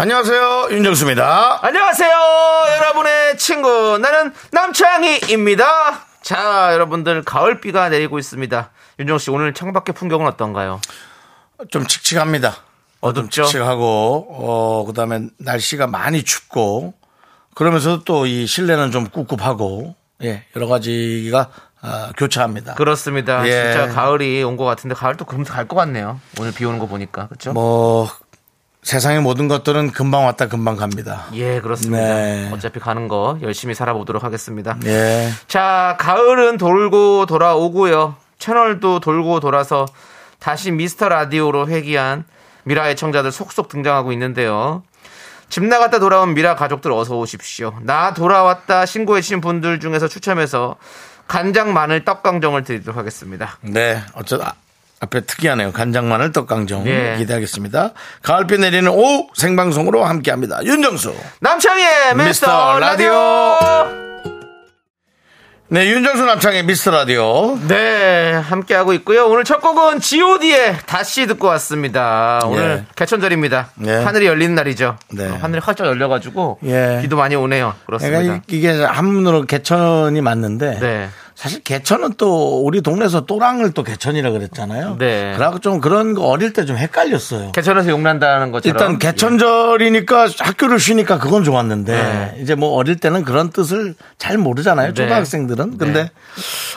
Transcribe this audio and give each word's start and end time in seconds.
안녕하세요 0.00 0.68
윤정수입니다. 0.70 1.58
안녕하세요, 1.60 2.10
여러분의 2.78 3.36
친구. 3.36 3.98
나는 3.98 4.32
남창희입니다. 4.50 6.06
자, 6.22 6.70
여러분들, 6.72 7.22
가을비가 7.22 7.90
내리고 7.90 8.18
있습니다. 8.18 8.70
윤정 8.98 9.18
씨, 9.18 9.30
오늘 9.30 9.52
창밖의 9.52 9.94
풍경은 9.94 10.26
어떤가요? 10.26 10.80
좀 11.70 11.86
칙칙합니다. 11.86 12.56
어둡죠? 13.02 13.44
칙칙하고 13.44 14.26
어 14.30 14.84
그 14.86 14.94
다음에 14.94 15.26
날씨가 15.36 15.86
많이 15.86 16.22
춥고 16.24 16.94
그러면서 17.54 18.02
또이 18.02 18.46
실내는 18.46 18.92
좀 18.92 19.06
꿉꿉하고 19.08 19.96
예 20.22 20.44
여러 20.56 20.66
가지가 20.66 21.50
아, 21.82 22.12
교차합니다. 22.16 22.72
그렇습니다. 22.74 23.46
예. 23.46 23.50
진짜 23.74 23.88
가을이 23.88 24.42
온 24.44 24.56
것 24.56 24.64
같은데, 24.64 24.94
가을도 24.94 25.26
금세 25.26 25.52
갈 25.52 25.68
것 25.68 25.76
같네요. 25.76 26.18
오늘 26.40 26.52
비 26.52 26.64
오는 26.64 26.78
거 26.78 26.86
보니까. 26.86 27.28
그죠? 27.28 27.52
뭐 27.52 28.08
세상의 28.82 29.20
모든 29.20 29.46
것들은 29.46 29.92
금방 29.92 30.24
왔다 30.24 30.48
금방 30.48 30.76
갑니다. 30.76 31.26
예, 31.34 31.60
그렇습니다. 31.60 32.02
네. 32.02 32.50
어차피 32.52 32.80
가는 32.80 33.08
거 33.08 33.38
열심히 33.42 33.74
살아보도록 33.74 34.24
하겠습니다. 34.24 34.78
예. 34.84 35.30
자, 35.48 35.96
가을은 36.00 36.56
돌고 36.56 37.26
돌아오고요. 37.26 38.16
채널도 38.38 39.00
돌고 39.00 39.40
돌아서 39.40 39.86
다시 40.38 40.70
미스터 40.70 41.08
라디오로 41.10 41.68
회귀한 41.68 42.24
미라의 42.64 42.96
청자들 42.96 43.32
속속 43.32 43.68
등장하고 43.68 44.12
있는데요. 44.12 44.82
집 45.50 45.64
나갔다 45.64 45.98
돌아온 45.98 46.32
미라 46.32 46.54
가족들 46.54 46.92
어서 46.92 47.16
오십시오. 47.18 47.74
나 47.82 48.14
돌아왔다 48.14 48.86
신고해주신 48.86 49.40
분들 49.40 49.80
중에서 49.80 50.08
추첨해서 50.08 50.76
간장 51.26 51.72
마늘 51.74 52.04
떡강정을 52.04 52.64
드리도록 52.64 52.96
하겠습니다. 52.96 53.58
네. 53.60 54.00
어쩌다 54.14 54.48
아, 54.48 54.54
앞에 55.02 55.22
특이하네요. 55.22 55.72
간장 55.72 56.08
마늘 56.10 56.30
떡강정 56.30 56.86
예. 56.86 57.14
기대하겠습니다. 57.18 57.92
가을비 58.22 58.58
내리는 58.58 58.86
오후 58.90 59.28
생방송으로 59.34 60.04
함께합니다. 60.04 60.62
윤정수. 60.64 61.14
남창희의 61.40 62.16
미스터, 62.16 62.24
미스터 62.24 62.78
라디오. 62.78 63.10
네, 65.72 65.86
윤정수 65.88 66.24
남창의 66.26 66.64
미스터 66.64 66.90
라디오. 66.90 67.56
네, 67.66 68.32
함께하고 68.32 68.92
있고요. 68.94 69.26
오늘 69.28 69.44
첫 69.44 69.60
곡은 69.62 70.00
god의 70.00 70.76
다시 70.84 71.26
듣고 71.26 71.46
왔습니다. 71.46 72.40
오늘 72.44 72.84
예. 72.86 72.92
개천절입니다. 72.94 73.70
네. 73.76 74.04
하늘이 74.04 74.26
열리는 74.26 74.54
날이죠. 74.54 74.98
네. 75.12 75.28
어, 75.28 75.38
하늘이 75.40 75.62
활짝 75.64 75.86
열려가지고 75.86 76.58
예. 76.64 76.98
비도 77.00 77.16
많이 77.16 77.36
오네요. 77.36 77.74
그렇습니다. 77.86 78.34
이- 78.34 78.40
이게 78.48 78.70
한문으로 78.84 79.46
개천이 79.46 80.20
맞는데 80.20 80.78
네. 80.80 81.08
사실 81.40 81.60
개천은 81.62 82.16
또 82.18 82.62
우리 82.66 82.82
동네에서 82.82 83.24
또랑을 83.24 83.72
또 83.72 83.82
개천이라 83.82 84.30
그랬잖아요. 84.30 84.96
네. 84.98 85.32
그래갖고 85.32 85.60
좀 85.60 85.80
그런 85.80 86.12
거 86.12 86.26
어릴 86.26 86.52
때 86.52 86.66
좀 86.66 86.76
헷갈렸어요. 86.76 87.52
개천에서 87.52 87.88
용난다는 87.88 88.52
것처럼 88.52 88.76
일단 88.76 88.98
개천절이니까 88.98 90.28
학교를 90.38 90.78
쉬니까 90.78 91.18
그건 91.18 91.42
좋았는데 91.42 91.92
네. 91.92 92.42
이제 92.42 92.54
뭐 92.54 92.72
어릴 92.72 92.96
때는 92.96 93.24
그런 93.24 93.48
뜻을 93.48 93.94
잘 94.18 94.36
모르잖아요. 94.36 94.88
네. 94.88 94.92
초등학생들은. 94.92 95.78
근데 95.78 96.02
네. 96.02 96.10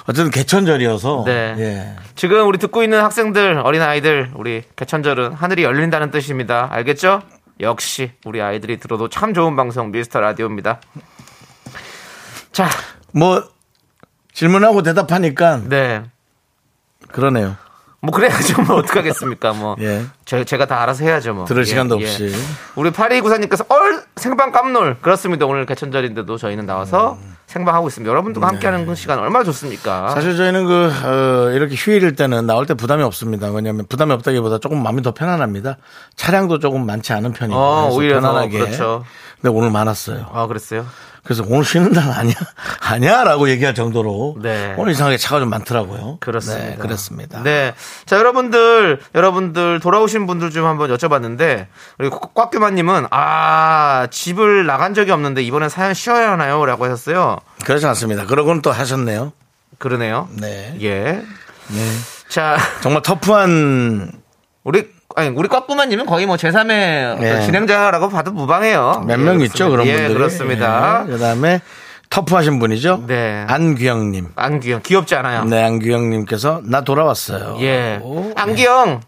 어쨌든 0.07 0.31
개천절이어서 0.31 1.23
네. 1.25 1.55
예. 1.57 1.95
지금 2.15 2.47
우리 2.47 2.57
듣고 2.57 2.83
있는 2.83 3.01
학생들, 3.01 3.59
어린 3.65 3.81
아이들, 3.81 4.31
우리 4.33 4.63
개천절은 4.77 5.33
하늘이 5.33 5.63
열린다는 5.63 6.09
뜻입니다. 6.09 6.69
알겠죠? 6.71 7.21
역시 7.59 8.11
우리 8.23 8.41
아이들이 8.41 8.79
들어도 8.79 9.09
참 9.09 9.33
좋은 9.33 9.57
방송 9.57 9.91
미스터 9.91 10.21
라디오입니다. 10.21 10.79
자, 12.53 12.69
뭐 13.11 13.43
질문하고 14.33 14.81
대답하니까 14.81 15.61
네. 15.67 16.03
그러네요. 17.11 17.55
뭐 18.01 18.11
그래야죠. 18.11 18.63
뭐 18.63 18.75
어떡하겠습니까? 18.77 19.53
뭐 19.53 19.77
예. 19.81 20.03
제, 20.25 20.43
제가 20.43 20.65
다 20.65 20.81
알아서 20.81 21.05
해야죠. 21.05 21.33
뭐. 21.33 21.45
들을 21.45 21.65
시간도 21.65 21.95
없이. 21.95 22.33
우리 22.75 22.89
8294님께서 22.91 23.65
얼 23.69 24.03
생방 24.17 24.51
깜놀 24.51 24.97
그렇습니다. 25.01 25.45
오늘 25.45 25.65
개천절인데도 25.65 26.37
저희는 26.37 26.65
나와서 26.65 27.17
생방하고 27.47 27.87
있습니다. 27.87 28.09
여러분들과 28.09 28.47
함께하는 28.47 28.85
그 28.87 28.95
시간 28.95 29.19
얼마나 29.19 29.45
좋습니까? 29.45 30.09
음. 30.09 30.15
사실 30.15 30.35
저희는 30.35 30.65
그 30.65 30.91
어, 31.05 31.51
이렇게 31.51 31.75
휴일일 31.75 32.15
때는 32.15 32.45
나올 32.45 32.65
때 32.65 32.73
부담이 32.73 33.03
없습니다. 33.03 33.49
왜냐하면 33.51 33.85
부담이 33.87 34.11
없다기보다 34.11 34.57
조금 34.57 34.83
마음이 34.83 35.01
더 35.01 35.13
편안합니다. 35.13 35.77
차량도 36.17 36.59
조금 36.59 36.85
많지 36.85 37.13
않은 37.13 37.31
편이고 37.31 37.57
어, 37.57 37.89
오히려 37.93 38.19
더 38.19 38.27
편안하게. 38.27 38.59
그렇죠. 38.59 39.05
근데 39.43 39.57
오늘 39.57 39.71
많았어요. 39.71 40.29
아 40.31 40.47
그랬어요? 40.47 40.85
그래서 41.21 41.43
오늘 41.45 41.65
쉬는 41.65 41.91
날 41.91 42.09
아니야? 42.11 42.33
아니야 42.79 43.25
라고 43.25 43.49
얘기할 43.49 43.75
정도로 43.75 44.37
네. 44.41 44.73
오늘 44.77 44.93
이상하게 44.93 45.17
차가 45.17 45.41
좀 45.41 45.49
많더라고요. 45.49 46.19
그렇습니다. 46.21 46.65
네, 46.65 46.75
그렇습니다. 46.77 47.43
네. 47.43 47.73
자, 48.05 48.17
여러분들, 48.17 49.01
여러분들 49.13 49.81
돌아오신 49.81 50.27
분들 50.27 50.51
좀 50.51 50.65
한번 50.65 50.89
여쭤봤는데, 50.95 51.67
우리 51.99 52.09
꽉규만님은, 52.09 53.07
아, 53.11 54.07
집을 54.09 54.65
나간 54.65 54.93
적이 54.93 55.11
없는데 55.11 55.43
이번엔 55.43 55.67
사연 55.67 55.93
쉬어야 55.93 56.31
하나요? 56.31 56.65
라고 56.65 56.85
하셨어요. 56.85 57.37
그렇지 57.65 57.85
않습니다. 57.85 58.25
그러고는 58.25 58.61
또 58.61 58.71
하셨네요. 58.71 59.33
그러네요. 59.77 60.29
네. 60.39 60.77
예. 60.81 61.23
네. 61.67 61.91
자, 62.29 62.57
정말 62.81 63.01
터프한 63.01 64.11
우리, 64.63 64.87
아니, 65.15 65.29
우리 65.29 65.47
꽉구만님은 65.47 66.05
거의 66.05 66.25
뭐 66.25 66.35
제3의 66.37 67.19
네. 67.19 67.41
진행자라고 67.45 68.09
봐도 68.09 68.31
무방해요. 68.31 69.03
몇 69.05 69.13
예, 69.19 69.23
명 69.23 69.41
있죠 69.41 69.69
그런 69.69 69.85
예, 69.87 69.93
분들이. 69.95 70.13
그렇습니다. 70.13 71.05
그 71.05 71.17
다음에 71.19 71.61
터프하신 72.09 72.59
분이죠. 72.59 73.03
네. 73.07 73.45
안규영님. 73.47 74.29
안규영, 74.35 74.81
귀엽지 74.83 75.15
않아요? 75.15 75.45
네, 75.45 75.63
안규영님께서 75.63 76.61
나 76.65 76.81
돌아왔어요. 76.81 77.57
예. 77.61 77.99
오, 78.01 78.31
안경. 78.35 79.01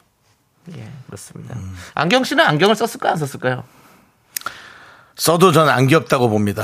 예, 0.76 0.88
그렇습니다. 1.08 1.56
음. 1.56 1.76
안경 1.94 2.24
씨는 2.24 2.44
안경을 2.46 2.76
썼을까요? 2.76 3.12
안 3.14 3.18
썼을까요? 3.18 3.64
써도 5.16 5.52
전 5.52 5.70
안 5.70 5.88
귀엽다고 5.88 6.30
봅니다. 6.30 6.64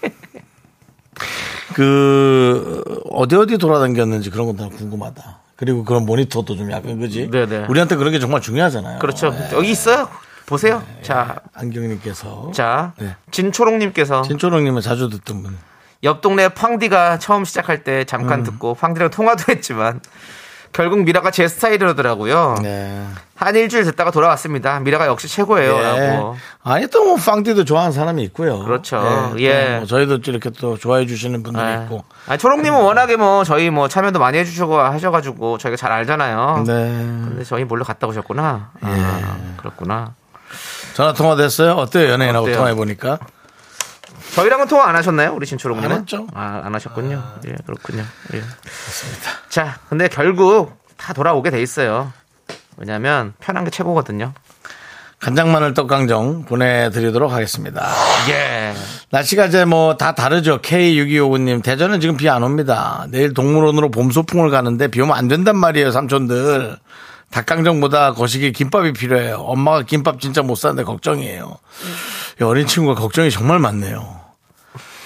그 1.74 2.82
어디 3.10 3.36
어디 3.36 3.58
돌아다녔는지 3.58 4.30
그런 4.30 4.46
건 4.46 4.56
다 4.56 4.68
궁금하다. 4.76 5.38
그리고 5.58 5.82
그런 5.82 6.06
모니터도 6.06 6.56
좀 6.56 6.70
약간 6.70 7.00
그지? 7.00 7.30
네네. 7.32 7.66
우리한테 7.68 7.96
그런 7.96 8.12
게 8.12 8.20
정말 8.20 8.40
중요하잖아요. 8.40 9.00
그렇죠. 9.00 9.30
네. 9.30 9.50
여기 9.52 9.70
있어요. 9.72 10.08
보세요. 10.46 10.82
자, 11.02 11.40
안경님께서 11.52 12.52
자, 12.54 12.92
네. 12.98 13.16
진초롱님께서 13.32 14.22
진초롱님은 14.22 14.80
자주 14.82 15.10
듣던 15.10 15.42
분. 15.42 15.58
옆 16.04 16.20
동네 16.20 16.48
팡디가 16.48 17.18
처음 17.18 17.44
시작할 17.44 17.82
때 17.82 18.00
음. 18.00 18.06
잠깐 18.06 18.44
듣고 18.44 18.74
팡디랑 18.74 19.10
통화도 19.10 19.52
했지만 19.52 20.00
결국 20.72 21.00
미라가 21.02 21.30
제 21.30 21.48
스타일이더라고요. 21.48 22.56
네. 22.62 23.04
한 23.34 23.54
일주일 23.54 23.84
듣다가 23.84 24.10
돌아왔습니다. 24.10 24.80
미라가 24.80 25.06
역시 25.06 25.28
최고예요. 25.28 25.76
예. 25.76 25.82
라고. 25.82 26.36
아니 26.62 26.86
또뭐 26.88 27.16
빵디도 27.16 27.64
좋아하는 27.64 27.92
사람이 27.92 28.22
있고요. 28.24 28.58
그렇죠. 28.64 29.30
또 29.32 29.40
예. 29.40 29.76
뭐 29.78 29.86
저희도 29.86 30.18
이렇게 30.26 30.50
또 30.50 30.76
좋아해 30.76 31.06
주시는 31.06 31.42
분들이 31.42 31.64
예. 31.64 31.80
있고. 31.84 32.04
아, 32.26 32.36
초롱님은 32.36 32.80
워낙에 32.80 33.16
뭐 33.16 33.44
저희 33.44 33.70
뭐 33.70 33.88
참여도 33.88 34.18
많이 34.18 34.38
해주시고 34.38 34.78
하셔가지고 34.78 35.58
저희가 35.58 35.76
잘 35.76 35.92
알잖아요. 35.92 36.64
네. 36.66 36.72
근데 36.74 37.44
저희 37.44 37.64
몰래 37.64 37.84
갔다 37.84 38.06
오셨구나. 38.06 38.70
아, 38.80 39.36
그렇구나. 39.58 40.14
전화 40.94 41.12
통화 41.12 41.36
됐어요? 41.36 41.72
어때요? 41.72 42.10
연예인하고? 42.10 42.52
통화해 42.52 42.74
보니까. 42.74 43.18
저희랑은 44.38 44.68
통화 44.68 44.88
안 44.88 44.94
하셨나요? 44.94 45.32
우리 45.34 45.46
진초롱님은? 45.46 45.90
안 45.92 46.00
했죠. 46.00 46.26
아, 46.32 46.62
안 46.64 46.72
하셨군요. 46.74 47.22
예, 47.48 47.56
그렇군요. 47.66 48.04
예. 48.34 48.38
그렇습니다. 48.40 49.30
자, 49.48 49.78
근데 49.88 50.06
결국 50.08 50.72
다 50.96 51.12
돌아오게 51.12 51.50
돼 51.50 51.60
있어요. 51.60 52.12
왜냐면 52.76 53.32
편한 53.40 53.64
게 53.64 53.70
최고거든요. 53.70 54.32
간장마늘 55.18 55.74
떡강정 55.74 56.44
보내드리도록 56.44 57.32
하겠습니다. 57.32 57.88
예. 58.30 58.72
날씨가 59.10 59.46
이제 59.46 59.64
뭐 59.64 59.96
다 59.96 60.14
다르죠. 60.14 60.60
K6259님. 60.62 61.64
대전은 61.64 61.98
지금 62.00 62.16
비 62.16 62.28
안 62.28 62.44
옵니다. 62.44 63.06
내일 63.10 63.34
동물원으로 63.34 63.90
봄 63.90 64.12
소풍을 64.12 64.50
가는데 64.50 64.86
비 64.86 65.00
오면 65.00 65.16
안 65.16 65.26
된단 65.26 65.56
말이에요, 65.56 65.90
삼촌들. 65.90 66.76
닭강정보다 67.32 68.12
거시기 68.12 68.52
김밥이 68.52 68.92
필요해요. 68.92 69.38
엄마가 69.38 69.82
김밥 69.82 70.20
진짜 70.20 70.42
못 70.42 70.54
사는데 70.54 70.84
걱정이에요. 70.84 71.58
이 72.40 72.44
어린 72.44 72.68
친구가 72.68 73.00
걱정이 73.00 73.30
정말 73.32 73.58
많네요. 73.58 74.17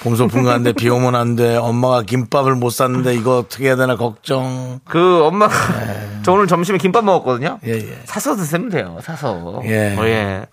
봄 0.02 0.16
소풍 0.16 0.42
가는데 0.42 0.72
비 0.72 0.88
오면 0.88 1.14
안 1.14 1.36
돼. 1.36 1.54
엄마가 1.54 2.02
김밥을 2.02 2.56
못 2.56 2.70
샀는데 2.70 3.14
이거 3.14 3.38
어떻게 3.38 3.66
해야 3.66 3.76
되나 3.76 3.96
걱정. 3.96 4.80
그 4.84 5.22
엄마가 5.24 5.54
저 6.24 6.32
오늘 6.32 6.48
점심에 6.48 6.78
김밥 6.78 7.04
먹었거든요. 7.04 7.60
예, 7.64 7.74
예. 7.74 7.98
사서 8.04 8.34
드시면 8.34 8.70
돼요. 8.70 8.98
사서. 9.02 9.62
예. 9.64 9.96
어, 9.96 10.04
예. 10.06 10.46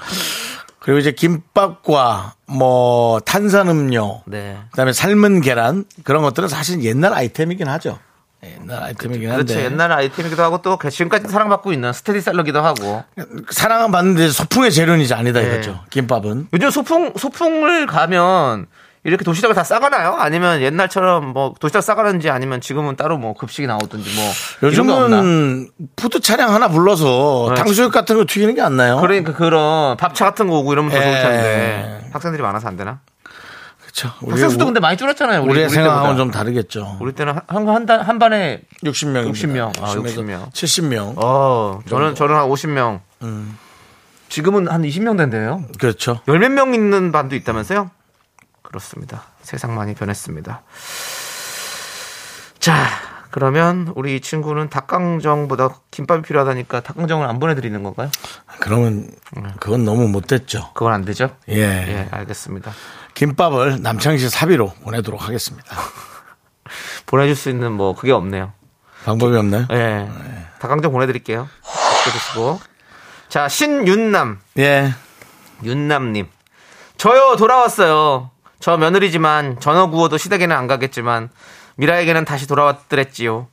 그리고 0.77 0.99
이제 0.99 1.11
김밥과 1.11 2.35
뭐 2.45 3.19
탄산음료, 3.21 4.23
네. 4.27 4.57
그다음에 4.71 4.93
삶은 4.93 5.41
계란 5.41 5.85
그런 6.03 6.21
것들은 6.21 6.47
사실 6.47 6.83
옛날 6.83 7.13
아이템이긴 7.13 7.67
하죠. 7.67 7.97
예, 8.45 8.55
옛날 8.61 8.83
아이템이긴 8.83 9.29
한데 9.31 9.53
그렇죠. 9.53 9.65
옛날 9.65 9.91
아이템이기도 9.91 10.41
하고 10.41 10.61
또 10.61 10.77
지금까지 10.77 11.27
사랑받고 11.27 11.73
있는 11.73 11.91
스테디 11.91 12.21
셀러기도 12.21 12.61
하고. 12.61 13.03
사랑은 13.49 13.91
받는데 13.91 14.29
소풍의 14.29 14.71
재련이지 14.71 15.13
아니다 15.13 15.41
네. 15.41 15.47
이거죠. 15.47 15.81
김밥은 15.89 16.47
요즘 16.53 16.69
소풍 16.69 17.13
소풍을 17.17 17.87
가면 17.87 18.67
이렇게 19.05 19.23
도시락을 19.23 19.55
다 19.55 19.63
싸가나요? 19.63 20.15
아니면 20.19 20.61
옛날처럼 20.61 21.27
뭐 21.33 21.53
도시락 21.59 21.81
싸가는지 21.81 22.29
아니면 22.29 22.59
지금은 22.59 22.95
따로 22.97 23.17
뭐 23.17 23.33
급식이 23.33 23.65
나오든지 23.67 24.09
뭐? 24.15 24.31
요즘은 24.63 25.69
푸드 25.95 26.19
차량 26.19 26.53
하나 26.53 26.67
불러서 26.67 27.47
네. 27.49 27.55
탕수육 27.55 27.91
같은 27.93 28.17
거 28.17 28.25
튀기는 28.27 28.55
게 28.55 28.61
안 28.61 28.75
나요. 28.75 28.97
그러니까 28.99 29.33
그런 29.33 29.95
밥차 29.97 30.25
같은 30.25 30.47
거 30.47 30.59
오고 30.59 30.73
이러면 30.73 30.91
더 30.91 30.97
좋을 30.99 31.07
예. 31.13 31.21
텐데 31.21 32.09
학생들이 32.11 32.43
많아서 32.43 32.67
안 32.67 32.75
되나? 32.75 32.99
그렇죠. 33.81 34.09
학생 34.29 34.49
수도 34.49 34.65
근데 34.65 34.79
많이 34.81 34.97
줄었잖아요. 34.97 35.43
우리, 35.43 35.61
우리 35.63 35.69
생각하고는. 35.69 36.17
좀 36.17 36.29
다르겠죠. 36.31 36.97
우리 36.99 37.13
때는 37.13 37.35
한한 37.47 37.89
한 37.89 38.19
반에 38.19 38.61
60명, 38.83 39.31
60명. 39.31 39.81
아, 39.81 39.95
60명. 39.95 40.51
70명. 40.51 41.13
어 41.17 41.79
저는 41.89 42.15
저는 42.15 42.35
한 42.35 42.49
50명. 42.49 42.99
음. 43.23 43.57
지금은 44.27 44.67
한 44.67 44.83
20명 44.83 45.17
된대요. 45.17 45.63
그렇죠. 45.79 46.19
열 46.27 46.37
몇 46.39 46.51
명 46.51 46.73
있는 46.73 47.11
반도 47.11 47.35
있다면서요? 47.35 47.89
그렇습니다. 48.69 49.23
세상 49.41 49.75
많이 49.75 49.95
변했습니다. 49.95 50.61
자, 52.59 52.87
그러면 53.31 53.91
우리 53.95 54.15
이 54.15 54.21
친구는 54.21 54.69
닭강정보다 54.69 55.69
김밥이 55.89 56.21
필요하다니까 56.21 56.81
닭강정을 56.81 57.27
안 57.27 57.39
보내드리는 57.39 57.81
건가요? 57.81 58.09
그러면 58.59 59.09
그건 59.59 59.85
너무 59.85 60.07
못됐죠. 60.07 60.71
그건 60.73 60.93
안 60.93 61.03
되죠? 61.03 61.35
예. 61.49 61.55
예, 61.55 62.07
알겠습니다. 62.11 62.71
김밥을 63.15 63.81
남창시 63.81 64.29
사비로 64.29 64.73
보내도록 64.83 65.27
하겠습니다. 65.27 65.75
보내줄 67.07 67.35
수 67.35 67.49
있는 67.49 67.71
뭐 67.71 67.95
그게 67.95 68.11
없네요. 68.11 68.53
방법이 69.05 69.35
없나요? 69.35 69.65
예. 69.71 70.07
닭강정 70.59 70.91
보내드릴게요. 70.91 71.47
드시고. 72.03 72.59
자, 73.29 73.47
신윤남. 73.49 74.39
예. 74.59 74.93
윤남님. 75.63 76.27
저요, 76.97 77.35
돌아왔어요. 77.37 78.29
저 78.59 78.77
며느리지만 78.77 79.59
전어 79.59 79.89
구워도 79.89 80.17
시댁에는 80.17 80.55
안 80.55 80.67
가겠지만 80.67 81.29
미라에게는 81.75 82.25
다시 82.25 82.47
돌아왔더랬지요. 82.47 83.47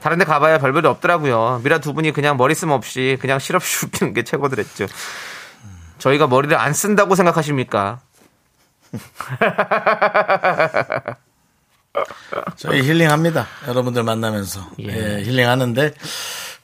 다른 0.00 0.18
데 0.18 0.24
가봐야 0.24 0.58
별별이 0.58 0.86
없더라고요. 0.86 1.60
미라 1.62 1.78
두 1.78 1.94
분이 1.94 2.12
그냥 2.12 2.36
머리 2.36 2.54
쓰 2.54 2.66
없이 2.66 3.16
그냥 3.20 3.38
실없이 3.38 3.86
웃기는 3.86 4.14
게 4.14 4.24
최고더랬죠. 4.24 4.86
저희가 5.98 6.26
머리를 6.26 6.56
안 6.56 6.72
쓴다고 6.72 7.14
생각하십니까? 7.14 8.00
저희 12.56 12.82
힐링합니다. 12.82 13.46
여러분들 13.68 14.02
만나면서. 14.02 14.68
예. 14.80 15.18
예, 15.18 15.22
힐링하는데 15.22 15.92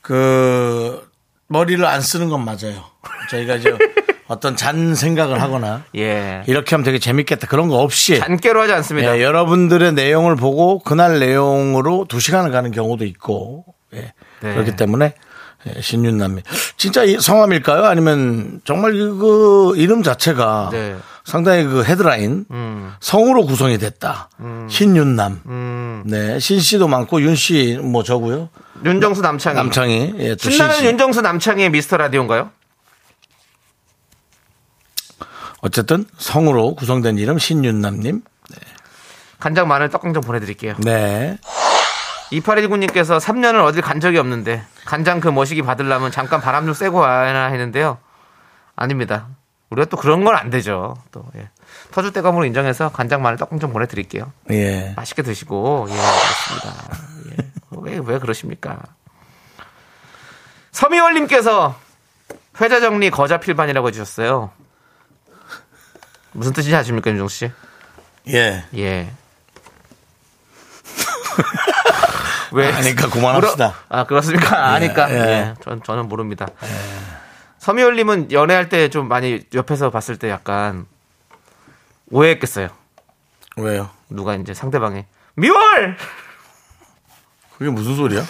그 0.00 1.08
머리를 1.48 1.84
안 1.84 2.00
쓰는 2.00 2.28
건 2.28 2.44
맞아요. 2.44 2.84
저희가 3.30 3.56
이제 3.56 3.76
어떤 4.28 4.54
잔 4.56 4.94
생각을 4.94 5.40
하거나 5.42 5.82
예. 5.96 6.42
이렇게 6.46 6.74
하면 6.76 6.84
되게 6.84 6.98
재밌겠다 6.98 7.46
그런 7.48 7.68
거 7.68 7.78
없이 7.78 8.18
잔깨로 8.18 8.60
하지 8.62 8.72
않습니다. 8.74 9.16
예, 9.18 9.22
여러분들의 9.22 9.94
내용을 9.94 10.36
보고 10.36 10.78
그날 10.78 11.18
내용으로 11.18 12.06
두 12.08 12.20
시간을 12.20 12.50
가는 12.52 12.70
경우도 12.70 13.04
있고 13.06 13.64
예, 13.94 14.12
네. 14.40 14.52
그렇기 14.54 14.76
때문에 14.76 15.14
예, 15.66 15.80
신윤남이 15.80 16.42
진짜 16.76 17.02
이 17.04 17.16
성함일까요? 17.18 17.84
아니면 17.84 18.60
정말 18.64 18.92
그 18.92 19.72
이름 19.76 20.02
자체가 20.02 20.68
네. 20.72 20.96
상당히 21.24 21.64
그 21.64 21.84
헤드라인 21.84 22.46
음. 22.50 22.92
성으로 23.00 23.44
구성이 23.44 23.76
됐다. 23.76 24.30
신윤남. 24.70 25.42
음. 25.46 26.02
네, 26.06 26.38
신 26.38 26.58
씨도 26.60 26.88
많고 26.88 27.20
윤 27.20 27.34
씨 27.34 27.76
뭐 27.82 28.02
저고요. 28.02 28.48
윤정수 28.84 29.20
남창희. 29.20 29.56
남창희. 29.56 30.14
예, 30.20 30.36
또 30.36 30.48
신나는. 30.50 30.84
윤정수 30.84 31.20
남창희의 31.20 31.70
미스터 31.70 31.96
라디오인가요? 31.98 32.50
어쨌든 35.60 36.04
성으로 36.18 36.74
구성된 36.74 37.18
이름 37.18 37.38
신윤남님. 37.38 38.22
간장 39.40 39.68
마늘 39.68 39.88
떡강정 39.88 40.22
보내드릴게요. 40.22 40.74
네. 40.78 41.38
2819님께서 42.32 43.18
3년을 43.20 43.64
어딜 43.64 43.80
간 43.82 44.00
적이 44.00 44.18
없는데 44.18 44.62
간장 44.84 45.20
그 45.20 45.28
머시기 45.28 45.62
받으려면 45.62 46.10
잠깐 46.10 46.40
바람 46.40 46.64
좀 46.66 46.74
쐬고 46.74 46.98
와야 46.98 47.46
했는데요. 47.46 47.98
아닙니다. 48.76 49.28
우리가 49.70 49.86
또 49.88 49.96
그런 49.96 50.24
건 50.24 50.34
안 50.36 50.50
되죠. 50.50 50.96
또 51.12 51.24
예. 51.36 51.48
터줏 51.92 52.12
대감으로 52.12 52.44
인정해서 52.44 52.90
간장 52.90 53.22
마늘 53.22 53.38
떡강정 53.38 53.72
보내드릴게요. 53.72 54.32
예. 54.50 54.92
맛있게 54.96 55.22
드시고 55.22 55.86
예 55.88 55.94
그렇습니다. 55.94 56.98
예. 57.30 57.50
왜, 57.70 58.00
왜 58.04 58.18
그러십니까? 58.18 58.78
서미월님께서 60.72 61.76
회자 62.60 62.80
정리 62.80 63.10
거자 63.10 63.38
필반이라고 63.38 63.88
해주셨어요. 63.88 64.50
무슨 66.32 66.52
뜻인지 66.52 66.74
아십니까, 66.76 67.10
윤종 67.10 67.28
씨? 67.28 67.50
예. 68.28 68.64
예. 68.76 69.10
왜? 72.52 72.72
아니까 72.72 73.08
그만합시다. 73.08 73.70
물어- 73.72 73.74
아, 73.88 74.04
그렇습니까? 74.04 74.72
아니까. 74.74 75.10
예. 75.10 75.14
예. 75.14 75.54
전, 75.62 75.82
저는 75.82 76.08
모릅니다. 76.08 76.46
서미월님은 77.58 78.32
연애할 78.32 78.68
때 78.68 78.88
좀 78.88 79.08
많이 79.08 79.42
옆에서 79.54 79.90
봤을 79.90 80.16
때 80.16 80.30
약간 80.30 80.86
오해했겠어요. 82.10 82.68
왜요? 83.56 83.90
누가 84.08 84.34
이제 84.34 84.54
상대방이 84.54 85.04
미월! 85.34 85.96
그게 87.58 87.70
무슨 87.70 87.96
소리야? 87.96 88.24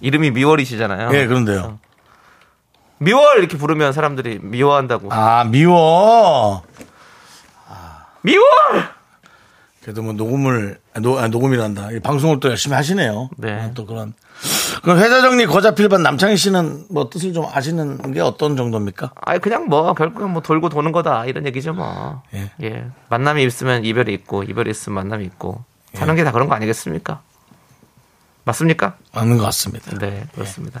이름이 0.00 0.30
미월이시잖아요. 0.32 1.10
예, 1.14 1.26
그런데요. 1.26 1.78
미월! 3.02 3.38
이렇게 3.38 3.56
부르면 3.56 3.92
사람들이 3.92 4.38
미워한다고. 4.42 5.08
아, 5.12 5.44
미워. 5.44 6.62
미월! 8.22 8.44
그래도 9.82 10.02
뭐 10.02 10.12
녹음을, 10.12 10.78
아, 10.94 11.00
노, 11.00 11.18
아, 11.18 11.26
녹음이란다. 11.26 11.90
이 11.92 12.00
방송을 12.00 12.38
또 12.38 12.48
열심히 12.48 12.76
하시네요. 12.76 13.30
네. 13.36 13.52
아, 13.52 13.70
또 13.74 13.84
그런. 13.84 14.14
그럼 14.82 14.98
회자 14.98 15.20
정리 15.20 15.44
거자필반 15.46 16.02
남창희 16.04 16.36
씨는 16.36 16.86
뭐 16.90 17.10
뜻을 17.10 17.32
좀 17.32 17.46
아시는 17.52 18.12
게 18.12 18.20
어떤 18.20 18.56
정도입니까? 18.56 19.10
아니, 19.20 19.40
그냥 19.40 19.66
뭐, 19.66 19.92
결국은 19.94 20.30
뭐 20.30 20.40
돌고 20.42 20.68
도는 20.68 20.92
거다. 20.92 21.26
이런 21.26 21.46
얘기죠, 21.46 21.72
뭐. 21.72 22.22
예. 22.34 22.52
예. 22.62 22.86
만남이 23.08 23.42
있으면 23.44 23.84
이별이 23.84 24.12
있고, 24.14 24.44
이별이 24.44 24.70
있으면 24.70 24.94
만남이 24.94 25.24
있고. 25.24 25.64
사는 25.94 26.14
게 26.14 26.22
다 26.24 26.30
그런 26.30 26.48
거 26.48 26.54
아니겠습니까? 26.54 27.20
맞습니까? 28.44 28.94
맞는 29.12 29.38
것 29.38 29.44
같습니다. 29.44 29.98
네, 29.98 30.24
그렇습니다. 30.34 30.80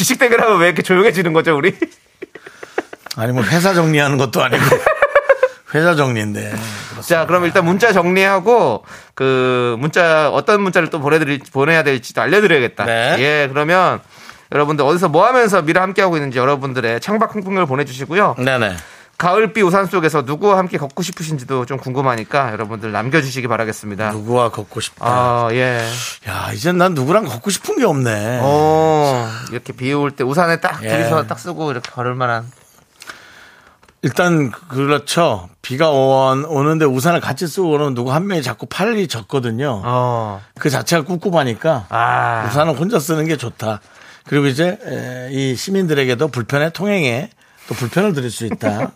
지식 0.00 0.18
대결하면 0.18 0.58
왜 0.60 0.68
이렇게 0.68 0.80
조용해지는 0.80 1.34
거죠, 1.34 1.54
우리? 1.54 1.76
아니, 3.16 3.32
뭐 3.32 3.42
회사 3.42 3.74
정리하는 3.74 4.16
것도 4.16 4.42
아니고. 4.42 4.64
회사 5.74 5.94
정리인데. 5.94 6.54
자, 7.02 7.26
그럼 7.26 7.44
일단 7.44 7.66
문자 7.66 7.92
정리하고 7.92 8.86
그 9.14 9.76
문자 9.78 10.30
어떤 10.30 10.62
문자를 10.62 10.88
또 10.88 11.00
보내드릴 11.00 11.40
보내야 11.52 11.82
될지도 11.82 12.22
알려드려야겠다. 12.22 12.86
네. 12.86 13.16
예, 13.18 13.48
그러면 13.52 14.00
여러분들 14.52 14.86
어디서 14.86 15.10
뭐 15.10 15.26
하면서 15.26 15.60
미라 15.60 15.82
함께 15.82 16.00
하고 16.00 16.16
있는지 16.16 16.38
여러분들의 16.38 17.00
창밖 17.00 17.34
흥분을 17.34 17.66
보내주시고요. 17.66 18.36
네네. 18.38 18.76
가을비 19.20 19.60
우산 19.60 19.84
속에서 19.84 20.22
누구와 20.22 20.56
함께 20.56 20.78
걷고 20.78 21.02
싶으신지도 21.02 21.66
좀 21.66 21.76
궁금하니까 21.76 22.52
여러분들 22.52 22.90
남겨주시기 22.90 23.48
바라겠습니다. 23.48 24.12
누구와 24.12 24.48
걷고 24.50 24.80
싶다. 24.80 25.04
아, 25.06 25.48
예. 25.52 25.86
야, 26.26 26.50
이젠 26.54 26.78
난 26.78 26.94
누구랑 26.94 27.26
걷고 27.26 27.50
싶은 27.50 27.76
게 27.76 27.84
없네. 27.84 28.38
어, 28.42 29.28
이렇게 29.52 29.74
비 29.74 29.92
올 29.92 30.10
때 30.12 30.24
우산에 30.24 30.60
딱 30.60 30.82
예. 30.84 30.88
둘이서 30.88 31.26
딱 31.26 31.38
쓰고 31.38 31.70
이렇게 31.70 31.90
걸을 31.90 32.14
만한. 32.14 32.50
일단 34.00 34.50
그렇죠. 34.50 35.50
비가 35.60 35.90
온, 35.90 36.46
오는데 36.46 36.86
우산을 36.86 37.20
같이 37.20 37.46
쓰고 37.46 37.72
오는 37.72 37.92
누구 37.92 38.14
한 38.14 38.26
명이 38.26 38.42
자꾸 38.42 38.64
팔이 38.64 39.06
젖거든요. 39.06 39.82
어, 39.84 40.40
그 40.58 40.70
자체가 40.70 41.04
꿉꿉하니까 41.04 41.84
아. 41.90 42.46
우산은 42.48 42.74
혼자 42.74 42.98
쓰는 42.98 43.26
게 43.26 43.36
좋다. 43.36 43.82
그리고 44.24 44.46
이제 44.46 44.78
에, 44.82 45.28
이 45.30 45.54
시민들에게도 45.56 46.28
불편의 46.28 46.72
통행에 46.72 47.28
또 47.70 47.74
불편을 47.76 48.14
드릴 48.14 48.32
수 48.32 48.46
있다. 48.46 48.90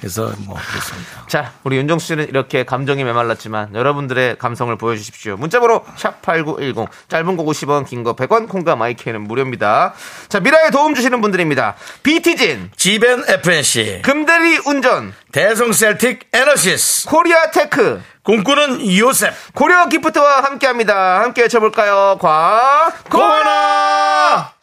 그래서 0.00 0.32
뭐 0.46 0.56
그렇습니다. 0.56 1.26
자, 1.28 1.52
우리 1.62 1.76
윤정수 1.76 2.06
씨는 2.06 2.28
이렇게 2.28 2.64
감정이 2.64 3.04
메말랐지만 3.04 3.74
여러분들의 3.74 4.38
감성을 4.38 4.74
보여주십시오. 4.78 5.36
문자번호 5.36 5.84
샵8910 5.96 6.88
짧은 7.08 7.36
거 7.36 7.44
50원, 7.44 7.86
긴 7.86 8.02
거 8.02 8.16
100원, 8.16 8.48
콩과 8.48 8.76
myK는 8.76 9.24
무료입니다. 9.24 9.92
자, 10.30 10.40
미라에 10.40 10.70
도움 10.70 10.94
주시는 10.94 11.20
분들입니다. 11.20 11.74
비티진, 12.02 12.70
지벤 12.76 13.24
FNC, 13.28 14.00
금대리 14.02 14.58
운전, 14.66 15.12
대성 15.30 15.72
셀틱 15.72 16.28
에너시스, 16.32 17.06
코리아 17.08 17.50
테크, 17.50 18.00
꿈꾸는 18.22 18.96
요셉, 18.98 19.34
고려 19.52 19.86
기프트와 19.90 20.44
함께 20.44 20.66
합니다. 20.66 21.20
함께 21.20 21.42
외쳐볼까요? 21.42 22.16
과, 22.18 22.90
고나! 23.10 24.54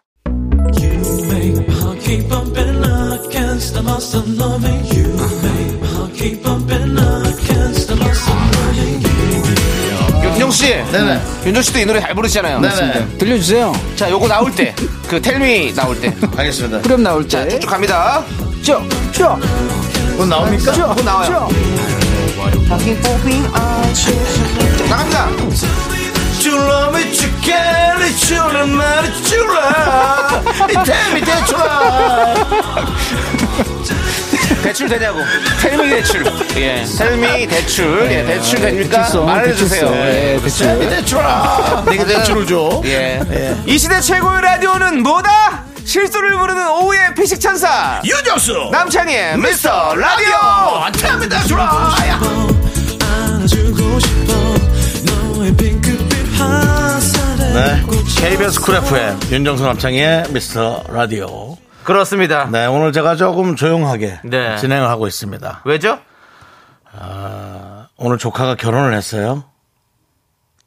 윤정 10.23 10.49
씨, 10.51 10.73
네네. 10.91 11.21
윤정 11.45 11.61
씨도 11.61 11.79
이 11.79 11.85
노래 11.85 11.99
잘 11.99 12.15
부르시잖아요. 12.15 12.59
네네. 12.61 13.17
들려주세요. 13.19 13.71
자, 13.95 14.09
요거 14.09 14.27
나올 14.27 14.51
때, 14.55 14.73
그 15.07 15.21
텔미 15.21 15.75
나올 15.75 15.99
때, 16.01 16.11
알겠습니다. 16.35 16.79
후렴 16.79 17.03
나올 17.03 17.27
때. 17.27 17.59
쭉 17.59 17.67
갑니다. 17.67 18.23
쭉, 18.63 18.81
쭉, 19.11 19.39
곧 20.17 20.25
나옵니까? 20.25 20.93
곧 20.95 21.05
나와요. 21.05 21.47
쭉. 21.53 21.69
나갑니다. 24.89 26.00
You 26.43 26.57
love 26.57 26.93
me, 26.93 27.01
you 27.03 27.29
care, 27.43 27.95
it's 27.99 28.29
you, 28.31 28.41
man, 28.41 29.05
it's 29.05 29.31
you, 29.31 29.45
love. 29.45 30.43
Tell 30.83 31.13
me 31.13 31.21
that 31.21 31.47
you 31.51 31.57
love. 31.57 33.21
대출 34.63 34.87
되냐고. 34.89 35.19
텔미 35.61 35.89
대출. 35.89 36.25
예. 36.55 36.83
텔미 36.85 37.47
대출. 37.47 38.07
예, 38.11 38.25
대출 38.25 38.59
됩니까? 38.59 38.97
대출성, 39.03 39.25
말해주세요. 39.25 39.85
예, 39.87 40.39
대출. 40.43 40.67
you 40.67 41.19
love. 41.19 41.91
내가 41.91 42.05
대출을 42.05 42.47
줘. 42.47 42.81
예. 42.85 43.21
이 43.65 43.77
시대 43.77 44.01
최고의 44.01 44.41
라디오는 44.41 45.03
뭐다? 45.03 45.65
실수를 45.83 46.37
부르는 46.37 46.67
오후의 46.69 47.15
피식 47.15 47.39
천사. 47.39 48.01
유정수. 48.03 48.69
남창희의 48.71 49.37
미스터 49.37 49.95
라디오. 49.95 50.91
Tell 50.93 51.17
me 51.17 51.27
that 51.29 51.51
you 51.53 52.50
네. 57.53 57.81
KBS 58.17 58.61
쿨 58.61 58.75
FM 58.75 59.19
윤정수 59.31 59.63
남창의 59.63 60.23
미스터 60.31 60.83
라디오. 60.87 61.57
그렇습니다. 61.83 62.47
네, 62.51 62.65
오늘 62.65 62.93
제가 62.93 63.15
조금 63.15 63.55
조용하게 63.55 64.19
네. 64.23 64.55
진행을 64.57 64.87
하고 64.87 65.07
있습니다. 65.07 65.61
왜죠? 65.65 65.99
오늘 67.97 68.17
조카가 68.17 68.55
결혼을 68.55 68.93
했어요. 68.93 69.43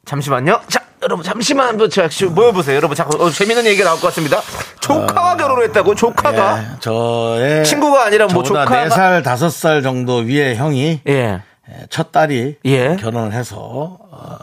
잠시만요. 0.05 0.61
자, 0.67 0.81
여러분 1.01 1.23
잠시만 1.23 1.77
제가 1.89 2.07
모여보세요. 2.33 2.75
여러분 2.75 2.95
자꾸 2.95 3.23
어, 3.23 3.29
재밌는 3.29 3.65
얘기가 3.65 3.85
나올 3.85 3.99
것 3.99 4.07
같습니다. 4.07 4.41
조카가 4.79 5.37
결혼했다고? 5.37 5.95
조카가? 5.95 6.59
예, 6.59 6.79
저의 6.79 7.65
친구가 7.65 8.05
아니라 8.05 8.27
뭐 8.27 8.43
조카가? 8.43 8.87
4살, 8.89 9.23
5살 9.23 9.83
정도 9.83 10.17
위에 10.17 10.55
형이 10.55 11.01
예. 11.07 11.41
예, 11.69 11.85
첫 11.89 12.11
딸이 12.11 12.57
예. 12.65 12.95
결혼을 12.97 13.33
해서 13.33 13.57
어, 13.59 14.37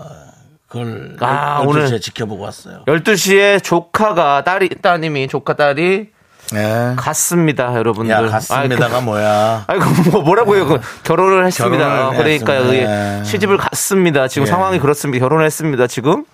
그걸 0.72 1.16
아, 1.20 1.26
아, 1.26 1.60
오늘- 1.66 1.82
오늘 1.82 2.00
지켜보고 2.00 2.42
왔어요. 2.42 2.84
12시에 2.86 3.62
조카가 3.62 4.42
딸이 4.44 4.70
따님이 4.80 5.28
조카 5.28 5.52
딸이 5.52 6.08
예. 6.54 6.94
갔습니다, 6.96 7.74
여러분들. 7.76 8.10
야, 8.14 8.26
갔습니다가 8.26 9.00
뭐야. 9.02 9.64
아이고 9.66 9.84
뭐 10.10 10.22
뭐라고 10.22 10.56
해요? 10.56 10.66
그 10.66 10.80
결혼을 11.02 11.44
했습니다. 11.46 11.84
결혼을 11.88 12.16
그러니까 12.18 12.52
했습니다. 12.54 12.74
예, 12.74 13.18
예. 13.20 13.24
시집을 13.24 13.58
갔습니다. 13.58 14.28
지금 14.28 14.46
예. 14.46 14.50
상황이 14.50 14.78
그렇습니다. 14.78 15.22
결혼했습니다. 15.26 15.86
지금 15.88 16.24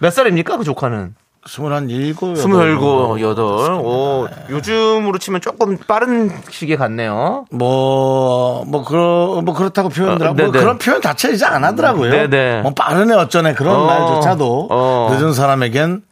몇 0.00 0.10
살입니까 0.12 0.56
그 0.58 0.64
조카는? 0.64 1.14
스물한 1.48 1.88
일곱, 1.88 2.36
스물일곱, 2.36 3.20
여덟. 3.20 3.72
오, 3.72 4.28
네. 4.30 4.46
요즘으로 4.50 5.18
치면 5.18 5.40
조금 5.40 5.78
빠른 5.78 6.30
시기에 6.50 6.76
갔네요. 6.76 7.46
뭐, 7.50 8.64
뭐, 8.66 8.84
그러, 8.84 9.40
뭐, 9.42 9.54
그렇다고 9.54 9.88
표현들 9.88 10.26
어, 10.26 10.30
하고, 10.30 10.36
뭐 10.36 10.52
네네. 10.52 10.60
그런 10.60 10.78
표현 10.78 11.00
자체 11.00 11.32
이제 11.32 11.46
안 11.46 11.64
하더라고요. 11.64 12.10
네네. 12.10 12.62
뭐, 12.62 12.74
빠르네, 12.74 13.14
어쩌네, 13.14 13.54
그런 13.54 13.76
어, 13.76 13.86
말조차도 13.86 14.68
어. 14.70 15.16
늦은 15.16 15.32
사람에겐 15.32 16.02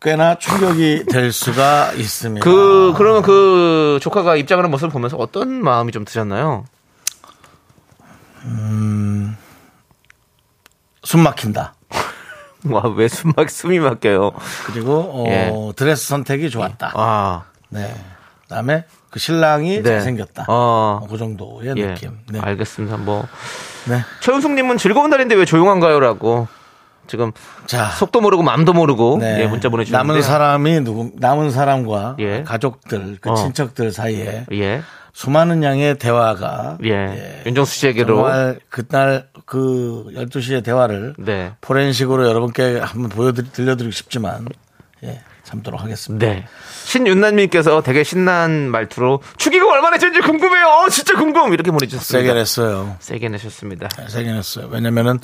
꽤나 0.00 0.34
충격이 0.34 1.04
될 1.08 1.32
수가 1.32 1.92
있습니다. 1.92 2.42
그 2.42 2.92
그러면 2.96 3.22
그 3.22 3.98
조카가 4.02 4.34
입장하는 4.36 4.70
모습을 4.70 4.90
보면서 4.90 5.16
어떤 5.16 5.62
마음이 5.62 5.92
좀 5.92 6.04
드셨나요? 6.04 6.64
숨 11.04 11.20
막힌다. 11.20 11.74
와 12.70 12.82
왜 12.96 13.06
숨 13.08 13.32
막 13.36 13.50
숨이 13.50 13.78
막혀요? 13.80 14.32
그리고, 14.66 15.00
어, 15.12 15.24
예. 15.28 15.52
드레스 15.76 16.06
선택이 16.08 16.50
좋았다. 16.50 16.92
아, 16.94 17.42
네. 17.68 17.92
그 18.42 18.48
다음에 18.48 18.84
그 19.10 19.18
신랑이 19.18 19.82
네. 19.82 19.82
잘생겼다. 19.82 20.44
어. 20.48 21.00
어, 21.02 21.06
그 21.10 21.18
정도의 21.18 21.74
예, 21.76 21.86
느낌. 21.86 22.18
네. 22.30 22.38
알겠습니다. 22.40 22.96
뭐 22.98 23.26
네. 23.88 24.02
최은숙님은 24.20 24.78
즐거운 24.78 25.10
날인데 25.10 25.34
왜 25.34 25.44
조용한가요?라고 25.44 26.48
지금 27.08 27.32
자. 27.66 27.86
속도 27.90 28.20
모르고 28.20 28.42
마음도 28.42 28.72
모르고 28.72 29.18
네. 29.20 29.42
예, 29.42 29.46
문자 29.46 29.68
보내주셨는데 29.68 30.06
남은 30.06 30.22
사람이 30.22 30.80
누구, 30.82 31.10
남은 31.16 31.50
사람과 31.50 32.16
예. 32.20 32.42
가족들, 32.44 33.18
그 33.20 33.30
어. 33.30 33.34
친척들 33.34 33.90
사이에 33.92 34.46
예, 34.52 34.82
수많은 35.12 35.62
양의 35.62 35.98
대화가 35.98 36.78
예, 36.84 37.42
윤정수 37.44 37.74
씨에게로 37.74 38.16
정말 38.16 38.60
그날 38.70 39.28
그 39.52 40.06
12시의 40.14 40.64
대화를 40.64 41.12
네, 41.18 41.52
포렌식으로 41.60 42.26
여러분께 42.26 42.78
한번 42.78 43.10
보여드리, 43.10 43.50
들려드리고 43.50 43.90
싶지만, 43.92 44.46
예, 45.04 45.20
참도록 45.44 45.82
하겠습니다. 45.82 46.26
네. 46.26 46.46
신윤남님께서 46.84 47.82
되게 47.82 48.02
신난 48.02 48.70
말투로 48.70 49.20
축의금 49.36 49.68
얼마나 49.68 49.98
냈는지 49.98 50.20
궁금해요. 50.20 50.66
어, 50.66 50.88
진짜 50.88 51.18
궁금 51.18 51.52
이렇게 51.52 51.70
보내주셨습니다. 51.70 52.26
세게 52.26 52.32
냈어요. 52.32 52.96
세게 53.00 53.28
내셨습니다. 53.28 53.88
네, 53.98 54.08
세게 54.08 54.32
냈어요. 54.32 54.68
왜냐면은 54.70 55.18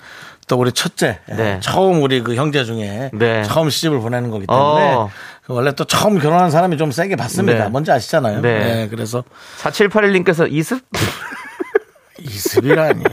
또 0.46 0.56
우리 0.58 0.72
첫째, 0.72 1.20
예, 1.30 1.34
네. 1.34 1.60
처음 1.62 2.02
우리 2.02 2.20
그 2.20 2.34
형제 2.34 2.66
중에 2.66 3.10
네. 3.14 3.42
처음 3.44 3.70
시집을 3.70 3.98
보내는 4.00 4.30
거기 4.30 4.46
때문에 4.46 4.92
어. 4.92 5.10
그 5.46 5.54
원래 5.54 5.72
또 5.72 5.86
처음 5.86 6.18
결혼한 6.18 6.50
사람이 6.50 6.76
좀 6.76 6.90
세게 6.90 7.16
받습니다. 7.16 7.64
네. 7.64 7.70
뭔지 7.70 7.92
아시잖아요. 7.92 8.42
네. 8.42 8.58
네, 8.58 8.88
그래서 8.90 9.24
4781님께서 9.62 10.52
이습? 10.52 10.82
이습이라니. 12.20 13.04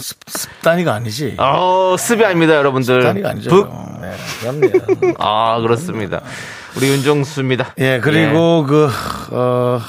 습, 0.00 0.18
습단이가 0.26 0.92
아니지. 0.94 1.36
어, 1.38 1.96
습이 1.98 2.24
아닙니다, 2.24 2.54
여러분들. 2.56 3.00
습단이가 3.02 3.30
아니죠. 3.30 3.50
북? 3.50 3.68
네, 4.00 4.14
그럼요. 4.40 5.14
아, 5.18 5.58
그렇습니다. 5.60 6.20
우리 6.76 6.88
윤정수입니다. 6.88 7.74
예, 7.78 8.00
그리고 8.00 8.64
그, 8.64 8.88
어, 9.32 9.80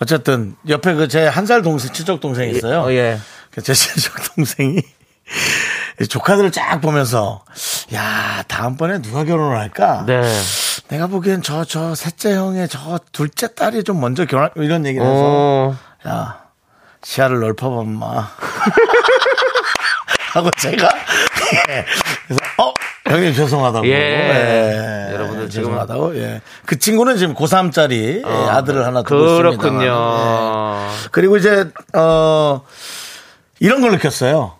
어쨌든 0.00 0.54
옆에 0.68 0.94
그 0.94 1.08
제 1.08 1.26
한 1.28 1.44
살 1.46 1.62
동생, 1.62 1.92
친척 1.92 2.20
동생이 2.20 2.52
있어요. 2.52 2.80
어, 2.82 2.92
예. 2.92 3.18
그제 3.50 3.72
친척 3.74 4.14
동생이 4.34 4.80
이 6.00 6.06
조카들을 6.06 6.52
쫙 6.52 6.80
보면서 6.80 7.42
야, 7.92 8.42
다음번에 8.46 9.02
누가 9.02 9.24
결혼을 9.24 9.58
할까? 9.58 10.04
네. 10.06 10.22
내가 10.88 11.06
보기엔 11.08 11.42
저, 11.42 11.64
저 11.64 11.94
셋째 11.94 12.34
형의 12.34 12.68
저 12.68 12.98
둘째 13.12 13.52
딸이 13.54 13.82
좀 13.84 14.00
먼저 14.00 14.24
결혼, 14.24 14.48
이런 14.56 14.86
얘기를 14.86 15.04
해서 15.04 15.14
어, 15.16 15.76
야, 16.06 16.40
시야를 17.02 17.40
넓혀봐, 17.40 17.82
마 17.82 18.28
하고 20.38 20.50
제가, 20.58 20.88
예. 21.70 21.84
그래서, 22.26 22.40
어, 22.58 22.72
형님 23.08 23.34
죄송하다고. 23.34 23.86
예. 23.88 25.08
여러분들 25.12 25.50
지금- 25.50 25.64
죄송하다고. 25.64 26.16
예. 26.18 26.40
그 26.64 26.78
친구는 26.78 27.16
지금 27.16 27.34
고3짜리 27.34 28.24
어, 28.24 28.48
아들을 28.50 28.84
하나 28.86 29.02
두고 29.02 29.24
있습니다. 29.24 29.62
그렇군요. 29.62 30.88
그리고 31.10 31.36
이제, 31.36 31.68
어, 31.94 32.62
이런 33.60 33.80
걸 33.80 33.90
느꼈어요. 33.92 34.54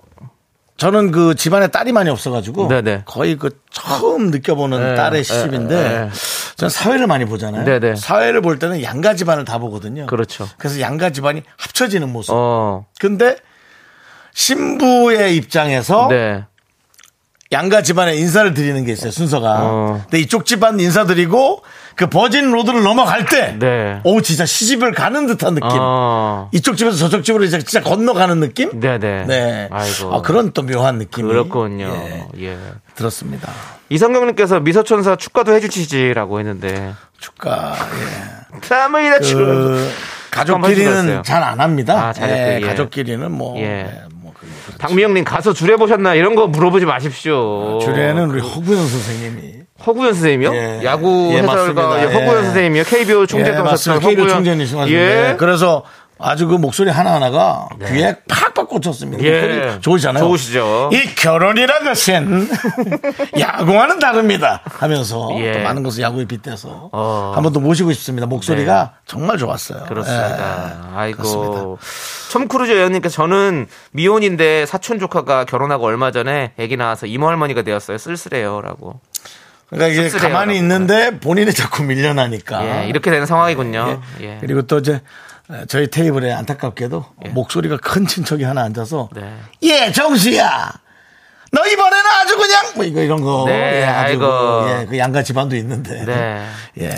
저는 0.79 1.11
그 1.11 1.35
집안에 1.35 1.67
딸이 1.69 1.91
많이 1.91 2.09
없어가지고 2.09 2.69
네네. 2.69 3.03
거의 3.05 3.35
그 3.37 3.51
처음 3.73 4.31
느껴보는 4.31 4.81
네, 4.91 4.95
딸의 4.95 5.11
네, 5.11 5.23
시집인데 5.25 5.75
네. 5.75 6.11
저는 6.55 6.71
사회를 6.71 7.09
많이 7.09 7.25
보잖아요. 7.25 7.65
네네. 7.65 7.97
사회를 7.97 8.43
볼 8.43 8.61
때는 8.61 8.85
양가 8.85 9.15
집안을 9.17 9.45
다 9.45 9.59
보거든요. 9.59 10.07
그렇죠. 10.07 10.49
그래서 10.57 10.79
양가 10.81 11.11
집안이 11.11 11.43
합쳐지는 11.57 12.13
모습. 12.13 12.33
어, 12.33 12.87
근데 13.01 13.37
신부의 14.39 15.35
입장에서 15.35 16.07
네. 16.09 16.45
양가 17.51 17.83
집안에 17.83 18.15
인사를 18.15 18.55
드리는 18.55 18.85
게 18.85 18.93
있어요 18.93 19.11
순서가. 19.11 19.57
어. 19.61 20.01
근데 20.05 20.21
이쪽 20.21 20.47
집안 20.47 20.79
인사드리고 20.79 21.63
그 21.97 22.07
버진 22.07 22.53
로드를 22.53 22.85
넘어갈 22.85 23.25
때, 23.25 23.57
네. 23.59 24.01
오 24.05 24.21
진짜 24.21 24.47
시집을 24.47 24.93
가는 24.93 25.27
듯한 25.27 25.55
느낌. 25.57 25.69
어, 25.73 26.49
이쪽 26.53 26.77
집에서 26.77 26.97
저쪽 26.97 27.25
집으로 27.25 27.43
이제 27.43 27.59
진짜 27.59 27.83
건너가는 27.83 28.39
느낌. 28.39 28.79
네네. 28.79 29.25
네. 29.27 29.69
아이고. 29.73 30.15
아, 30.15 30.23
그런 30.23 30.53
또 30.53 30.63
묘한 30.63 30.99
느낌이 30.99 31.29
그렇군요. 31.29 31.87
예, 31.87 32.29
예. 32.41 32.59
들었습니다. 32.95 33.51
이성경님께서 33.89 34.61
미소천사 34.61 35.17
축가도 35.17 35.53
해주시지라고 35.55 36.39
했는데. 36.39 36.95
축가 37.19 37.75
예. 38.55 38.61
땀을 38.69 39.11
다그 39.11 39.91
가족끼리는. 40.31 41.23
잘 41.25 41.43
안 41.43 41.59
합니다. 41.59 42.13
아, 42.17 42.29
예, 42.29 42.61
예. 42.63 42.67
가족끼리는 42.67 43.33
뭐, 43.33 43.59
예. 43.59 44.03
예. 44.79 44.83
박미영님 44.87 45.25
가서 45.25 45.53
주례 45.53 45.77
보셨나 45.77 46.15
이런 46.15 46.35
거 46.35 46.47
물어보지 46.47 46.87
마십시오. 46.87 47.79
주례는 47.81 48.31
우리 48.31 48.41
허구현 48.41 48.87
선생님이 48.87 49.55
허구현 49.87 50.13
선생님이요? 50.15 50.55
예. 50.55 50.81
야구 50.85 51.31
예, 51.33 51.39
해설가. 51.39 52.01
예, 52.01 52.05
허구현 52.07 52.39
예. 52.39 52.43
선생님이요. 52.45 52.83
KBO 52.85 53.27
총재도 53.27 53.51
예, 53.59 53.61
하셨던 53.63 53.65
맞습니다. 53.65 54.09
KBO 54.09 54.25
허구현. 54.25 54.37
총재님이시죠. 54.45 54.91
예. 54.91 55.37
그래서 55.39 55.85
아주 56.21 56.49
그 56.49 56.55
목소리 56.55 56.91
하나하나가 56.91 57.69
귀에 57.87 58.17
팍팍 58.29 58.69
꽂혔습니다. 58.69 59.23
네. 59.23 59.29
예. 59.29 59.41
목소리 59.41 59.81
좋으잖아요. 59.81 60.25
좋으시죠. 60.25 60.91
이 60.93 61.15
결혼이라는 61.15 61.85
것은 61.89 62.49
야구와는 63.39 63.99
다릅니다 63.99 64.61
하면서 64.65 65.29
예. 65.39 65.53
또 65.53 65.59
많은 65.61 65.83
것을 65.83 66.03
야구에 66.03 66.25
빗대서 66.25 66.91
어. 66.93 67.33
한번 67.35 67.53
더 67.53 67.61
모시고 67.61 67.93
싶습니다. 67.93 68.27
목소리가 68.27 68.95
정말 69.07 69.39
좋았어요. 69.39 69.85
그렇습니다. 69.87 70.75
예. 70.93 70.97
아이고. 70.97 71.19
그렇습니다. 71.19 71.65
톰 72.33 72.49
크루즈 72.49 72.77
여원님께서 72.77 73.15
저는 73.15 73.67
미혼인데 73.93 74.67
사촌 74.67 74.99
조카가 74.99 75.45
결혼하고 75.45 75.87
얼마 75.87 76.11
전에 76.11 76.53
아기 76.59 76.77
나와서 76.77 77.07
이모 77.07 77.29
할머니가 77.29 77.63
되었어요. 77.63 77.97
쓸쓸해요라고. 77.99 79.01
그러니까 79.71 80.03
이게 80.03 80.09
가만히. 80.19 80.57
있는데 80.57 81.19
본인이 81.21 81.53
자꾸 81.53 81.83
밀려나니까. 81.83 82.85
예, 82.85 82.89
이렇게 82.89 83.11
되는 83.11 83.27
상황이군요. 83.27 84.01
예. 84.21 84.25
예. 84.25 84.39
그리고 84.41 84.63
또 84.63 84.79
이제 84.79 85.03
저희 85.69 85.89
테이블에 85.89 86.33
안타깝게도 86.33 87.05
목소리가 87.31 87.79
큰 87.79 88.07
친척이 88.07 88.45
하나 88.45 88.63
앉아서 88.63 89.09
네. 89.15 89.35
예 89.63 89.91
정수야 89.93 90.73
너 91.51 91.67
이번에는 91.67 92.11
아주 92.21 92.37
그냥 92.37 92.63
뭐 92.77 92.85
이거 92.85 93.01
이런 93.01 93.23
거 93.23 93.45
네, 93.47 93.81
예, 93.81 93.85
아주. 93.87 94.19
그, 94.19 94.27
예, 94.69 94.87
그 94.87 94.99
양가 94.99 95.23
집안도 95.23 95.57
있는데 95.57 96.05
네. 96.05 96.47
예 96.83 96.91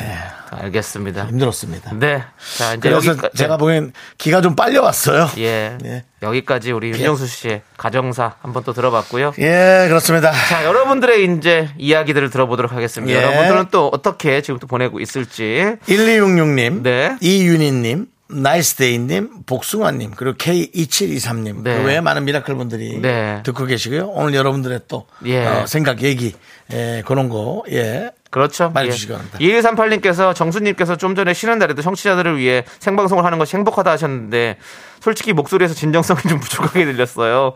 알겠습니다. 0.51 1.27
힘들었습니다. 1.27 1.93
네. 1.95 2.25
자, 2.59 2.75
이제 2.75 2.91
그래서 2.91 3.13
여기까- 3.13 3.37
제가 3.37 3.57
보기엔 3.57 3.93
기가 4.19 4.41
좀 4.41 4.57
빨려 4.57 4.83
왔어요. 4.83 5.31
예. 5.39 5.79
예. 5.85 6.03
여기까지 6.23 6.73
우리 6.73 6.89
윤정수 6.89 7.29
씨의 7.29 7.63
가정사 7.77 8.35
한번 8.43 8.65
또 8.65 8.73
들어봤고요. 8.73 9.35
예, 9.39 9.85
그렇습니다. 9.87 10.33
자, 10.33 10.65
여러분들의 10.65 11.37
이제 11.37 11.69
이야기들을 11.79 12.31
들어보도록 12.31 12.73
하겠습니다. 12.73 13.17
예. 13.17 13.23
여러분들은 13.25 13.67
또 13.71 13.91
어떻게 13.93 14.43
지금 14.43 14.59
또 14.59 14.67
보내고 14.67 14.99
있을지. 14.99 15.77
1266님, 15.87 16.83
네. 16.83 17.17
이윤희님, 17.21 18.07
나이스데이님, 18.33 19.43
복숭아님, 19.47 20.13
그리고 20.17 20.37
K2723님, 20.37 21.63
네. 21.63 21.79
그 21.79 21.85
외에 21.85 22.01
많은 22.01 22.25
미라클 22.25 22.55
분들이 22.55 22.99
네. 23.01 23.43
듣고 23.45 23.67
계시고요. 23.67 24.09
오늘 24.09 24.35
여러분들의 24.35 24.81
또 24.89 25.07
예. 25.25 25.47
어, 25.47 25.67
생각, 25.67 26.03
얘기, 26.03 26.35
예, 26.73 27.03
그런 27.07 27.29
거, 27.29 27.65
예. 27.71 28.11
그렇죠. 28.31 28.71
많이 28.71 28.91
주시기 28.91 29.13
바랍니다. 29.13 29.39
2138님께서 29.39 30.35
정수님께서 30.35 30.97
좀 30.97 31.17
전에 31.17 31.35
쉬는 31.35 31.59
날에도 31.59 31.83
청취자들을 31.83 32.39
위해 32.39 32.65
생방송을 32.79 33.25
하는 33.25 33.39
것이 33.39 33.57
행복하다 33.57 33.91
하셨는데 33.91 34.57
솔직히 35.01 35.33
목소리에서 35.33 35.75
진정성이 35.75 36.21
좀 36.29 36.39
부족하게 36.39 36.85
들렸어요. 36.85 37.55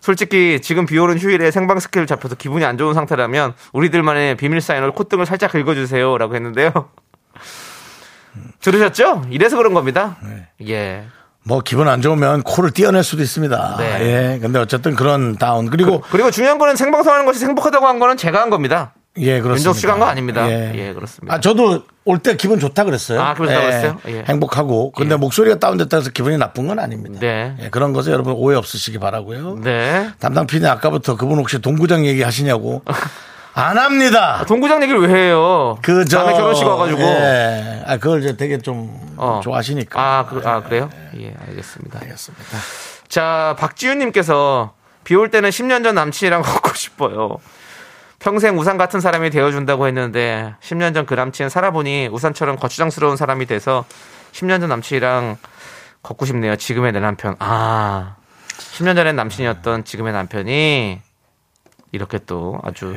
솔직히 0.00 0.60
지금 0.62 0.86
비 0.86 0.98
오는 0.98 1.18
휴일에 1.18 1.50
생방 1.50 1.80
스케줄 1.80 2.06
잡혀서 2.06 2.36
기분이 2.36 2.64
안 2.64 2.78
좋은 2.78 2.94
상태라면 2.94 3.54
우리들만의 3.72 4.36
비밀 4.36 4.60
사인을 4.60 4.92
콧등을 4.92 5.26
살짝 5.26 5.50
긁어주세요. 5.50 6.18
라고 6.18 6.34
했는데요. 6.34 6.90
들으셨죠? 8.60 9.26
이래서 9.30 9.56
그런 9.56 9.74
겁니다. 9.74 10.16
네. 10.22 10.48
예. 10.68 11.04
뭐 11.46 11.60
기분 11.60 11.88
안 11.88 12.00
좋으면 12.00 12.42
코를 12.42 12.70
띄어낼 12.70 13.02
수도 13.04 13.22
있습니다. 13.22 13.76
네. 13.78 13.98
예. 14.34 14.38
근데 14.40 14.58
어쨌든 14.58 14.94
그런 14.94 15.36
다운. 15.36 15.68
그리고 15.68 16.00
그 16.00 16.16
리고 16.16 16.30
중요한 16.30 16.58
거는 16.58 16.76
생방송하는 16.76 17.26
것이 17.26 17.44
행복하다고 17.44 17.86
한 17.86 17.98
거는 17.98 18.16
제가 18.16 18.40
한 18.40 18.48
겁니다. 18.50 18.94
예, 19.16 19.40
그렇습니다. 19.40 19.56
윤정 19.58 19.72
씨가 19.74 19.92
한 19.92 20.00
거 20.00 20.06
아닙니다. 20.06 20.50
예, 20.50 20.92
그렇습니다. 20.92 21.34
아, 21.36 21.40
저도 21.40 21.84
올 22.04 22.18
때 22.18 22.36
기분 22.36 22.58
좋다 22.58 22.82
그랬어요. 22.84 23.20
아, 23.22 23.32
기분 23.34 23.46
좋다고 23.46 23.66
그랬어요? 23.66 23.98
예. 24.08 24.24
행복하고. 24.26 24.90
근데 24.90 25.12
예. 25.14 25.16
목소리가 25.16 25.58
다운됐다 25.60 25.98
해서 25.98 26.10
기분이 26.10 26.36
나쁜 26.36 26.66
건 26.66 26.78
아닙니다. 26.80 27.20
네. 27.20 27.54
예, 27.60 27.68
그런 27.68 27.92
것에 27.92 28.10
여러분 28.10 28.32
오해 28.32 28.56
없으시기 28.56 28.98
바라고요. 28.98 29.60
네. 29.62 30.08
담당 30.18 30.46
PD 30.48 30.66
아까부터 30.66 31.16
그분 31.16 31.38
혹시 31.38 31.60
동구장 31.60 32.06
얘기 32.06 32.22
하시냐고. 32.22 32.82
안 33.54 33.78
합니다. 33.78 34.44
동구장 34.46 34.82
얘기를 34.82 35.00
왜 35.00 35.08
해요? 35.26 35.78
그, 35.82 36.04
저. 36.04 36.18
남의 36.18 36.34
결혼식 36.34 36.64
와가지고. 36.64 37.00
예. 37.02 37.82
아, 37.86 37.96
그걸 37.98 38.20
이제 38.20 38.36
되게 38.36 38.58
좀 38.58 38.98
어. 39.16 39.40
좋아하시니까. 39.44 40.00
아, 40.00 40.26
그, 40.26 40.42
아, 40.44 40.60
그래요? 40.62 40.90
예, 41.20 41.32
알겠습니다. 41.48 42.00
알겠습니다. 42.02 42.44
자, 43.08 43.54
박지윤님께서 43.58 44.74
비 45.04 45.14
올 45.14 45.30
때는 45.30 45.50
10년 45.50 45.84
전 45.84 45.94
남친이랑 45.94 46.42
걷고 46.42 46.74
싶어요. 46.74 47.36
평생 48.18 48.58
우산 48.58 48.76
같은 48.78 49.00
사람이 49.00 49.30
되어준다고 49.30 49.86
했는데 49.86 50.54
10년 50.62 50.94
전 50.94 51.04
그 51.06 51.12
남친 51.14 51.48
살아보니 51.50 52.08
우산처럼 52.10 52.56
거추장스러운 52.56 53.16
사람이 53.18 53.44
돼서 53.46 53.84
10년 54.32 54.60
전 54.60 54.70
남친이랑 54.70 55.36
걷고 56.02 56.24
싶네요. 56.26 56.56
지금의 56.56 56.92
내 56.92 57.00
남편. 57.00 57.36
아, 57.38 58.16
10년 58.56 58.96
전엔 58.96 59.14
남친이었던 59.14 59.84
지금의 59.84 60.12
남편이 60.14 61.00
이렇게 61.94 62.18
또 62.26 62.58
아주 62.64 62.94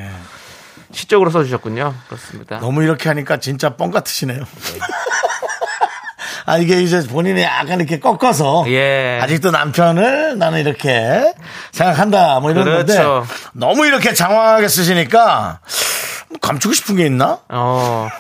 시적으로 0.91 1.29
써주셨군요. 1.29 1.93
그렇습니다. 2.07 2.59
너무 2.59 2.83
이렇게 2.83 3.09
하니까 3.09 3.37
진짜 3.37 3.75
뻥 3.75 3.91
같으시네요. 3.91 4.43
아, 6.47 6.57
이게 6.57 6.81
이제 6.81 7.05
본인이 7.07 7.41
약간 7.43 7.79
이렇게 7.79 7.99
꺾어서. 7.99 8.63
예. 8.69 9.19
아직도 9.21 9.51
남편을 9.51 10.37
나는 10.37 10.61
이렇게 10.61 11.33
생각한다. 11.73 12.39
뭐 12.39 12.51
이런 12.51 12.63
그렇죠. 12.63 13.25
건데. 13.27 13.33
너무 13.53 13.85
이렇게 13.85 14.13
장황하게 14.13 14.69
쓰시니까 14.69 15.59
뭐 16.29 16.37
감추고 16.41 16.73
싶은 16.73 16.95
게 16.95 17.05
있나? 17.05 17.39
어, 17.49 18.07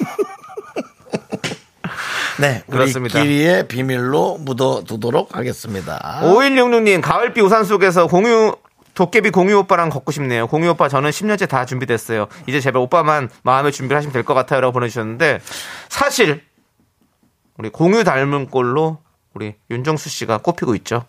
네. 2.39 2.63
그렇습니다. 2.69 3.19
우리끼리의 3.19 3.67
비밀로 3.69 4.37
묻어두도록 4.41 5.35
하겠습니다. 5.35 6.19
5166님, 6.23 7.01
가을비 7.01 7.41
우산 7.41 7.63
속에서 7.63 8.07
공유, 8.07 8.55
도깨비 8.97 9.29
공유 9.29 9.59
오빠랑 9.59 9.89
걷고 9.89 10.11
싶네요. 10.11 10.47
공유 10.47 10.69
오빠 10.71 10.89
저는 10.89 11.11
10년째 11.11 11.47
다 11.47 11.65
준비됐어요. 11.65 12.27
이제 12.47 12.59
제발 12.59 12.81
오빠만 12.81 13.29
마음의 13.43 13.71
준비를 13.71 13.95
하시면 13.95 14.11
될 14.11 14.23
것 14.23 14.33
같아요. 14.33 14.59
라고 14.59 14.73
보내주셨는데, 14.73 15.39
사실, 15.87 16.43
우리 17.57 17.69
공유 17.69 18.03
닮은 18.03 18.47
꼴로 18.49 18.97
우리 19.35 19.53
윤정수 19.69 20.09
씨가 20.09 20.39
꼽히고 20.39 20.73
있죠. 20.75 21.05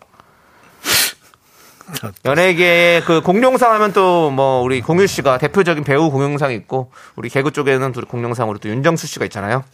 연예계의 2.27 3.05
그 3.05 3.23
공룡상 3.23 3.73
하면 3.73 3.95
또 3.95 4.31
뭐 4.31 4.61
우리 4.61 4.83
공유 4.83 5.07
씨가 5.07 5.39
대표적인 5.39 5.85
배우 5.85 6.11
공룡상 6.11 6.53
있고, 6.53 6.93
우리 7.17 7.31
개그 7.31 7.53
쪽에는 7.53 7.93
또 7.93 8.03
공룡상으로 8.03 8.59
또 8.59 8.69
윤정수 8.69 9.07
씨가 9.07 9.25
있잖아요. 9.25 9.65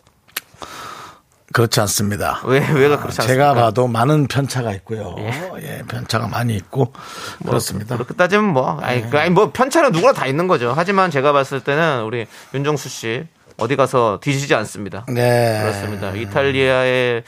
그렇지 1.52 1.80
않습니다. 1.80 2.40
왜, 2.44 2.58
왜가 2.58 2.96
그렇지 2.98 3.20
않습니까? 3.20 3.26
제가 3.26 3.54
봐도 3.54 3.86
많은 3.86 4.26
편차가 4.26 4.72
있고요. 4.74 5.14
예, 5.18 5.82
편차가 5.88 6.26
많이 6.26 6.56
있고. 6.56 6.92
그렇습니다. 7.44 7.96
그렇게 7.96 8.14
따지면 8.14 8.46
뭐, 8.46 8.80
아니, 8.80 9.08
그, 9.08 9.18
아니, 9.18 9.30
뭐, 9.30 9.52
편차는 9.52 9.92
누구나 9.92 10.12
다 10.12 10.26
있는 10.26 10.48
거죠. 10.48 10.72
하지만 10.74 11.10
제가 11.10 11.32
봤을 11.32 11.60
때는 11.60 12.04
우리 12.04 12.26
윤정수 12.54 12.88
씨 12.88 13.26
어디 13.58 13.76
가서 13.76 14.18
뒤지지 14.22 14.54
않습니다. 14.54 15.04
네. 15.08 15.60
그렇습니다. 15.62 16.10
이탈리아의 16.12 17.22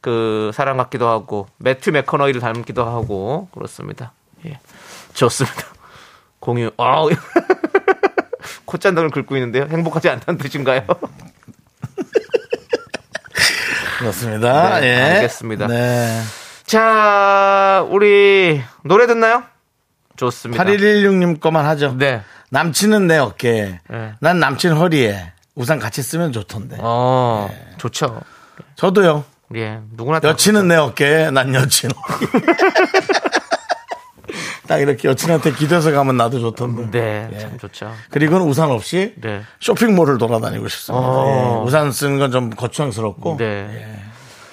그 0.00 0.50
사람 0.54 0.78
같기도 0.78 1.08
하고, 1.08 1.46
매튜 1.58 1.90
맥커너이를 1.92 2.40
닮기도 2.40 2.84
하고, 2.84 3.48
그렇습니다. 3.52 4.12
예. 4.46 4.58
좋습니다. 5.12 5.62
공유, 6.40 6.70
아우. 6.78 7.10
콧잔등을 8.64 9.10
긁고 9.10 9.36
있는데요. 9.36 9.68
행복하지 9.70 10.08
않다는 10.08 10.38
뜻인가요? 10.38 10.82
그렇습니다. 14.02 14.80
네, 14.80 14.86
예. 14.86 15.02
알겠습니다. 15.14 15.66
네. 15.68 16.22
자, 16.66 17.86
우리 17.88 18.62
노래 18.84 19.06
듣나요? 19.06 19.44
좋습니다. 20.16 20.62
8116님 20.64 21.40
거만 21.40 21.64
하죠. 21.66 21.94
네. 21.96 22.22
남친은 22.50 23.06
내 23.06 23.18
어깨에, 23.18 23.80
네. 23.88 24.12
난 24.20 24.40
남친 24.40 24.72
허리에 24.72 25.32
우산 25.54 25.78
같이 25.78 26.02
쓰면 26.02 26.32
좋던데. 26.32 26.76
어, 26.80 27.48
네. 27.50 27.76
좋죠. 27.78 28.20
저도요. 28.76 29.24
예, 29.54 29.80
누구나 29.92 30.18
다 30.20 30.28
여친은 30.28 30.68
내 30.68 30.76
어깨에, 30.76 31.30
난 31.30 31.54
여친. 31.54 31.90
딱 34.68 34.78
이렇게 34.78 35.08
여친한테 35.08 35.52
기대서 35.52 35.90
가면 35.92 36.16
나도 36.16 36.38
좋던데. 36.38 37.00
네, 37.00 37.28
예. 37.34 37.38
참 37.38 37.58
좋죠. 37.58 37.92
그리고는 38.10 38.46
우산 38.46 38.70
없이 38.70 39.12
네. 39.16 39.42
쇼핑몰을 39.60 40.18
돌아다니고 40.18 40.68
싶습니다. 40.68 41.04
어. 41.06 41.60
예. 41.62 41.66
우산 41.66 41.90
쓰는 41.92 42.18
건 42.18 42.30
좀 42.32 42.50
거추장스럽고. 42.50 43.36
네. 43.38 43.98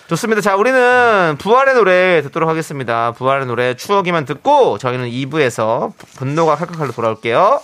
좋습니다. 0.08 0.42
자, 0.42 0.56
우리는 0.56 1.36
부활의 1.38 1.76
노래 1.76 2.22
듣도록 2.24 2.50
하겠습니다. 2.50 3.12
부활의 3.12 3.46
노래 3.46 3.76
추억이만 3.76 4.26
듣고 4.26 4.80
저희는 4.80 5.08
2부에서 5.10 5.94
분노가 6.18 6.56
칼칼칼로 6.56 6.92
돌아올게요. 6.92 7.62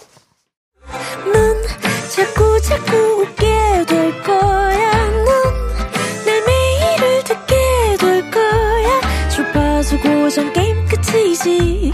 넌 1.33 1.63
자꾸 2.15 2.61
자꾸 2.61 2.95
웃게 3.23 3.83
될 3.87 4.21
거야. 4.21 5.09
넌내 5.09 6.41
매일을 6.45 7.23
듣게 7.23 7.97
될 7.99 8.29
거야. 8.29 9.29
주파수 9.29 9.99
고정 9.99 10.53
게임 10.53 10.85
끝이지. 10.87 11.93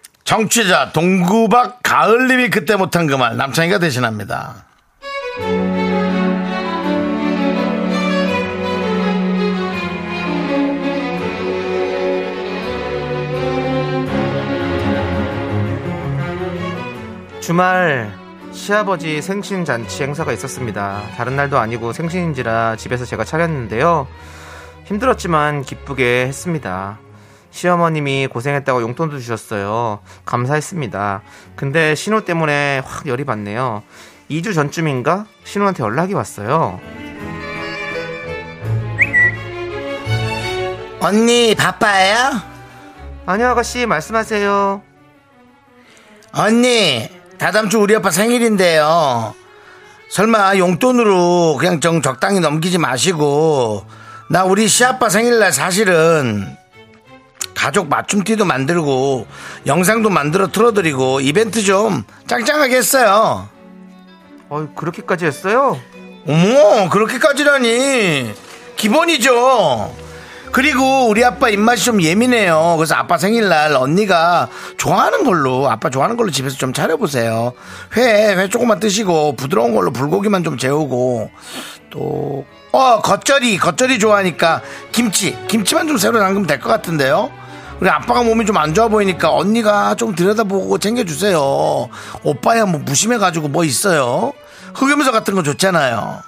정취자 0.31 0.93
동구박 0.93 1.79
가을님이 1.83 2.49
그때 2.49 2.77
못한 2.77 3.05
그 3.05 3.17
말 3.17 3.35
남창희가 3.35 3.79
대신합니다. 3.79 4.63
주말 17.41 18.13
시아버지 18.53 19.21
생신 19.21 19.65
잔치 19.65 20.03
행사가 20.03 20.31
있었습니다. 20.31 21.01
다른 21.17 21.35
날도 21.35 21.57
아니고 21.57 21.91
생신인지라 21.91 22.75
집에서 22.77 23.03
제가 23.03 23.25
차렸는데요. 23.25 24.07
힘들었지만 24.85 25.63
기쁘게 25.63 26.25
했습니다. 26.27 26.99
시어머님이 27.51 28.27
고생했다고 28.27 28.81
용돈도 28.81 29.19
주셨어요. 29.19 29.99
감사했습니다. 30.25 31.21
근데 31.55 31.95
신호 31.95 32.21
때문에 32.25 32.81
확 32.83 33.07
열이 33.07 33.25
받네요. 33.25 33.83
2주 34.29 34.55
전쯤인가 34.55 35.25
신호한테 35.43 35.83
연락이 35.83 36.13
왔어요. 36.13 36.79
언니 41.01 41.55
바빠요? 41.55 42.41
아니요 43.25 43.49
아가씨 43.49 43.85
말씀하세요. 43.85 44.81
언니 46.33 47.09
다다음 47.37 47.69
주 47.69 47.79
우리 47.79 47.95
아빠 47.95 48.11
생일인데요. 48.11 49.33
설마 50.09 50.57
용돈으로 50.57 51.57
그냥 51.57 51.79
좀 51.79 52.01
적당히 52.01 52.39
넘기지 52.39 52.77
마시고 52.77 53.85
나 54.29 54.43
우리 54.45 54.67
시아빠 54.67 55.09
생일날 55.09 55.51
사실은 55.51 56.55
가족 57.61 57.89
맞춤티도 57.89 58.43
만들고 58.43 59.27
영상도 59.67 60.09
만들어 60.09 60.47
틀어드리고 60.47 61.21
이벤트 61.21 61.61
좀 61.61 62.03
짱짱하게 62.25 62.75
했어요. 62.75 63.49
어 64.49 64.67
그렇게까지 64.75 65.27
했어요? 65.27 65.79
어머 66.27 66.89
그렇게까지라니. 66.89 68.33
기본이죠. 68.77 69.95
그리고 70.51 71.07
우리 71.07 71.23
아빠 71.23 71.49
입맛이 71.49 71.85
좀 71.85 72.01
예민해요. 72.01 72.77
그래서 72.79 72.95
아빠 72.95 73.19
생일날 73.19 73.75
언니가 73.75 74.47
좋아하는 74.77 75.23
걸로 75.23 75.69
아빠 75.69 75.91
좋아하는 75.91 76.17
걸로 76.17 76.31
집에서 76.31 76.57
좀 76.57 76.73
차려보세요. 76.73 77.53
회, 77.95 78.35
회 78.37 78.49
조금만 78.49 78.79
드시고 78.79 79.35
부드러운 79.35 79.75
걸로 79.75 79.91
불고기만 79.91 80.43
좀 80.43 80.57
재우고. 80.57 81.29
또 81.91 82.43
어 82.73 83.01
겉절이 83.01 83.57
겉절이 83.57 83.99
좋아하니까 83.99 84.61
김치 84.91 85.37
김치만 85.47 85.87
좀 85.87 85.97
새로 85.97 86.19
담그면 86.19 86.47
될 86.47 86.59
것 86.61 86.69
같은데요 86.69 87.29
우리 87.81 87.89
아빠가 87.89 88.21
몸이 88.23 88.45
좀 88.45 88.57
안 88.57 88.73
좋아 88.75 88.87
보이니까 88.87 89.33
언니가 89.33 89.95
좀 89.95 90.13
들여다보고 90.13 90.77
챙겨주세요 90.77 91.39
오빠야 92.23 92.65
뭐 92.65 92.79
무심해가지고 92.79 93.47
뭐 93.47 93.63
있어요 93.63 94.33
흑염소 94.75 95.11
같은 95.11 95.33
거 95.33 95.41
좋잖아요 95.41 96.19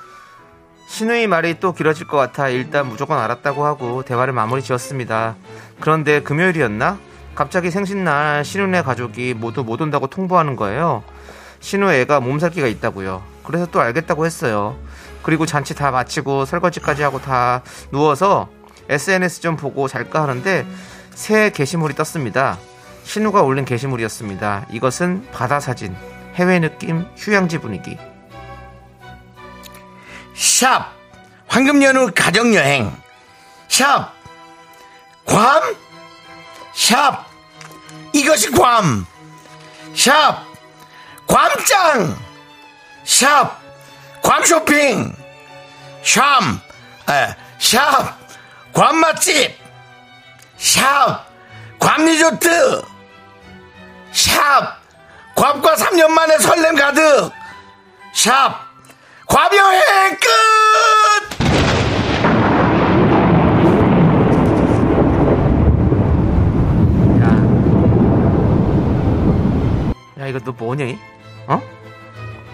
신우이 0.88 1.28
말이 1.28 1.60
또 1.60 1.74
길어질 1.74 2.08
것 2.08 2.18
같아 2.18 2.50
일단 2.50 2.88
무조건 2.88 3.20
알았다고 3.20 3.66
하고 3.66 4.04
대화를 4.04 4.32
마무리 4.32 4.62
지었습니다. 4.62 5.36
그런데 5.80 6.22
금요일이었나? 6.22 7.00
갑자기 7.34 7.72
생신날 7.72 8.46
신우네 8.46 8.84
가족이 8.84 9.34
모두 9.34 9.64
못 9.64 9.82
온다고 9.82 10.06
통보하는 10.06 10.56
거예요. 10.56 11.02
신우 11.62 11.92
애가 11.92 12.20
몸살기가 12.20 12.68
있다고요. 12.68 13.24
그래서 13.44 13.66
또 13.72 13.82
알겠다고 13.82 14.28
했어요. 14.28 14.78
그리고 15.24 15.48
잔치 15.48 15.74
다 15.74 15.90
마치고 15.90 16.46
설거지까지 16.46 17.02
하고 17.02 17.20
다 17.20 17.64
누워서 17.92 18.50
SNS 18.88 19.42
좀 19.42 19.56
보고 19.56 19.88
잘까 19.88 20.22
하는데 20.22 20.64
새 21.16 21.50
게시물이 21.52 21.96
떴습니다. 21.96 22.58
신우가 23.04 23.42
올린 23.42 23.66
게시물이었습니다. 23.66 24.68
이것은 24.72 25.30
바다 25.32 25.60
사진, 25.60 25.96
해외 26.36 26.60
느낌, 26.60 27.06
휴양지 27.18 27.60
분위기. 27.60 27.98
샵! 30.36 30.92
황금 31.48 31.84
연휴 31.84 32.12
가정여행. 32.14 32.92
샵! 33.68 34.14
괌? 35.26 35.76
샵! 36.74 37.26
이것이 38.14 38.52
괌! 38.52 39.06
샵! 39.96 40.46
괌짱! 41.28 42.18
샵! 43.04 43.62
괌쇼핑! 44.22 45.16
샵! 46.04 46.42
에, 47.10 47.36
샵! 47.60 48.18
괌맛집 48.74 49.63
샵 50.64 51.26
괌리조트 51.78 52.82
샵 54.14 54.78
괌과 55.36 55.76
3년 55.76 56.08
만에 56.12 56.38
설렘 56.38 56.76
가득 56.76 57.32
샵 58.14 58.62
과명의 59.28 59.82
끝! 60.22 61.34
야 70.20 70.28
이거 70.28 70.40
너 70.40 70.52
뭐니? 70.52 70.98
어? 71.48 71.62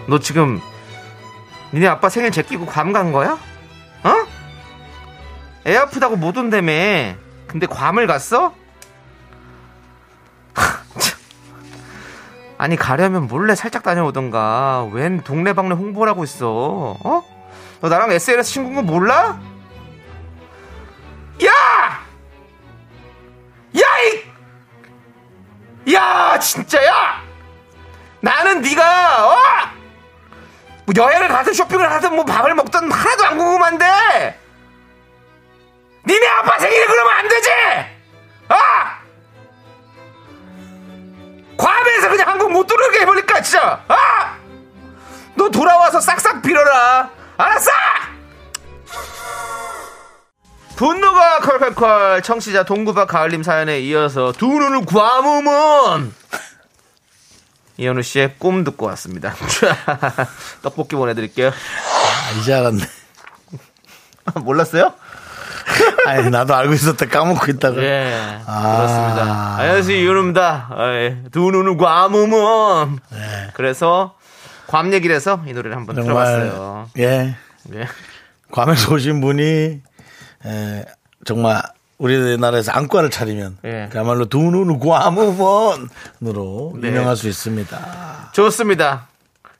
너 0.06 0.18
지금 0.18 0.60
니네 1.72 1.86
아빠 1.86 2.08
생일 2.08 2.30
제끼고 2.30 2.66
괌 2.66 2.92
간 2.92 3.12
거야? 3.12 3.32
어? 4.02 4.10
애 5.66 5.76
아프다고 5.76 6.16
못 6.16 6.36
온다며 6.36 6.72
근데 7.50 7.66
괌을 7.66 8.06
갔어? 8.06 8.54
참. 10.54 11.18
아니 12.58 12.76
가려면 12.76 13.26
몰래 13.26 13.56
살짝 13.56 13.82
다녀오던가 13.82 14.88
웬 14.92 15.20
동네방네 15.22 15.74
홍보를 15.74 16.12
하고 16.12 16.22
있어 16.22 16.96
어? 17.02 17.24
너 17.80 17.88
나랑 17.88 18.12
SNS 18.12 18.52
친구인 18.52 18.76
거 18.76 18.82
몰라? 18.82 19.40
야! 21.44 21.50
야! 23.76 23.82
이! 25.86 25.92
야 25.92 26.38
진짜 26.38 26.84
야! 26.86 27.20
나는 28.20 28.60
네가 28.60 29.26
어? 29.26 29.36
뭐 30.86 30.94
여행을 30.96 31.26
가든 31.26 31.52
쇼핑을 31.52 31.90
하든 31.90 32.14
뭐 32.14 32.24
밥을 32.24 32.54
먹든 32.54 32.92
하나도 32.92 33.24
안 33.24 33.38
궁금한데 33.38 34.39
니네 36.06 36.26
아빠 36.26 36.58
생일이 36.58 36.86
그러면 36.86 37.12
안 37.16 37.28
되지 37.28 37.50
어? 38.48 38.56
괌에서 41.56 42.08
그냥 42.08 42.28
한국 42.28 42.52
못 42.52 42.66
들어오게 42.66 43.00
해버릴까 43.00 43.42
진짜 43.42 43.84
어? 43.88 43.96
너 45.34 45.48
돌아와서 45.50 46.00
싹싹 46.00 46.42
빌어라 46.42 47.10
알았어 47.36 47.70
분노가 50.76 51.40
컬컬컬 51.40 52.22
청취자 52.22 52.64
동구박 52.64 53.08
가을님 53.08 53.42
사연에 53.42 53.80
이어서 53.80 54.32
두 54.32 54.46
눈을 54.46 54.86
괌으면 54.86 56.14
이현우 57.76 58.02
씨의 58.02 58.36
꿈 58.38 58.62
듣고 58.64 58.86
왔습니다. 58.86 59.34
떡볶이 60.62 60.96
보내드릴게요. 60.96 61.48
아, 61.48 62.30
이제 62.38 62.52
알았네. 62.52 62.84
몰랐어요? 64.44 64.92
아니, 66.06 66.30
나도 66.30 66.54
알고 66.54 66.72
있었다 66.74 67.06
까먹고 67.06 67.50
있다가. 67.52 67.82
예, 67.82 68.40
아. 68.46 68.76
그렇습니다. 68.76 69.56
안녕하세요, 69.58 69.96
이현우입니다. 69.96 70.68
아, 70.70 70.92
예. 70.94 71.18
두 71.30 71.50
눈을 71.50 71.76
괌으면. 71.76 72.98
그래서 73.54 74.14
괌 74.66 74.92
얘기를 74.92 75.14
해서 75.14 75.42
이 75.46 75.52
노래를 75.52 75.76
한번 75.76 75.96
정말, 75.96 76.26
들어봤어요. 76.26 76.88
예. 76.98 77.36
예. 77.74 77.86
괌에서 78.50 78.94
오신 78.94 79.20
분이, 79.20 79.80
에, 80.46 80.84
정말 81.24 81.62
우리나라에서 81.98 82.72
안과를 82.72 83.10
차리면 83.10 83.58
예. 83.64 83.88
그야말로 83.92 84.24
두 84.24 84.38
눈을 84.38 84.78
괌으면으로 84.78 86.72
네. 86.80 86.88
유명할 86.88 87.16
수 87.16 87.28
있습니다. 87.28 88.30
좋습니다. 88.32 89.06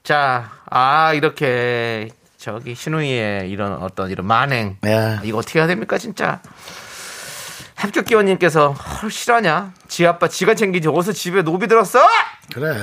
자, 0.03 0.51
아, 0.71 1.13
이렇게 1.13 2.09
저기 2.41 2.75
신우이의 2.75 3.51
이런 3.51 3.75
어떤 3.83 4.11
이런 4.11 4.27
만행. 4.27 4.79
예. 4.87 5.21
이거 5.25 5.39
어떻게 5.39 5.59
해야 5.59 5.67
됩니까, 5.67 5.99
진짜? 5.99 6.41
합격기원님께서 7.75 8.73
헐 8.73 9.11
실화냐? 9.11 9.75
지 9.89 10.07
아빠 10.07 10.27
지가 10.27 10.55
챙기지 10.55 10.89
어디서 10.89 11.13
집에 11.13 11.43
노비 11.43 11.67
들었어? 11.67 12.01
그래. 12.55 12.75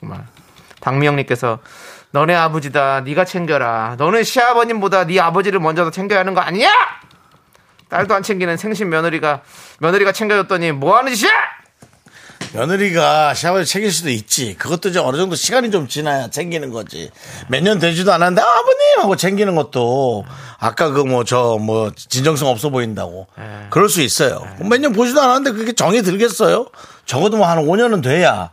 정말 0.00 0.26
박미영님께서 0.80 1.58
너네 2.12 2.34
아버지다 2.34 3.02
네가 3.02 3.26
챙겨라 3.26 3.96
너는 3.98 4.24
시아버님보다 4.24 5.04
네 5.06 5.20
아버지를 5.20 5.60
먼저 5.60 5.84
더 5.84 5.90
챙겨야 5.90 6.20
하는 6.20 6.32
거 6.32 6.40
아니야? 6.40 6.70
딸도 7.90 8.14
안 8.14 8.22
챙기는 8.22 8.56
생신 8.56 8.88
며느리가 8.88 9.42
며느리가 9.80 10.12
챙겨줬더니 10.12 10.72
뭐 10.72 10.96
하는 10.96 11.14
짓이야? 11.14 11.30
며느리가 12.52 13.34
샤워를 13.34 13.64
챙길 13.64 13.92
수도 13.92 14.10
있지. 14.10 14.54
그것도 14.58 14.88
이제 14.90 14.98
어느 14.98 15.16
정도 15.16 15.36
시간이 15.36 15.70
좀 15.70 15.86
지나야 15.88 16.28
챙기는 16.28 16.70
거지. 16.70 17.10
몇 17.48 17.62
년 17.62 17.78
되지도 17.78 18.12
않았는데 18.12 18.40
아버님 18.42 18.80
하고 19.00 19.16
챙기는 19.16 19.54
것도 19.54 20.24
아까 20.58 20.90
그 20.90 21.04
뭐 21.04 21.24
저뭐 21.24 21.92
진정성 21.96 22.48
없어 22.48 22.70
보인다고. 22.70 23.26
그럴 23.70 23.88
수 23.88 24.00
있어요. 24.02 24.46
몇 24.60 24.78
년 24.80 24.92
보지도 24.92 25.20
않았는데 25.20 25.52
그게 25.58 25.72
정이 25.72 26.02
들겠어요? 26.02 26.66
적어도 27.06 27.36
뭐 27.36 27.46
한 27.46 27.58
5년은 27.58 28.02
돼야 28.02 28.50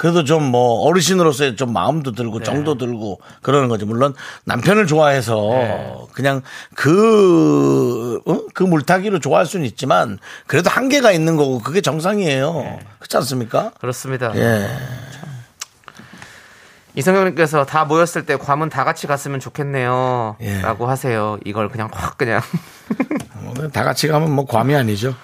그래도 0.00 0.24
좀 0.24 0.50
뭐 0.50 0.88
어르신으로서의 0.88 1.56
좀 1.56 1.74
마음도 1.74 2.12
들고 2.12 2.42
정도 2.42 2.78
들고 2.78 3.20
그러는 3.42 3.68
거지. 3.68 3.84
물론 3.84 4.14
남편을 4.44 4.86
좋아해서 4.86 6.08
그냥 6.12 6.40
그, 6.74 8.18
어? 8.24 8.40
그 8.54 8.62
물타기로 8.62 9.18
좋아할 9.18 9.44
수는 9.44 9.66
있지만 9.66 10.18
그래도 10.46 10.70
한계가 10.70 11.12
있는 11.12 11.36
거고 11.36 11.58
그게 11.58 11.82
정상이에요. 11.82 12.78
그렇지 12.98 13.16
않습니까? 13.18 13.72
그렇습니다. 13.78 14.32
예. 14.36 14.66
이성경님께서 16.94 17.66
다 17.66 17.84
모였을 17.84 18.24
때 18.24 18.36
괌은 18.36 18.70
다 18.70 18.84
같이 18.84 19.06
갔으면 19.06 19.38
좋겠네요. 19.38 20.36
예. 20.40 20.62
라고 20.62 20.88
하세요. 20.88 21.38
이걸 21.44 21.68
그냥 21.68 21.90
확 21.92 22.16
그냥. 22.16 22.40
다 23.72 23.84
같이 23.84 24.08
가면 24.08 24.32
뭐 24.32 24.46
괌이 24.46 24.74
아니죠. 24.74 25.14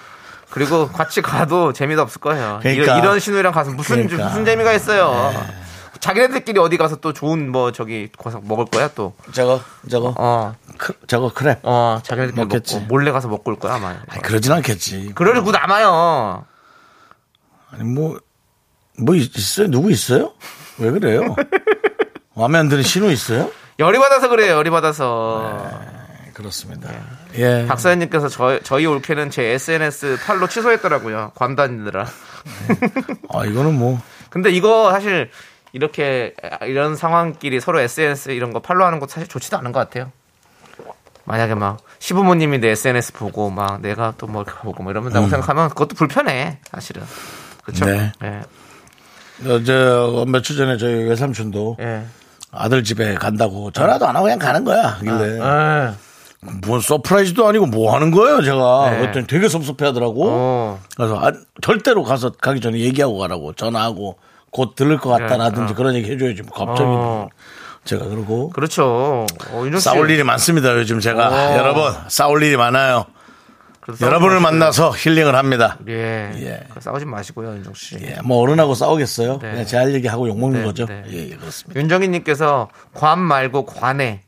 그리고 0.49 0.87
같이 0.87 1.21
가도 1.21 1.73
재미도 1.73 2.01
없을 2.01 2.21
거예요. 2.21 2.59
그러니까. 2.61 2.83
이런, 2.83 2.97
이런 2.99 3.19
신우이랑 3.19 3.51
가서 3.53 3.71
무슨, 3.71 4.07
그러니까. 4.07 4.29
무슨 4.29 4.45
재미가 4.45 4.73
있어요. 4.73 5.33
자기네들끼리 5.99 6.59
어디 6.59 6.77
가서 6.77 6.97
또 6.97 7.11
좋은 7.11 7.51
뭐 7.51 7.71
저기 7.71 8.09
거기서 8.17 8.41
먹을 8.43 8.65
거야 8.65 8.87
또. 8.89 9.13
저거, 9.33 9.61
저거, 9.89 10.13
어, 10.17 10.55
크- 10.77 10.93
저거 11.07 11.29
크랩. 11.33 11.59
어, 11.63 11.99
자기네들끼리 12.03 12.45
먹겠지. 12.45 12.75
먹고 12.75 12.87
몰래 12.87 13.11
가서 13.11 13.27
먹고 13.27 13.51
올 13.51 13.59
거야 13.59 13.75
아마. 13.75 13.95
아니, 14.07 14.21
그러진 14.21 14.51
않겠지. 14.51 15.13
그러려고 15.15 15.51
남아요. 15.51 16.45
아니, 17.71 17.83
뭐, 17.83 18.19
뭐 18.99 19.15
있- 19.15 19.35
있어요? 19.35 19.69
누구 19.69 19.91
있어요? 19.91 20.33
왜 20.77 20.91
그래요? 20.91 21.35
마음에 22.35 22.59
안 22.59 22.69
드는 22.69 22.83
신호 22.83 23.09
있어요? 23.09 23.51
열이 23.79 23.97
받아서 23.99 24.29
그래요. 24.29 24.53
열이 24.55 24.69
받아서. 24.69 25.69
그렇습니다. 26.37 26.91
예. 27.33 27.65
박사님께서 27.67 28.29
저, 28.29 28.59
저희 28.61 28.85
올케는 28.85 29.31
제 29.31 29.43
SNS 29.43 30.19
팔로 30.23 30.47
취소했더라고요. 30.47 31.31
관 31.33 31.55
다니느라. 31.55 32.05
아, 33.33 33.45
이거는 33.45 33.73
뭐. 33.73 33.99
근데 34.29 34.51
이거 34.51 34.91
사실 34.91 35.31
이렇게 35.73 36.35
이런 36.61 36.95
상황끼리 36.95 37.59
서로 37.59 37.79
SNS 37.79 38.29
이런 38.29 38.53
거 38.53 38.59
팔로우하는 38.59 38.99
거 38.99 39.07
사실 39.07 39.27
좋지도 39.27 39.57
않은 39.57 39.71
것 39.71 39.79
같아요. 39.79 40.11
만약에 41.23 41.55
막 41.55 41.79
시부모님이 41.97 42.59
내 42.59 42.69
SNS 42.69 43.13
보고 43.13 43.49
막 43.49 43.81
내가 43.81 44.13
또뭐 44.19 44.43
보고 44.43 44.83
뭐 44.83 44.91
이러면다고 44.91 45.27
생각하면 45.29 45.69
그것도 45.69 45.95
불편해 45.95 46.59
사실은. 46.69 47.01
그렇죠? 47.63 47.85
네. 47.85 48.11
예. 48.23 48.41
어제 49.49 49.73
며칠 50.27 50.55
전에 50.55 50.77
저희 50.77 51.03
외삼촌도 51.09 51.77
예. 51.79 52.05
아들 52.51 52.83
집에 52.83 53.15
간다고 53.15 53.71
전화도 53.71 54.07
안 54.07 54.15
하고 54.15 54.25
그냥 54.25 54.37
가는 54.37 54.63
거야. 54.63 54.99
하길래. 54.99 55.39
예. 56.47 56.67
뭔 56.67 56.81
surprise도 56.81 57.47
아니고 57.47 57.65
뭐 57.67 57.93
하는 57.93 58.11
거예요, 58.11 58.41
제가. 58.41 58.89
네. 58.91 58.99
그랬더니 58.99 59.27
되게 59.27 59.47
섭섭해 59.49 59.85
하더라고. 59.85 60.25
어. 60.29 60.79
그래서 60.95 61.19
아, 61.19 61.31
절대로 61.61 62.03
가서 62.03 62.31
가기 62.31 62.61
전에 62.61 62.79
얘기하고 62.79 63.17
가라고 63.17 63.53
전화하고 63.53 64.17
곧 64.51 64.75
들을 64.75 64.97
것 64.97 65.09
같다라든지 65.09 65.73
어. 65.73 65.75
그런 65.75 65.93
얘기 65.95 66.09
해줘야지. 66.11 66.41
뭐 66.43 66.51
갑자기 66.65 66.89
어. 66.89 67.27
제가 67.85 68.05
그러고 68.05 68.49
그렇죠. 68.49 69.25
어. 69.51 69.79
싸울 69.79 70.09
일이 70.09 70.23
많습니다. 70.23 70.73
요즘 70.77 70.99
제가 70.99 71.27
어. 71.29 71.57
여러분 71.57 71.93
싸울 72.09 72.43
일이 72.43 72.57
많아요. 72.57 73.05
여러분을. 74.01 74.41
만나서 74.41 74.91
힐링을 74.91 75.33
합니다. 75.33 75.77
예. 75.87 76.29
예. 76.35 76.59
그래서 76.69 76.91
싸우지 76.91 77.05
마시고요, 77.05 77.53
윤정 77.55 77.73
씨. 77.73 77.95
예, 78.01 78.17
뭐 78.21 78.39
어른하고 78.41 78.73
싸우겠어요. 78.75 79.39
네. 79.41 79.51
그냥 79.51 79.65
제 79.65 79.77
할 79.77 79.93
얘기 79.93 80.07
하고 80.07 80.27
욕 80.27 80.37
먹는 80.37 80.59
네, 80.59 80.65
거죠. 80.65 80.85
네. 80.85 81.03
예, 81.09 81.29
예, 81.31 81.35
그렇습니다. 81.37 81.79
윤정희님께서 81.79 82.67
관 82.93 83.19
말고 83.19 83.65
관에 83.65 84.23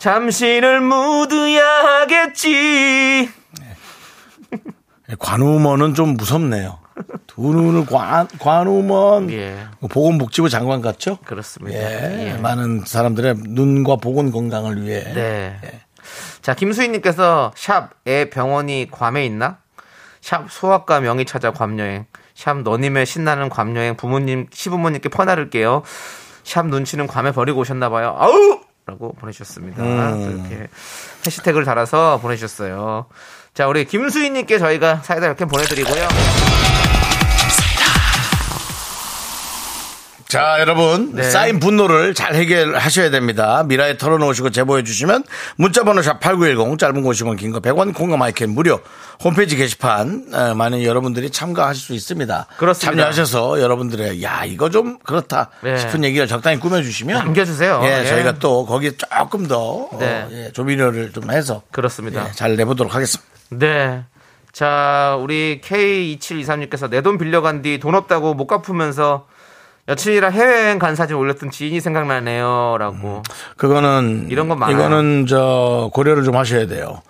잠시를 0.00 0.80
묻어야겠지. 0.80 2.40
관우먼은 5.18 5.94
좀 5.94 6.16
무섭네요. 6.16 6.78
두 7.26 7.42
눈을 7.42 7.84
관, 7.84 8.26
관우먼. 8.38 9.30
예. 9.30 9.66
뭐 9.78 9.88
보건복지부 9.88 10.48
장관 10.48 10.80
같죠? 10.80 11.18
그렇습니다. 11.24 11.78
예, 11.78 12.28
예. 12.28 12.34
많은 12.38 12.84
사람들의 12.86 13.34
눈과 13.48 13.96
보건 13.96 14.32
건강을 14.32 14.82
위해. 14.82 15.02
네. 15.12 15.60
예. 15.64 15.80
자, 16.40 16.54
김수희님께서 16.54 17.52
샵 17.54 17.90
애 18.06 18.30
병원이 18.30 18.88
괌에 18.90 19.26
있나? 19.26 19.58
샵 20.22 20.50
소아과 20.50 21.00
명의 21.00 21.26
찾아 21.26 21.52
괌여행. 21.52 22.06
샵 22.34 22.62
너님의 22.62 23.04
신나는 23.04 23.50
괌여행 23.50 23.96
부모님 23.96 24.46
시부모님께 24.50 25.10
퍼나를게요. 25.10 25.82
샵 26.42 26.66
눈치는 26.68 27.06
괌에 27.06 27.32
버리고 27.32 27.60
오셨나봐요. 27.60 28.16
아우! 28.18 28.69
라고 28.90 29.12
보내주셨습니다. 29.14 29.82
음. 29.82 30.20
또 30.24 30.30
이렇게 30.30 30.68
해시태그를 31.26 31.64
달아서 31.64 32.18
보내주셨어요. 32.20 33.06
자, 33.54 33.68
우리 33.68 33.84
김수희님께 33.84 34.58
저희가 34.58 34.96
사이다 35.02 35.26
이렇게 35.26 35.44
보내드리고요. 35.44 36.59
자, 40.30 40.58
여러분. 40.60 41.12
네. 41.14 41.24
쌓인 41.24 41.58
분노를 41.58 42.14
잘 42.14 42.36
해결하셔야 42.36 43.10
됩니다. 43.10 43.64
미라에 43.66 43.96
털어놓으시고 43.96 44.50
제보해 44.50 44.84
주시면 44.84 45.24
문자번호 45.56 46.00
샵8910 46.02 46.78
짧은 46.78 47.02
50원 47.02 47.36
긴 47.36 47.50
거 47.52 47.58
100원 47.58 47.92
콩과 47.92 48.16
마이크는 48.16 48.54
무료 48.54 48.78
홈페이지 49.24 49.56
게시판 49.56 50.26
어, 50.32 50.54
많은 50.54 50.84
여러분들이 50.84 51.30
참가하실 51.30 51.82
수 51.82 51.94
있습니다. 51.94 52.46
그렇습니다. 52.58 52.92
참여하셔서 52.92 53.60
여러분들의 53.60 54.22
야 54.22 54.44
이거 54.44 54.70
좀 54.70 54.98
그렇다 55.02 55.50
네. 55.62 55.76
싶은 55.76 56.04
얘기를 56.04 56.28
적당히 56.28 56.60
꾸며주시면 56.60 57.16
남겨주세요. 57.24 57.80
예, 57.82 58.02
예. 58.02 58.06
저희가 58.06 58.38
또 58.38 58.64
거기에 58.66 58.92
조금 58.96 59.48
더 59.48 59.88
네. 59.98 60.06
어, 60.22 60.28
예, 60.30 60.52
조미료를 60.52 61.12
좀 61.12 61.28
해서 61.32 61.62
그렇습니다. 61.72 62.28
예, 62.28 62.32
잘 62.32 62.54
내보도록 62.54 62.94
하겠습니다. 62.94 63.28
네. 63.50 64.04
자, 64.52 65.16
우리 65.20 65.60
K2723님께서 65.64 66.88
내 66.88 67.02
돈 67.02 67.18
빌려간 67.18 67.62
뒤 67.62 67.78
돈 67.80 67.94
없다고 67.96 68.34
못 68.34 68.46
갚으면서 68.46 69.26
여친이랑 69.90 70.32
해외여행 70.32 70.78
간 70.78 70.94
사진 70.96 71.16
올렸던 71.16 71.50
지인이 71.50 71.80
생각나네요. 71.80 72.76
라고. 72.78 73.22
그거는 73.56 74.28
이런 74.30 74.48
건 74.48 74.58
많아요. 74.58 74.76
이거는 74.76 75.26
저 75.26 75.90
고려를 75.92 76.24
좀 76.24 76.36
하셔야 76.36 76.66
돼요. 76.66 77.02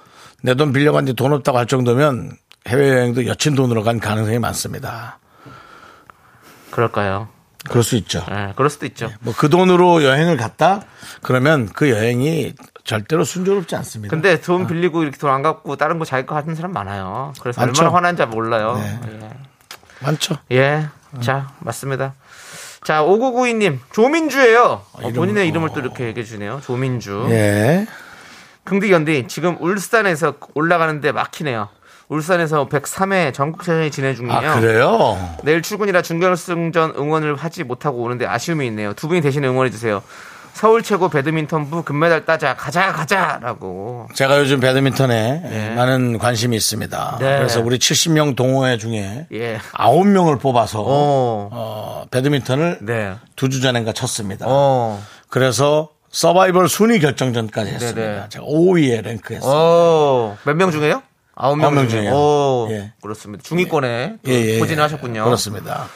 내 0.43 0.55
돈 0.55 0.73
빌려간 0.73 1.05
뒤돈 1.05 1.33
없다고 1.35 1.59
할 1.59 1.67
정도면 1.67 2.33
해외여행도 2.67 3.27
여친 3.27 3.55
돈으로 3.55 3.83
간 3.85 4.01
가능성이 4.01 4.39
많습니다. 4.39 5.19
그럴까요? 6.71 7.29
그럴 7.69 7.83
수 7.83 7.97
있죠. 7.97 8.25
예, 8.31 8.55
그럴 8.57 8.71
수도 8.71 8.87
있죠. 8.87 9.11
뭐그 9.21 9.51
돈으로 9.51 10.03
여행을 10.03 10.39
갔다 10.39 10.81
그러면 11.21 11.69
그 11.75 11.91
여행이 11.91 12.55
절대로 12.85 13.23
순조롭지 13.25 13.77
않습니다. 13.77 14.11
근데 14.11 14.41
돈 14.41 14.67
빌리고 14.67 15.03
이렇게 15.03 15.19
돈 15.19 15.31
안 15.31 15.43
갚고 15.43 15.77
다른 15.77 15.99
거 15.99 16.07
자기 16.07 16.25
거 16.27 16.37
하는 16.37 16.55
사람 16.55 16.73
많아요. 16.73 17.35
그래서 17.43 17.61
많죠. 17.61 17.83
얼마나 17.83 17.97
화난지 17.97 18.25
몰라요. 18.25 18.77
네. 18.83 19.31
많죠. 20.01 20.37
예. 20.53 20.57
예. 21.17 21.21
자, 21.21 21.49
맞습니다. 21.59 22.15
자, 22.83 23.03
5992님, 23.03 23.79
조민주예요 23.93 24.83
어, 24.93 25.01
이름, 25.01 25.13
본인의 25.15 25.45
어. 25.45 25.47
이름을 25.47 25.71
또 25.75 25.81
이렇게 25.81 26.07
얘기해 26.07 26.25
주네요. 26.25 26.61
조민주. 26.65 27.27
예. 27.31 27.87
긍디 28.65 28.89
견디 28.89 29.27
지금 29.29 29.57
울산에서 29.61 30.35
올라가는데 30.55 31.13
막히네요. 31.13 31.69
울산에서 32.09 32.69
103회 32.69 33.33
전국체전이 33.33 33.91
진행 33.91 34.15
중이에요. 34.15 34.37
아 34.51 34.61
그래요? 34.61 35.37
내일 35.45 35.63
출근이라 35.63 36.03
준결승전 36.03 36.95
응원을 36.97 37.37
하지 37.37 37.63
못하고 37.65 38.03
오는데 38.03 38.27
아쉬움이 38.27 38.67
있네요. 38.67 38.93
두 38.95 39.07
분이 39.09 39.21
대신 39.21 39.45
응원해 39.45 39.71
주세요. 39.71 40.03
서울 40.53 40.83
최고 40.83 41.09
배드민턴부 41.09 41.83
금메달 41.85 42.25
따자 42.25 42.55
가자 42.55 42.93
가자라고. 42.93 44.09
제가 44.15 44.39
요즘 44.41 44.61
배드민턴에 44.61 45.43
예. 45.51 45.75
많은 45.75 46.19
관심이 46.19 46.55
있습니다. 46.57 47.17
네. 47.21 47.39
그래서 47.39 47.61
우리 47.63 47.79
70명 47.79 48.37
동호회 48.37 48.77
중에 48.79 49.27
예. 49.33 49.59
9명을 49.75 50.41
뽑아서 50.41 50.81
어. 50.83 51.49
어, 51.53 52.05
배드민턴을 52.11 52.79
네. 52.83 53.15
두주 53.37 53.61
전인가 53.61 53.93
쳤습니다. 53.93 54.45
어. 54.49 55.03
그래서 55.29 55.91
서바이벌 56.11 56.69
순위 56.69 56.99
결정전까지 56.99 57.71
했습니다. 57.71 58.01
네네. 58.01 58.23
제가 58.29 58.45
5위에 58.45 59.03
랭크했어요. 59.03 59.51
어. 59.53 60.37
몇명 60.45 60.73
중에요? 60.73 61.03
아홉 61.37 61.57
명 61.57 61.67
아홉 61.67 61.75
명 61.75 61.89
중에. 61.89 62.01
중에요. 62.03 62.13
오. 62.15 62.69
예. 62.71 62.93
그렇습니다. 63.01 63.43
중위권에 63.45 64.17
또 64.25 64.31
예, 64.31 64.35
예, 64.57 64.59
포진을 64.59 64.79
예. 64.79 64.83
하셨군요. 64.83 65.25
그렇습니다. 65.25 65.87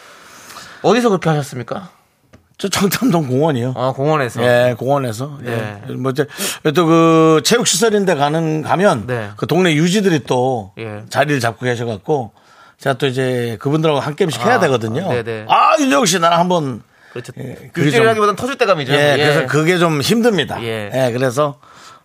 어디서 0.83 1.09
그렇게 1.11 1.29
하셨습니까? 1.29 1.91
저 2.57 2.69
청담동 2.69 3.27
공원이요. 3.27 3.75
어, 3.77 3.93
공원에서. 3.93 4.43
예, 4.43 4.75
공원에서. 4.79 5.39
네. 5.43 5.81
예. 5.89 5.93
뭐, 5.93 6.13
이제, 6.13 6.27
또 6.75 6.87
그, 6.87 7.41
체육 7.45 7.67
시설인데 7.67 8.15
가는, 8.15 8.63
가면, 8.63 9.07
네. 9.07 9.31
그 9.37 9.47
동네 9.47 9.75
유지들이 9.75 10.21
또 10.27 10.73
예. 10.79 11.03
자리를 11.09 11.41
잡고 11.41 11.65
계셔 11.65 11.85
갖고, 11.85 12.33
제가 12.79 12.97
또 12.99 13.07
이제 13.07 13.57
그분들하고 13.61 13.99
한 14.01 14.15
게임씩 14.15 14.45
해야 14.45 14.57
아, 14.57 14.61
되거든요. 14.61 15.09
네네. 15.09 15.47
아, 15.49 15.77
윤정 15.81 16.07
씨, 16.07 16.19
나랑 16.19 16.39
한번 16.39 16.83
그렇죠. 17.13 17.33
예, 17.39 17.71
일주일하기보다는 17.77 18.37
터줏대감이죠. 18.37 18.91
예, 18.91 19.13
예. 19.13 19.17
그래서 19.17 19.47
그게 19.47 19.79
좀 19.79 20.01
힘듭니다. 20.01 20.61
예. 20.63 20.91
예, 20.93 21.13
그래서 21.13 21.61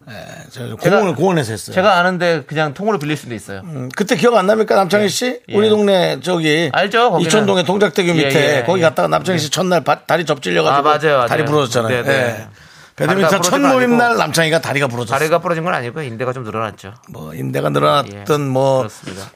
예, 0.09 0.75
공원 0.81 1.15
공원에서 1.15 1.51
했어요. 1.51 1.73
제가 1.73 1.97
아는데 1.99 2.43
그냥 2.47 2.73
통으로 2.73 2.97
빌릴 2.99 3.15
수도 3.15 3.35
있어요. 3.35 3.61
음, 3.63 3.89
그때 3.95 4.15
기억 4.15 4.35
안 4.35 4.47
납니까 4.47 4.75
남창희 4.75 5.07
씨? 5.09 5.39
예. 5.47 5.55
우리 5.55 5.69
동네 5.69 6.19
저기 6.21 6.69
알죠, 6.73 7.11
거기는. 7.11 7.27
이천동의 7.29 7.63
동작대교 7.65 8.09
예, 8.09 8.13
밑에 8.13 8.57
예, 8.57 8.63
거기 8.63 8.79
예. 8.81 8.85
갔다가 8.85 9.07
남창희 9.07 9.39
씨 9.39 9.49
첫날 9.49 9.83
바- 9.83 9.99
다리 10.05 10.25
접질려가지고 10.25 10.77
아, 10.77 10.81
맞아요, 10.81 11.15
맞아요. 11.17 11.27
다리 11.27 11.45
부러졌잖아요. 11.45 12.03
네, 12.03 12.09
네. 12.09 12.13
예. 12.41 12.47
배드민턴 12.95 13.41
첫 13.41 13.59
모임 13.61 13.97
날 13.97 14.17
남창희가 14.17 14.59
다리가 14.59 14.87
부러졌어요. 14.87 15.17
다리가 15.17 15.39
부러진 15.39 15.63
건 15.63 15.73
아니고요. 15.73 16.03
인대가 16.03 16.33
좀 16.33 16.43
늘어났죠. 16.43 16.93
뭐 17.09 17.33
인대가 17.33 17.67
예. 17.67 17.71
늘어났던 17.71 18.47
뭐 18.49 18.79
그렇습니다. 18.79 19.31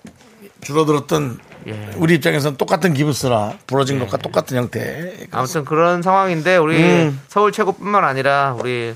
줄어들었던 0.61 1.39
예. 1.67 1.89
우리 1.95 2.15
입장에서는 2.15 2.57
똑같은 2.57 2.93
기부스라 2.93 3.53
부러진 3.67 3.99
것과 3.99 4.17
똑같은 4.17 4.57
형태. 4.57 5.13
아무튼 5.31 5.63
그런 5.65 6.01
상황인데 6.01 6.57
우리 6.57 6.77
음. 6.81 7.21
서울 7.27 7.51
최고뿐만 7.51 8.03
아니라 8.03 8.55
우리 8.59 8.95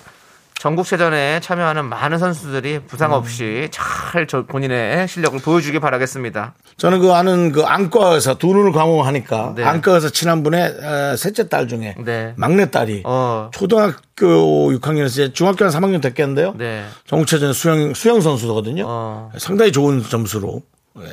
전국체전에 0.59 1.39
참여하는 1.39 1.85
많은 1.85 2.17
선수들이 2.17 2.79
부상 2.87 3.11
음. 3.11 3.13
없이 3.17 3.69
잘 3.71 4.25
저- 4.27 4.45
본인의 4.45 5.07
실력을 5.07 5.39
보여주길 5.39 5.79
바라겠습니다. 5.79 6.55
저는 6.77 6.99
그 6.99 7.13
아는 7.13 7.51
그 7.51 7.63
안과에서 7.63 8.37
두 8.37 8.47
눈을 8.47 8.71
감호하니까 8.71 9.53
네. 9.55 9.63
안과에서 9.63 10.09
친한 10.09 10.41
분의 10.43 10.63
어, 10.83 11.15
셋째 11.15 11.47
딸 11.47 11.67
중에 11.67 11.95
네. 12.03 12.33
막내 12.37 12.71
딸이 12.71 13.03
어, 13.05 13.51
초등학교 13.53 14.71
6학년에서 14.71 15.07
이제 15.09 15.33
중학교 15.33 15.63
한 15.65 15.71
3학년 15.71 16.01
됐겠는데요. 16.01 16.55
네. 16.57 16.85
전국체전 17.05 17.53
수영 17.53 17.93
수영 17.93 18.21
선수거든요. 18.21 18.83
어. 18.87 19.31
상당히 19.37 19.71
좋은 19.71 20.03
점수로 20.03 20.63
예, 21.01 21.05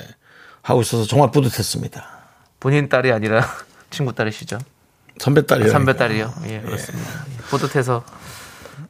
하고 0.62 0.80
있어서 0.80 1.06
정말 1.06 1.30
뿌듯했습니다. 1.30 2.02
본인 2.60 2.88
딸이 2.88 3.12
아니라 3.12 3.46
친구 3.90 4.14
딸이시죠. 4.14 4.58
선배 5.18 5.44
딸이요. 5.46 5.68
선배 5.70 5.94
딸이요. 5.96 6.32
예, 6.48 6.60
그렇습니다. 6.60 7.10
뿌듯해서 7.50 8.02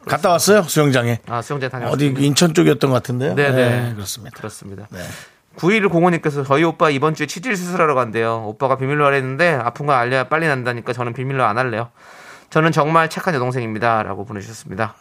갔다 0.07 0.31
왔어요 0.31 0.63
수영장에. 0.63 1.21
아 1.29 1.43
수영장 1.43 1.69
어디 1.69 1.73
다녀왔습니다. 1.73 2.21
인천 2.21 2.55
쪽이었던 2.55 2.91
것 2.91 2.95
같은데요. 2.95 3.35
네, 3.35 3.51
네. 3.51 3.93
그렇습니다. 3.95 4.37
그렇습니다. 4.37 4.87
네. 4.91 5.01
9105님께서 5.57 6.47
저희 6.47 6.65
오빠 6.65 6.91
이번 6.91 7.15
주에 7.15 7.27
치질 7.27 7.57
수술하러 7.57 7.95
간대요. 7.95 8.45
오빠가 8.47 8.77
비밀로 8.77 9.05
하랬는데 9.07 9.55
아픈 9.55 9.87
거 9.87 9.93
알려야 9.93 10.25
빨리 10.25 10.47
난다니까 10.47 10.93
저는 10.93 11.13
비밀로 11.13 11.45
안 11.45 11.59
할래요. 11.59 11.91
저는 12.51 12.73
정말 12.73 13.09
착한 13.09 13.35
여동생입니다. 13.35 14.03
라고 14.03 14.25
보내주셨습니다. 14.25 14.95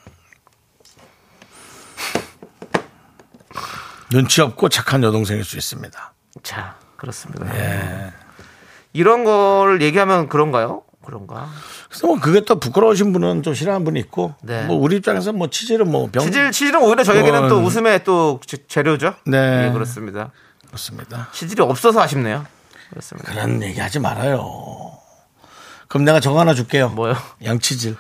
눈치 4.11 4.41
없고 4.41 4.69
착한 4.69 5.03
여동생일 5.03 5.43
수 5.43 5.57
있습니다. 5.57 6.13
자, 6.43 6.75
그렇습니다. 6.97 7.55
예. 7.55 8.13
이런 8.93 9.23
걸 9.23 9.81
얘기하면 9.81 10.29
그런가요? 10.29 10.83
그런가? 11.05 11.49
그래서 11.89 12.07
뭐 12.07 12.19
그게 12.19 12.41
또 12.45 12.59
부끄러우신 12.59 13.13
분은 13.13 13.43
좀 13.43 13.53
싫어하는 13.53 13.83
분이 13.85 13.99
있고, 14.01 14.33
네. 14.41 14.63
뭐 14.65 14.77
우리 14.77 14.95
입장에서 14.97 15.33
뭐 15.33 15.49
치질은 15.49 15.89
뭐 15.91 16.09
병. 16.11 16.23
치질, 16.23 16.51
치질은 16.51 16.81
오히려 16.81 17.03
저에게는 17.03 17.41
또 17.49 17.55
그건- 17.55 17.63
웃음의 17.65 18.03
또 18.03 18.39
재- 18.45 18.57
재료죠? 18.67 19.15
네. 19.25 19.67
예, 19.67 19.71
그렇습니다. 19.71 20.31
그렇습니다. 20.67 21.29
치질이 21.33 21.61
없어서 21.61 22.01
아쉽네요. 22.01 22.45
그렇습니다. 22.89 23.31
그런 23.31 23.61
얘기 23.63 23.79
하지 23.79 23.99
말아요. 23.99 24.91
그럼 25.87 26.05
내가 26.05 26.19
정 26.19 26.39
하나 26.39 26.53
줄게요. 26.53 26.89
뭐요? 26.89 27.15
양치질. 27.43 27.95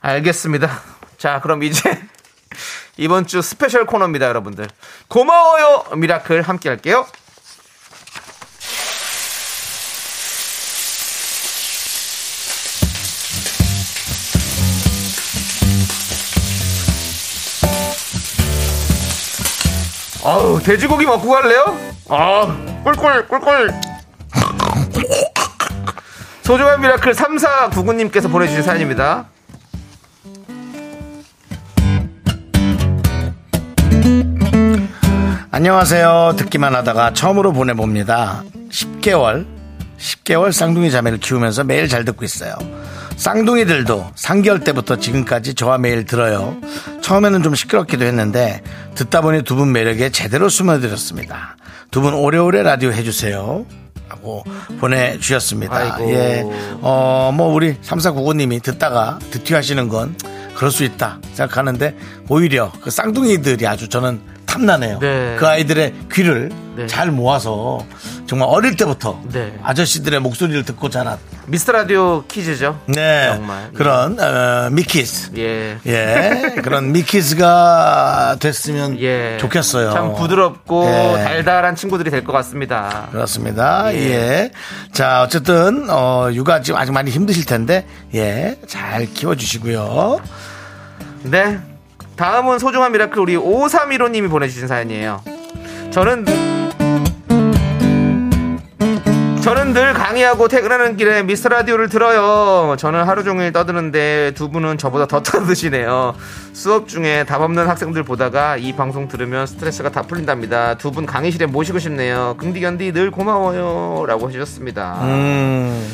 알겠습니다. 0.00 0.80
자, 1.18 1.40
그럼 1.40 1.62
이제 1.62 1.80
이번 2.96 3.26
주 3.26 3.40
special 3.42 3.86
코너입니다, 3.86 4.26
여러분들. 4.26 4.68
고마워요, 5.08 5.84
미라클 5.96 6.42
함께 6.42 6.68
할게요. 6.68 7.06
아우, 20.30 20.60
돼지고기 20.62 21.06
먹고 21.06 21.28
갈래요? 21.28 21.76
아, 22.08 22.56
꿀꿀, 22.84 23.26
꿀꿀. 23.26 23.74
소중한 26.42 26.80
미라클 26.80 27.12
3499님께서 27.14 28.30
보내주신 28.30 28.62
사연입니다. 28.62 29.26
안녕하세요. 35.50 36.34
듣기만 36.36 36.76
하다가 36.76 37.12
처음으로 37.12 37.52
보내봅니다. 37.52 38.44
10개월, 38.70 39.46
10개월 39.98 40.52
쌍둥이 40.52 40.92
자매를 40.92 41.18
키우면서 41.18 41.64
매일 41.64 41.88
잘 41.88 42.04
듣고 42.04 42.24
있어요. 42.24 42.54
쌍둥이들도 43.24 44.12
3개월 44.16 44.64
때부터 44.64 44.96
지금까지 44.96 45.52
저와 45.52 45.76
매일 45.76 46.06
들어요. 46.06 46.56
처음에는 47.02 47.42
좀 47.42 47.54
시끄럽기도 47.54 48.06
했는데 48.06 48.62
듣다 48.94 49.20
보니 49.20 49.42
두 49.42 49.56
분 49.56 49.72
매력에 49.72 50.08
제대로 50.08 50.48
숨어들었습니다. 50.48 51.56
두 51.90 52.00
분 52.00 52.14
오래오래 52.14 52.62
라디오 52.62 52.90
해주세요. 52.92 53.66
하고 54.08 54.42
보내주셨습니다. 54.80 55.74
아이고. 55.76 56.10
예. 56.12 56.44
어, 56.80 57.30
뭐 57.34 57.52
우리 57.52 57.74
3499님이 57.82 58.62
듣다가 58.62 59.18
득튀하시는 59.30 59.88
건 59.90 60.16
그럴 60.54 60.70
수 60.70 60.82
있다 60.84 61.18
생각하는데 61.34 61.94
오히려 62.30 62.72
그 62.80 62.90
쌍둥이들이 62.90 63.66
아주 63.66 63.88
저는 63.90 64.18
탐나네요. 64.54 64.98
네. 64.98 65.36
그 65.38 65.46
아이들의 65.46 65.94
귀를 66.12 66.50
네. 66.74 66.86
잘 66.88 67.10
모아서 67.12 67.84
정말 68.26 68.48
어릴 68.50 68.76
때부터 68.76 69.20
네. 69.32 69.52
아저씨들의 69.62 70.18
목소리를 70.20 70.64
듣고 70.64 70.88
자란 70.90 71.18
미스터 71.46 71.72
라디오 71.72 72.24
퀴즈죠. 72.26 72.80
네 72.86 73.30
정말. 73.32 73.70
그런 73.74 74.18
어, 74.20 74.68
미키즈 74.70 75.30
예. 75.36 75.78
예 75.86 76.54
그런 76.62 76.90
미키즈가 76.92 78.36
됐으면 78.40 79.00
예. 79.00 79.36
좋겠어요. 79.40 79.92
참 79.92 80.14
부드럽고 80.14 80.84
예. 80.86 81.22
달달한 81.24 81.76
친구들이 81.76 82.10
될 82.10 82.24
것 82.24 82.32
같습니다. 82.32 83.08
그렇습니다. 83.12 83.92
예. 83.94 83.98
예. 83.98 84.50
자, 84.92 85.22
어쨌든, 85.22 85.86
어, 85.88 86.28
육아 86.32 86.60
지금 86.60 86.78
아직 86.78 86.92
많이 86.92 87.10
힘드실 87.10 87.46
텐데, 87.46 87.86
예. 88.14 88.58
잘 88.68 89.06
키워주시고요. 89.06 90.20
네. 91.22 91.58
다음은 92.20 92.58
소중한 92.58 92.92
미라클 92.92 93.18
우리 93.18 93.34
5315님이 93.34 94.28
보내주신 94.28 94.68
사연이에요. 94.68 95.22
저는 95.90 96.26
저는 99.42 99.72
늘 99.72 99.94
강의하고 99.94 100.46
퇴근하는 100.48 100.98
길에 100.98 101.22
미스터 101.22 101.48
라디오를 101.48 101.88
들어요. 101.88 102.76
저는 102.76 103.04
하루 103.04 103.24
종일 103.24 103.52
떠드는데 103.52 104.32
두 104.34 104.50
분은 104.50 104.76
저보다 104.76 105.06
더 105.06 105.22
떠드시네요. 105.24 106.14
수업 106.52 106.88
중에 106.88 107.24
답 107.24 107.40
없는 107.40 107.66
학생들 107.66 108.02
보다가 108.02 108.58
이 108.58 108.76
방송 108.76 109.08
들으면 109.08 109.46
스트레스가 109.46 109.88
다 109.90 110.02
풀린답니다. 110.02 110.74
두 110.74 110.90
분 110.90 111.06
강의실에 111.06 111.46
모시고 111.46 111.78
싶네요. 111.78 112.36
긍디견디 112.38 112.92
늘 112.92 113.10
고마워요. 113.10 114.04
라고 114.06 114.28
해주셨습니다. 114.28 114.98
음, 115.04 115.88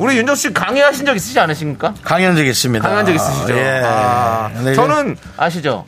우리 0.00 0.16
윤정 0.16 0.34
씨 0.34 0.52
강의하신 0.52 1.04
적 1.04 1.14
있으시지 1.14 1.38
않으십니까? 1.40 1.92
강의한 2.02 2.34
적 2.34 2.44
있습니다. 2.44 2.82
강의한 2.82 3.04
적 3.06 3.14
있으시죠? 3.14 3.54
예. 3.54 3.82
아, 3.84 4.48
근데 4.54 4.72
이제 4.72 4.74
저는 4.74 5.16
아시죠? 5.36 5.84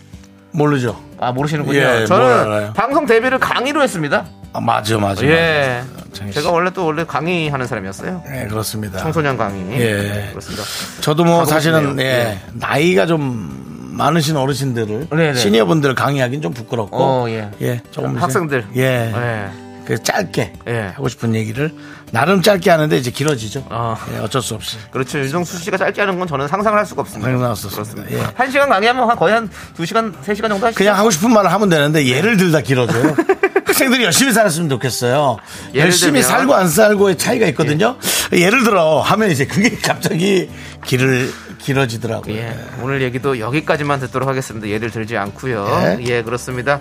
모르죠. 0.51 1.01
아 1.19 1.33
모르시는군요. 1.33 1.79
예, 1.79 1.85
뭘 1.85 2.07
저는? 2.07 2.73
방송 2.75 3.07
데뷔를 3.07 3.39
강의로 3.39 3.83
했습니다. 3.83 4.27
아, 4.53 4.61
맞아, 4.61 4.99
맞아. 4.99 5.25
예. 5.25 5.83
씨. 6.13 6.31
제가 6.31 6.51
원래 6.51 6.71
또 6.75 6.85
원래 6.85 7.05
강의하는 7.05 7.67
사람이었어요. 7.67 8.23
예, 8.35 8.47
그렇습니다. 8.49 8.99
청소년 8.99 9.39
강의. 9.39 9.81
예. 9.81 10.29
그렇습니다. 10.31 10.63
저도 11.01 11.25
뭐 11.25 11.47
사실은, 11.47 11.81
싶네요. 11.81 12.07
예, 12.07 12.39
나이가 12.53 13.07
좀 13.07 13.93
많으신 13.97 14.37
어르신들을, 14.37 15.09
네네. 15.09 15.35
시니어분들 15.35 15.95
강의하기는 15.95 16.43
좀 16.43 16.53
부끄럽고, 16.53 16.99
어, 17.03 17.31
예. 17.31 17.81
조금 17.91 18.11
이제, 18.13 18.21
학생들. 18.21 18.67
예. 18.77 18.83
예. 19.15 19.49
그 19.85 20.03
짧게 20.03 20.53
예. 20.69 20.93
하고 20.95 21.09
싶은 21.09 21.35
얘기를 21.35 21.73
나름 22.11 22.43
짧게 22.43 22.71
하는데 22.71 22.97
이제 22.97 23.11
길어지죠. 23.11 23.67
어. 23.71 23.97
예, 24.15 24.19
어쩔 24.19 24.43
수 24.43 24.55
없이. 24.55 24.77
그렇죠. 24.91 25.19
윤정수 25.19 25.59
씨가 25.59 25.77
짧게 25.77 26.01
하는 26.03 26.19
건 26.19 26.29
저는 26.29 26.47
상상을 26.49 26.79
할 26.79 26.85
수가 26.87 27.03
없습니다. 27.03 27.31
상상할 27.31 27.57
수 27.57 27.67
없습니다. 27.69 28.11
예. 28.13 28.27
한 28.35 28.51
시간 28.51 28.69
강의하면 28.69 29.09
한 29.09 29.17
거의 29.17 29.35
한 29.35 29.51
두 29.75 29.85
시간, 29.87 30.15
세 30.23 30.35
시간 30.35 30.51
정도 30.51 30.67
하시죠? 30.67 30.79
그냥 30.79 30.97
하고 30.97 31.11
싶은 31.11 31.33
말을 31.33 31.51
하면 31.53 31.69
되는데 31.69 32.07
예를 32.07 32.37
들다 32.37 32.61
길어져요. 32.61 33.15
학생들이 33.65 34.05
열심히 34.05 34.33
살았으면 34.33 34.69
좋겠어요. 34.69 35.39
열심히 35.75 36.21
들면? 36.21 36.23
살고 36.29 36.55
안 36.55 36.69
살고의 36.69 37.17
차이가 37.17 37.47
있거든요. 37.49 37.97
예. 38.33 38.51
를 38.51 38.65
들어 38.65 39.01
하면 39.01 39.31
이제 39.31 39.47
그게 39.47 39.77
갑자기 39.83 40.51
길을 40.85 41.33
길어지더라고요. 41.63 42.35
예, 42.35 42.55
오늘 42.83 43.03
얘기도 43.03 43.39
여기까지만 43.39 44.01
듣도록 44.01 44.29
하겠습니다. 44.29 44.69
예를 44.69 44.91
들지 44.91 45.17
않고요. 45.17 45.97
예. 46.01 46.05
예, 46.07 46.23
그렇습니다. 46.23 46.81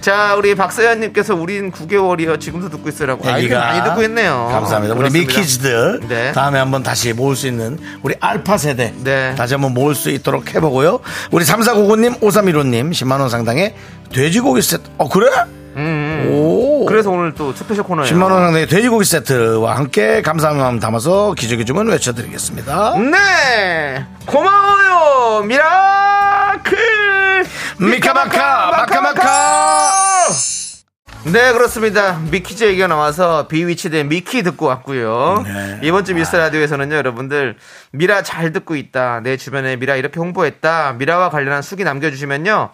자, 0.00 0.34
우리 0.36 0.54
박서연님께서 0.54 1.34
우린 1.34 1.70
9개월이요. 1.70 2.40
지금도 2.40 2.68
듣고 2.70 2.88
있으라고. 2.88 3.24
아이들 3.28 3.44
얘기가 3.44 3.60
많이 3.60 3.84
듣고 3.84 4.02
있네요. 4.04 4.48
감사합니다. 4.50 4.94
우리 4.94 5.10
그렇습니다. 5.10 5.32
미키즈들 5.34 6.00
네. 6.08 6.32
다음에 6.32 6.58
한번 6.58 6.82
다시 6.82 7.12
모을 7.12 7.36
수 7.36 7.46
있는 7.46 7.78
우리 8.02 8.14
알파 8.20 8.56
세대 8.56 8.92
네. 9.04 9.34
다시 9.36 9.54
한번 9.54 9.74
모을 9.74 9.94
수 9.94 10.10
있도록 10.10 10.54
해보고요. 10.54 11.00
우리 11.30 11.44
3499님, 11.44 12.20
5315님 12.20 12.90
10만 12.90 13.20
원 13.20 13.28
상당의 13.28 13.74
돼지고기 14.12 14.62
세트. 14.62 14.82
어 14.98 15.08
그래? 15.08 15.30
음, 15.74 16.28
오 16.30 16.32
오. 16.32 16.51
그래서 16.86 17.10
오늘 17.10 17.32
또 17.34 17.52
special 17.52 17.84
코너예요. 17.84 18.10
10만 18.12 18.22
원 18.22 18.32
상당의 18.32 18.66
돼지고기 18.66 19.04
세트와 19.04 19.76
함께 19.76 20.22
감사한 20.22 20.58
마음 20.58 20.80
담아서 20.80 21.34
기적의 21.34 21.64
주문 21.64 21.88
외쳐드리겠습니다. 21.88 22.98
네. 22.98 24.06
고마워요 24.26 25.42
미라클. 25.44 26.78
미카마카 27.80 28.70
마카마카. 28.70 29.92
네 31.24 31.52
그렇습니다. 31.52 32.18
미키즈 32.32 32.64
얘기가 32.64 32.88
나와서 32.88 33.46
비위치된 33.46 34.08
미키 34.08 34.42
듣고 34.42 34.66
왔고요. 34.66 35.44
네. 35.44 35.78
이번 35.82 36.04
주 36.04 36.14
미스터 36.14 36.36
라디오에서는요 36.38 36.96
여러분들 36.96 37.56
미라 37.92 38.22
잘 38.24 38.52
듣고 38.52 38.74
있다. 38.74 39.20
내 39.22 39.36
주변에 39.36 39.76
미라 39.76 39.94
이렇게 39.94 40.18
홍보했다. 40.18 40.94
미라와 40.98 41.30
관련한 41.30 41.62
수기 41.62 41.84
남겨주시면요 41.84 42.70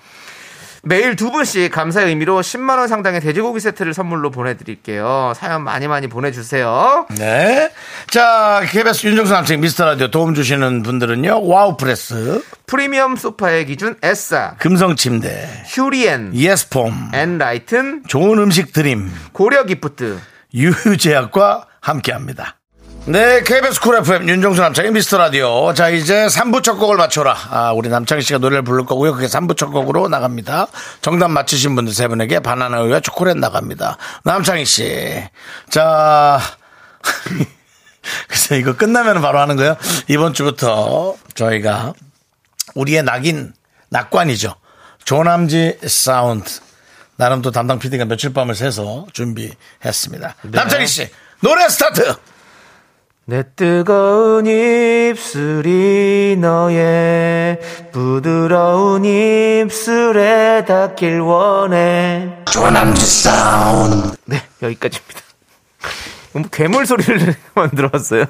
매일 0.83 1.17
두 1.17 1.31
분씩 1.31 1.73
감사의 1.73 2.09
의미로 2.09 2.41
10만 2.41 2.79
원 2.79 2.89
상당의 2.89 3.21
돼지고기 3.21 3.61
세트를 3.61 3.95
선물로 3.95 4.31
보내드릴게요. 4.31 5.33
사연 5.37 5.63
많이 5.65 5.89
많이 5.89 6.07
보내주세요. 6.07 7.07
네. 7.17 7.71
자, 8.11 8.63
KBS 8.71 9.07
윤정수 9.07 9.33
남창희의 9.33 9.61
미스터 9.61 9.85
라디오 9.85 10.11
도움 10.11 10.35
주시는 10.35 10.83
분들은요. 10.83 11.47
와우 11.47 11.77
프레스, 11.77 12.43
프리미엄 12.67 13.17
소파의 13.17 13.67
기준 13.67 13.97
에싸 14.03 14.55
금성 14.59 14.97
침대, 14.97 15.65
휴리엔. 15.67 16.35
예스폼, 16.35 17.11
엔라이튼. 17.15 18.03
좋은 18.07 18.39
음식 18.39 18.73
드림, 18.73 19.11
고려 19.33 19.65
기프트. 19.65 20.19
유유제약과 20.55 21.67
함께 21.81 22.13
합니다. 22.13 22.58
네, 23.09 23.43
KBS 23.43 23.81
쿨 23.81 23.97
FM 23.97 24.29
윤정수 24.29 24.61
남창희의 24.61 24.91
미스터 24.93 25.17
라디오. 25.17 25.73
자, 25.73 25.89
이제 25.89 26.27
3부 26.27 26.63
첫 26.63 26.75
곡을 26.75 26.99
맞춰라. 26.99 27.35
아, 27.49 27.73
우리 27.73 27.89
남창희 27.89 28.21
씨가 28.21 28.39
노래를 28.39 28.63
부를 28.65 28.85
거고요. 28.85 29.15
그게 29.15 29.27
3부 29.27 29.57
첫 29.57 29.69
곡으로 29.71 30.09
나갑니다. 30.09 30.67
정답 31.01 31.29
맞히신 31.29 31.75
분들 31.75 31.95
세 31.95 32.07
분에게 32.07 32.41
바나나 32.41 32.83
우유와 32.83 33.01
초콜릿 33.01 33.39
나갑니다. 33.39 33.97
남창희 34.25 34.67
씨. 34.67 35.25
자, 35.71 36.39
글쎄 38.29 38.59
이거 38.59 38.77
끝나면 38.77 39.23
바로 39.23 39.39
하는 39.39 39.57
거예요. 39.57 39.79
이번 40.09 40.35
주부터 40.35 41.15
저희가 41.33 41.95
우리의 42.75 43.05
낙인, 43.05 43.55
낙관이죠. 43.89 44.55
조남지 45.05 45.79
사운드. 45.87 46.61
나름 47.17 47.41
또 47.41 47.53
담당 47.53 47.79
PD가 47.79 48.05
며칠 48.05 48.35
밤을 48.35 48.55
새서 48.55 49.07
준비했습니다. 49.15 50.35
남창희 50.43 50.87
씨, 50.87 51.09
노래 51.41 51.67
스타트! 51.71 52.15
내 53.31 53.45
뜨거운 53.57 54.47
입술이 54.47 56.39
너의 56.41 57.59
부드러운 57.93 59.05
입술에 59.05 60.65
닿길 60.65 61.21
원해. 61.21 62.31
조남지 62.51 63.05
사운드. 63.05 64.17
네, 64.25 64.43
여기까지입니다. 64.63 65.21
뭐 66.33 66.43
괴물 66.51 66.87
소리를 66.87 67.35
만들었어요. 67.53 68.25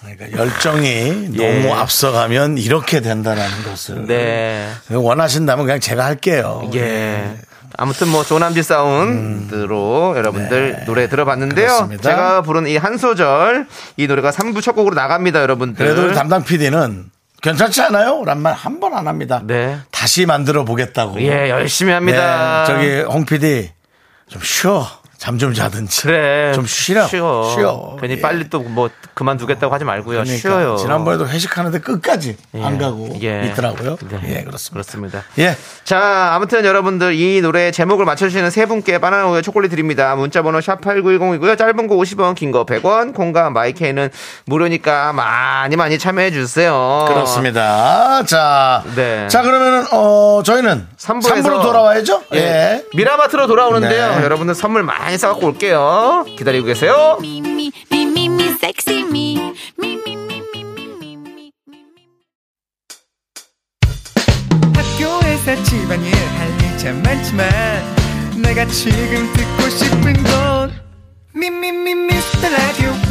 그러니까 0.00 0.38
열정이 0.38 1.30
예. 1.36 1.60
너무 1.60 1.74
앞서가면 1.74 2.58
이렇게 2.58 3.00
된다는 3.00 3.42
것을. 3.64 4.06
네. 4.06 4.70
원하신다면 4.92 5.66
그냥 5.66 5.80
제가 5.80 6.04
할게요. 6.04 6.70
예. 6.74 7.36
아무튼 7.76 8.08
뭐 8.08 8.24
조남지 8.24 8.62
사운드로 8.62 10.14
여러분들 10.16 10.84
노래 10.86 11.08
들어봤는데요. 11.08 11.64
음. 11.66 11.68
네. 11.68 11.72
그렇습니다. 11.96 12.02
제가 12.10 12.42
부른 12.42 12.66
이 12.66 12.76
한 12.76 12.98
소절 12.98 13.66
이 13.96 14.06
노래가 14.06 14.30
3부 14.30 14.62
첫 14.62 14.72
곡으로 14.72 14.94
나갑니다, 14.94 15.40
여러분들. 15.42 15.84
그래도 15.94 16.12
담당 16.14 16.44
PD는 16.44 17.10
괜찮지 17.42 17.82
않아요? 17.82 18.22
란 18.24 18.38
말 18.38 18.54
한 18.54 18.80
번 18.80 18.94
안 18.94 19.06
합니다. 19.08 19.40
네. 19.44 19.78
다시 19.90 20.26
만들어 20.26 20.64
보겠다고. 20.64 21.20
예, 21.20 21.48
열심히 21.50 21.92
합니다. 21.92 22.64
네, 22.66 22.72
저기 22.72 23.00
홍 23.12 23.24
PD 23.24 23.70
좀 24.28 24.40
쉬어. 24.42 24.86
잠 25.18 25.38
좀 25.38 25.52
자든지. 25.54 26.02
그래. 26.02 26.52
좀 26.54 26.66
쉬라. 26.66 27.06
쉬어. 27.06 27.52
쉬어. 27.54 27.96
괜히 28.00 28.14
예. 28.16 28.20
빨리 28.20 28.48
또 28.50 28.60
뭐 28.66 28.90
그만두겠다고 29.14 29.72
하지 29.72 29.84
말고요. 29.84 30.24
그러니까 30.24 30.36
쉬어요. 30.36 30.76
지난번에도 30.76 31.26
회식하는데 31.26 31.78
끝까지 31.80 32.36
예. 32.54 32.62
안 32.62 32.76
가고 32.78 33.16
예. 33.22 33.46
있더라고요. 33.46 33.96
네. 34.10 34.18
예, 34.24 34.42
그렇습니다. 34.44 34.72
그렇습니다. 34.72 35.22
예. 35.38 35.56
자, 35.84 36.30
아무튼 36.34 36.64
여러분들 36.66 37.14
이 37.14 37.40
노래 37.40 37.70
제목을 37.70 38.04
맞춰주시는 38.04 38.50
세 38.50 38.66
분께 38.66 38.98
바나나 38.98 39.26
우유 39.28 39.40
초콜릿 39.40 39.70
드립니다. 39.70 40.14
문자번호 40.16 40.58
샵8910이고요. 40.58 41.56
짧은 41.56 41.86
거 41.86 41.96
50원, 41.96 42.34
긴 42.34 42.50
거 42.52 42.64
100원, 42.66 43.14
콩과 43.14 43.50
마이케이는 43.50 44.10
무료니까 44.46 45.12
많이 45.12 45.76
많이 45.76 45.98
참여해 45.98 46.30
주세요. 46.32 47.04
그렇습니다. 47.08 48.22
자. 48.24 48.82
네. 48.96 49.28
자, 49.28 49.42
그러면은, 49.42 49.84
어, 49.92 50.42
저희는 50.44 50.86
3부에서 50.98 51.42
3부로 51.42 51.62
돌아와야죠? 51.62 52.22
예. 52.34 52.82
미라마트로 52.94 53.46
돌아오는데요. 53.46 54.16
네. 54.16 54.24
여러분들 54.24 54.54
선물 54.54 54.82
많이 54.82 55.05
싸갖고 55.18 55.46
올게요. 55.46 56.24
기다리고 56.36 56.66
계세요. 56.66 57.18
학교에서 64.74 65.62
집안일 65.62 66.12
할일참 66.14 67.02
많지만 67.02 67.46
내가 68.42 68.66
지금 68.66 69.32
듣고 69.32 69.68
싶은 69.70 70.22
건 70.24 70.72
미미미 71.34 71.94
미스터 71.94 72.48
라디오 72.48 73.05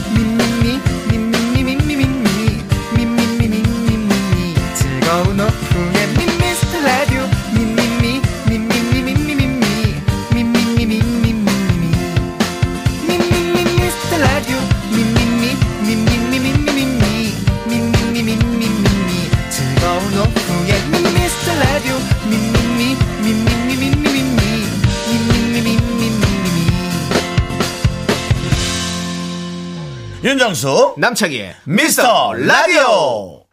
윤정수. 30.26 30.96
남창희의 30.98 31.54
미스터 31.66 32.34
라디오. 32.34 33.44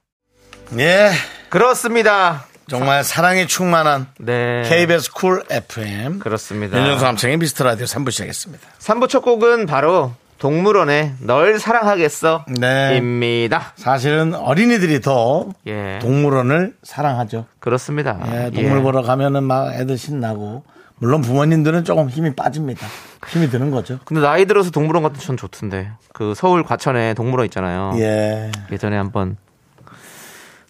예. 0.79 1.11
그렇습니다. 1.51 2.47
정말 2.66 3.05
사랑이 3.05 3.47
충만한 3.47 4.07
네. 4.18 4.62
KBS 4.66 5.12
쿨 5.12 5.45
FM. 5.51 6.20
그렇습니다. 6.20 6.79
윤정수 6.79 7.05
남창희의 7.05 7.37
미스터 7.37 7.64
라디오 7.64 7.85
3부 7.85 8.11
시작했습니다. 8.11 8.66
3부 8.79 9.11
첫 9.11 9.20
곡은 9.20 9.66
바로 9.66 10.14
동물원의 10.39 11.16
널 11.20 11.59
사랑하겠어. 11.59 12.47
네. 12.59 12.97
입니다. 12.97 13.75
사실은 13.77 14.33
어린이들이 14.35 15.03
더 15.03 15.51
예. 15.66 15.99
동물원을 16.01 16.77
사랑하죠. 16.83 17.45
그렇습니다. 17.61 18.18
예, 18.33 18.51
동물 18.51 18.79
예. 18.79 18.83
보러 18.83 19.03
가면은 19.03 19.45
막 19.45 19.75
애들 19.75 19.99
신나고 19.99 20.64
물론 21.03 21.20
부모님들은 21.20 21.82
조금 21.82 22.09
힘이 22.09 22.32
빠집니다. 22.32 22.86
힘이 23.26 23.50
드는 23.50 23.72
거죠. 23.72 23.98
근데 24.05 24.20
나이 24.20 24.44
들어서 24.46 24.70
동물원 24.70 25.03
같은 25.03 25.18
전 25.18 25.36
좋던데. 25.36 25.90
그 26.12 26.32
서울 26.36 26.62
과천에 26.62 27.14
동물원 27.14 27.44
있잖아요. 27.46 27.94
예. 27.96 28.53
예전에 28.70 28.96
한번 28.96 29.36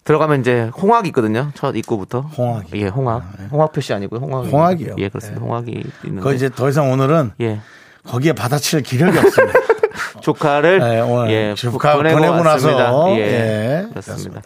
들어가면 0.04 0.40
이제 0.40 0.70
홍학이 0.74 1.08
있거든요. 1.10 1.50
첫 1.52 1.76
입구부터. 1.76 2.20
홍학이. 2.20 2.68
예, 2.80 2.86
홍학. 2.86 3.24
홍학 3.50 3.72
표시 3.72 3.92
아니고요. 3.92 4.20
홍학. 4.20 4.46
홍학이요. 4.50 4.94
예, 4.96 5.10
그렇습니다. 5.10 5.42
홍학이 5.42 5.70
있는데. 6.04 6.22
그거 6.22 6.32
이제 6.32 6.48
더 6.48 6.66
이상 6.70 6.90
오늘은 6.90 7.32
예. 7.42 7.60
거기에 8.06 8.32
받아칠 8.32 8.80
기력이 8.80 9.18
없습니다. 9.18 9.58
조카를 10.22 10.78
네, 10.78 11.00
오늘 11.00 11.30
예, 11.30 11.54
조카 11.54 11.96
보내고, 11.96 12.16
보내고. 12.16 12.42
나서, 12.42 13.10
예, 13.18 13.20
예, 13.20 13.86
그렇습니다. 13.90 14.40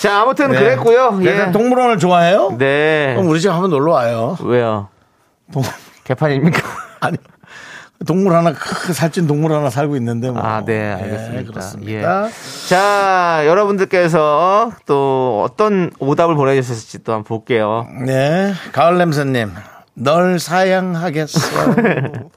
자, 0.00 0.22
아무튼 0.22 0.52
네. 0.52 0.58
그랬고요. 0.58 1.18
예. 1.20 1.32
네, 1.32 1.52
동물원을 1.52 1.98
좋아해요? 1.98 2.56
네. 2.56 3.12
그럼 3.14 3.28
우리 3.28 3.42
집 3.42 3.50
한번 3.50 3.68
놀러 3.68 3.92
와요. 3.92 4.38
왜요? 4.42 4.88
동, 5.52 5.62
개판입니까? 6.04 6.60
아니 7.00 7.16
동물 8.06 8.34
하나 8.34 8.52
살찐 8.92 9.28
동물 9.28 9.52
하나 9.52 9.70
살고 9.70 9.94
있는데 9.96 10.30
뭐. 10.30 10.42
아, 10.42 10.64
네, 10.64 10.72
예, 10.74 11.02
알겠습니다. 11.02 11.52
그렇습니다. 11.52 12.28
자, 12.68 13.42
여러분들께서 13.46 14.72
또 14.86 15.46
어떤 15.48 15.92
오답을 16.00 16.34
보내주셨을지 16.34 17.04
또 17.04 17.12
한번 17.12 17.24
볼게요. 17.24 17.86
네, 18.04 18.54
가을 18.72 18.98
냄새님, 18.98 19.52
널 19.94 20.40
사양하겠어. 20.40 21.38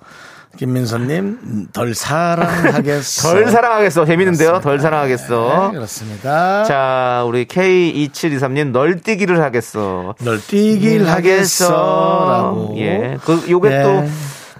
김민선님, 0.57 1.67
덜 1.73 1.93
사랑하겠어. 1.93 3.29
덜 3.33 3.47
사랑하겠어. 3.49 4.05
재밌는데요? 4.05 4.59
덜 4.61 4.79
사랑하겠어. 4.79 5.67
네, 5.71 5.75
그렇습니다. 5.75 6.63
자, 6.63 7.23
우리 7.27 7.45
K2723님, 7.45 8.71
널 8.71 8.99
뛰기를 9.01 9.41
하겠어. 9.41 10.15
널 10.19 10.41
뛰길 10.41 11.07
하겠어라고. 11.07 12.75
예. 12.77 13.17
그, 13.23 13.43
요게 13.49 13.69
네. 13.69 13.83
또, 13.83 14.03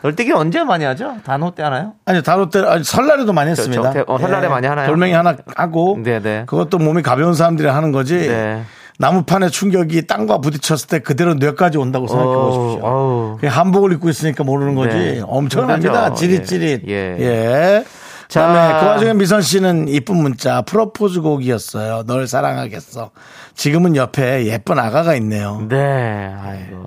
널 0.02 0.16
뛰기 0.16 0.32
언제 0.34 0.64
많이 0.64 0.86
하죠? 0.86 1.16
단호 1.26 1.56
때 1.56 1.64
하나요? 1.64 1.94
아니 2.06 2.22
다로 2.22 2.50
때 2.52 2.60
아니 2.60 2.84
설날에도 2.84 3.34
많이 3.34 3.56
저, 3.56 3.62
했습니다. 3.64 3.92
저, 3.92 4.04
어, 4.08 4.20
설날에 4.20 4.48
많이 4.48 4.68
하나요? 4.68 4.88
돌멩이 4.88 5.14
하나 5.14 5.36
하고 5.56 5.98
네네. 6.04 6.44
그것도 6.46 6.78
몸이 6.78 7.02
가벼운 7.02 7.34
사람들이 7.34 7.68
하는 7.68 7.92
거지. 7.92 8.28
네. 8.28 8.64
나무판의 8.98 9.52
충격이 9.52 10.08
땅과 10.08 10.40
부딪혔을 10.40 10.88
때 10.88 11.00
그대로 11.00 11.34
뇌까지 11.34 11.78
온다고 11.78 12.08
생각해 12.08 12.34
보십시오. 12.34 13.40
한복을 13.50 13.92
입고 13.94 14.10
있으니까 14.10 14.44
모르는 14.44 14.76
거지. 14.76 14.96
네. 14.96 15.22
엄청납니다. 15.24 16.06
힘들죠. 16.08 16.16
찌릿찌릿. 16.16 16.88
예. 16.88 17.18
예. 17.20 17.24
예. 17.24 17.86
자. 18.28 18.48
그다음에 18.48 18.80
그 18.80 18.86
와중에 18.86 19.14
미선 19.14 19.42
씨는 19.42 19.88
이쁜 19.90 20.18
문자 20.18 20.62
프로포즈 20.62 21.22
곡이었어요. 21.22 22.04
널 22.08 22.28
사랑하겠어. 22.28 23.12
지금은 23.54 23.96
옆에 23.96 24.46
예쁜 24.46 24.80
아가가 24.80 25.16
있네요. 25.16 25.66
네. 25.70 26.34
아이고. 26.42 26.86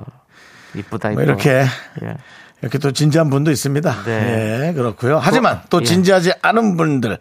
이쁘다, 0.74 1.10
뭐. 1.10 1.22
이렇게 1.22 1.64
예. 2.02 2.16
이렇게 2.60 2.78
또 2.78 2.92
진지한 2.92 3.30
분도 3.30 3.50
있습니다. 3.50 3.96
네. 4.04 4.68
예, 4.68 4.72
그렇고요. 4.72 5.18
하지만 5.18 5.60
또 5.70 5.80
예. 5.80 5.84
진지하지 5.84 6.32
않은 6.42 6.76
분들 6.76 7.18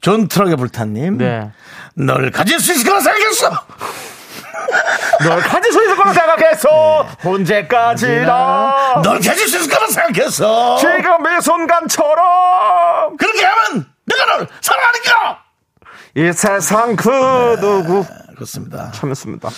존 0.00 0.28
트럭의 0.28 0.56
불타님, 0.56 1.18
네. 1.18 1.50
널 1.94 2.30
가질 2.30 2.60
수 2.60 2.72
있을 2.72 2.84
거라 2.84 3.00
생각했어. 3.00 3.50
널 5.22 5.40
가질 5.40 5.72
수 5.72 5.82
있을 5.84 5.96
거라 5.96 6.12
생각했어. 6.12 7.06
언제까지나. 7.24 9.02
널 9.02 9.20
가질 9.20 9.48
수 9.48 9.56
있을 9.58 9.68
거라 9.72 9.86
생각했어. 9.88 10.76
지금 10.78 11.26
이 11.26 11.40
순간처럼. 11.42 13.16
그렇게 13.16 13.44
하면 13.44 13.86
내가 14.06 14.24
널 14.26 14.46
사랑하니까. 14.60 15.42
이 16.16 16.32
세상 16.32 16.96
그 16.96 17.56
누구. 17.60 18.04
그렇습니다. 18.34 18.90
참였습니다. 18.92 19.48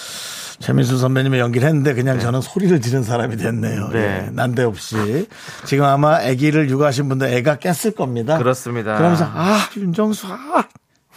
최민수 0.61 0.99
선배님의 0.99 1.38
연기를 1.38 1.68
했는데 1.68 1.94
그냥 1.94 2.18
저는 2.18 2.40
소리를 2.40 2.80
지른 2.80 3.05
사람이 3.05 3.36
됐네요. 3.36 3.90
네. 3.92 4.24
예, 4.26 4.30
난데없이 4.32 5.28
지금 5.64 5.84
아마 5.84 6.16
아기를 6.16 6.68
육아하신 6.68 7.09
분들 7.09 7.28
애가 7.28 7.57
깼을 7.59 7.94
겁니다. 7.94 8.38
그렇습니다. 8.38 8.96
그러면서 8.96 9.24
아 9.32 9.68
윤정수 9.76 10.26
아 10.28 10.64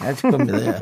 하실 0.01 0.31
겁니다. 0.31 0.57
예. 0.59 0.77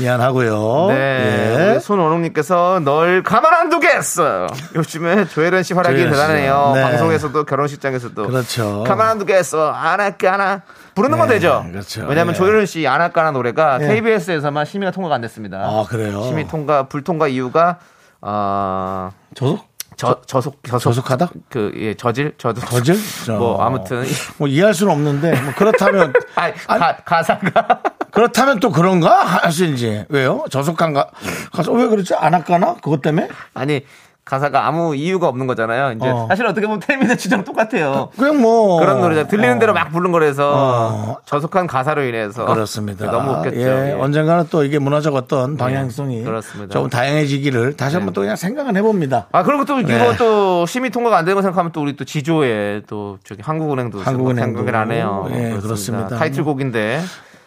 미안하고요. 0.00 0.86
네. 0.88 1.74
예. 1.76 1.78
손원웅님께서 1.80 2.80
널 2.84 3.22
가만 3.22 3.52
안 3.54 3.68
두겠어요. 3.70 4.46
요즘에 4.74 5.26
조혜련 5.28 5.62
씨 5.62 5.74
활약이 5.74 5.96
조혜련. 5.96 6.12
대단해요. 6.12 6.72
네. 6.74 6.82
방송에서도 6.82 7.44
결혼식장에서도. 7.44 8.26
그렇죠. 8.26 8.84
가만 8.86 9.08
안 9.08 9.18
두겠어. 9.18 9.70
안 9.70 10.00
할게 10.00 10.26
하나. 10.26 10.62
부르는 10.94 11.18
건 11.18 11.28
네, 11.28 11.34
되죠. 11.34 11.64
그렇죠. 11.70 12.04
왜냐하면 12.06 12.34
예. 12.34 12.38
조혜련 12.38 12.66
씨 12.66 12.86
안 12.86 13.00
할까나 13.00 13.30
노래가 13.30 13.78
예. 13.80 13.86
KBS에서만 13.86 14.64
심의가 14.64 14.90
통과가 14.90 15.14
안 15.14 15.20
됐습니다. 15.20 15.58
아 15.58 15.84
그래요. 15.88 16.22
심의 16.24 16.48
통과 16.48 16.84
불통과 16.88 17.28
이유가 17.28 17.78
어, 18.20 19.10
저속 19.34 19.69
저 20.00 20.18
저속 20.26 20.62
저속 20.66 20.80
저속하다? 20.94 21.28
그 21.50 21.72
예, 21.76 21.92
저질 21.94 22.32
저도 22.38 22.60
저질? 22.62 22.96
저- 23.26 23.36
뭐 23.36 23.62
아무튼 23.62 24.02
뭐 24.38 24.48
이해할 24.48 24.72
수는 24.72 24.92
없는데 24.94 25.38
뭐 25.42 25.52
그렇다면 25.54 26.12
아니, 26.36 26.54
가, 26.54 26.96
가사가 27.04 27.82
그렇다면 28.10 28.60
또 28.60 28.70
그런가 28.70 29.20
하시는지 29.24 30.06
왜요? 30.08 30.44
저속한가? 30.50 31.10
가서 31.52 31.72
왜 31.72 31.86
그렇지? 31.86 32.14
안 32.14 32.32
할까나? 32.32 32.76
그것 32.76 33.02
때문에? 33.02 33.28
아니 33.52 33.82
가사가 34.30 34.64
아무 34.64 34.94
이유가 34.94 35.26
없는 35.26 35.48
거잖아요. 35.48 35.92
이제 35.96 36.08
어. 36.08 36.26
사실 36.28 36.46
어떻게 36.46 36.64
보면 36.64 36.78
텔미네 36.78 37.16
주장 37.16 37.42
똑같아요. 37.42 38.10
그냥 38.16 38.40
뭐 38.40 38.78
그런 38.78 39.00
노래죠. 39.00 39.26
들리는 39.26 39.56
어. 39.56 39.58
대로 39.58 39.72
막 39.72 39.90
부른 39.90 40.12
거라서 40.12 40.52
어. 40.54 41.16
저속한 41.24 41.66
가사로 41.66 42.04
인해서 42.04 42.44
그렇습니다. 42.46 43.10
너무 43.10 43.32
웃겼죠. 43.32 43.56
예, 43.60 43.90
예. 43.90 43.92
언젠가는 44.00 44.46
또 44.48 44.62
이게 44.62 44.78
문화적 44.78 45.16
어떤 45.16 45.56
방향성이 45.56 46.22
그렇습니다. 46.22 46.72
조금 46.72 46.88
다양해지기를 46.88 47.76
다시 47.76 47.96
한번 47.96 48.12
또 48.14 48.20
그냥 48.20 48.36
생각은 48.36 48.76
해봅니다. 48.76 49.26
아 49.32 49.42
그리고 49.42 49.64
또 49.64 49.78
네. 49.78 49.96
이거 49.96 50.14
또 50.16 50.64
심의 50.64 50.90
통과가 50.90 51.18
안 51.18 51.24
되는 51.24 51.34
거 51.34 51.42
생각하면 51.42 51.72
또 51.72 51.82
우리 51.82 51.96
또 51.96 52.04
지조에 52.04 52.82
또 52.86 53.18
저기 53.24 53.42
한국은행도 53.42 54.00
한국은행도. 54.00 54.58
생각을 54.58 54.76
안 54.80 54.92
해요. 54.92 55.28
예, 55.32 55.58
그렇습니다. 55.60 56.16
타이틀곡인데 56.16 57.00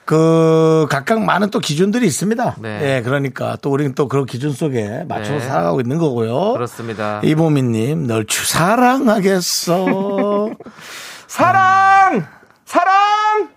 그 0.05 0.85
각각 0.89 1.21
많은 1.23 1.49
또 1.49 1.59
기준들이 1.59 2.05
있습니다. 2.05 2.57
네. 2.59 2.97
예, 2.97 3.01
그러니까 3.01 3.57
또 3.61 3.71
우리는 3.71 3.95
또 3.95 4.07
그런 4.07 4.25
기준 4.25 4.51
속에 4.51 5.05
맞춰서 5.07 5.33
네. 5.33 5.39
살아가고 5.39 5.81
있는 5.81 5.97
거고요. 5.97 6.53
그렇습니다. 6.53 7.21
이보미님, 7.23 8.07
널주 8.07 8.45
사랑하겠어. 8.45 9.85
사랑 11.27 12.27
사랑 12.65 13.49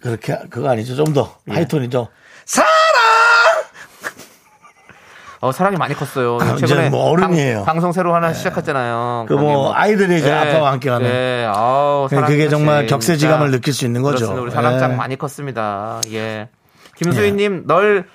그렇게 0.00 0.38
그거 0.50 0.68
아니죠? 0.68 0.94
좀더 0.94 1.38
예. 1.48 1.54
하이톤이죠. 1.54 2.08
사랑. 2.44 2.73
어 5.44 5.52
사랑이 5.52 5.76
많이 5.76 5.94
컸어요. 5.94 6.38
아, 6.40 6.56
최근에 6.56 6.88
뭐 6.88 7.10
어른이에요. 7.10 7.64
방, 7.64 7.78
송 7.82 7.92
새로 7.92 8.14
하나 8.14 8.32
시작했잖아요. 8.32 9.26
그 9.28 9.34
거기 9.34 9.46
뭐 9.46 9.74
아이들이 9.74 10.18
이제 10.18 10.32
아빠와 10.32 10.72
함께하는. 10.72 11.06
네, 11.06 11.44
아우, 11.46 12.08
사랑 12.08 12.24
그게 12.26 12.48
정말. 12.48 12.86
격세지감을 12.86 13.50
느낄 13.50 13.74
수 13.74 13.84
있는 13.84 14.00
거죠. 14.00 14.16
그렇습니다. 14.26 14.42
우리 14.42 14.50
사랑장 14.50 14.92
예. 14.92 14.96
많이 14.96 15.16
컸습니다. 15.18 16.00
예. 16.12 16.48
김수희님, 16.96 17.64
널, 17.66 18.06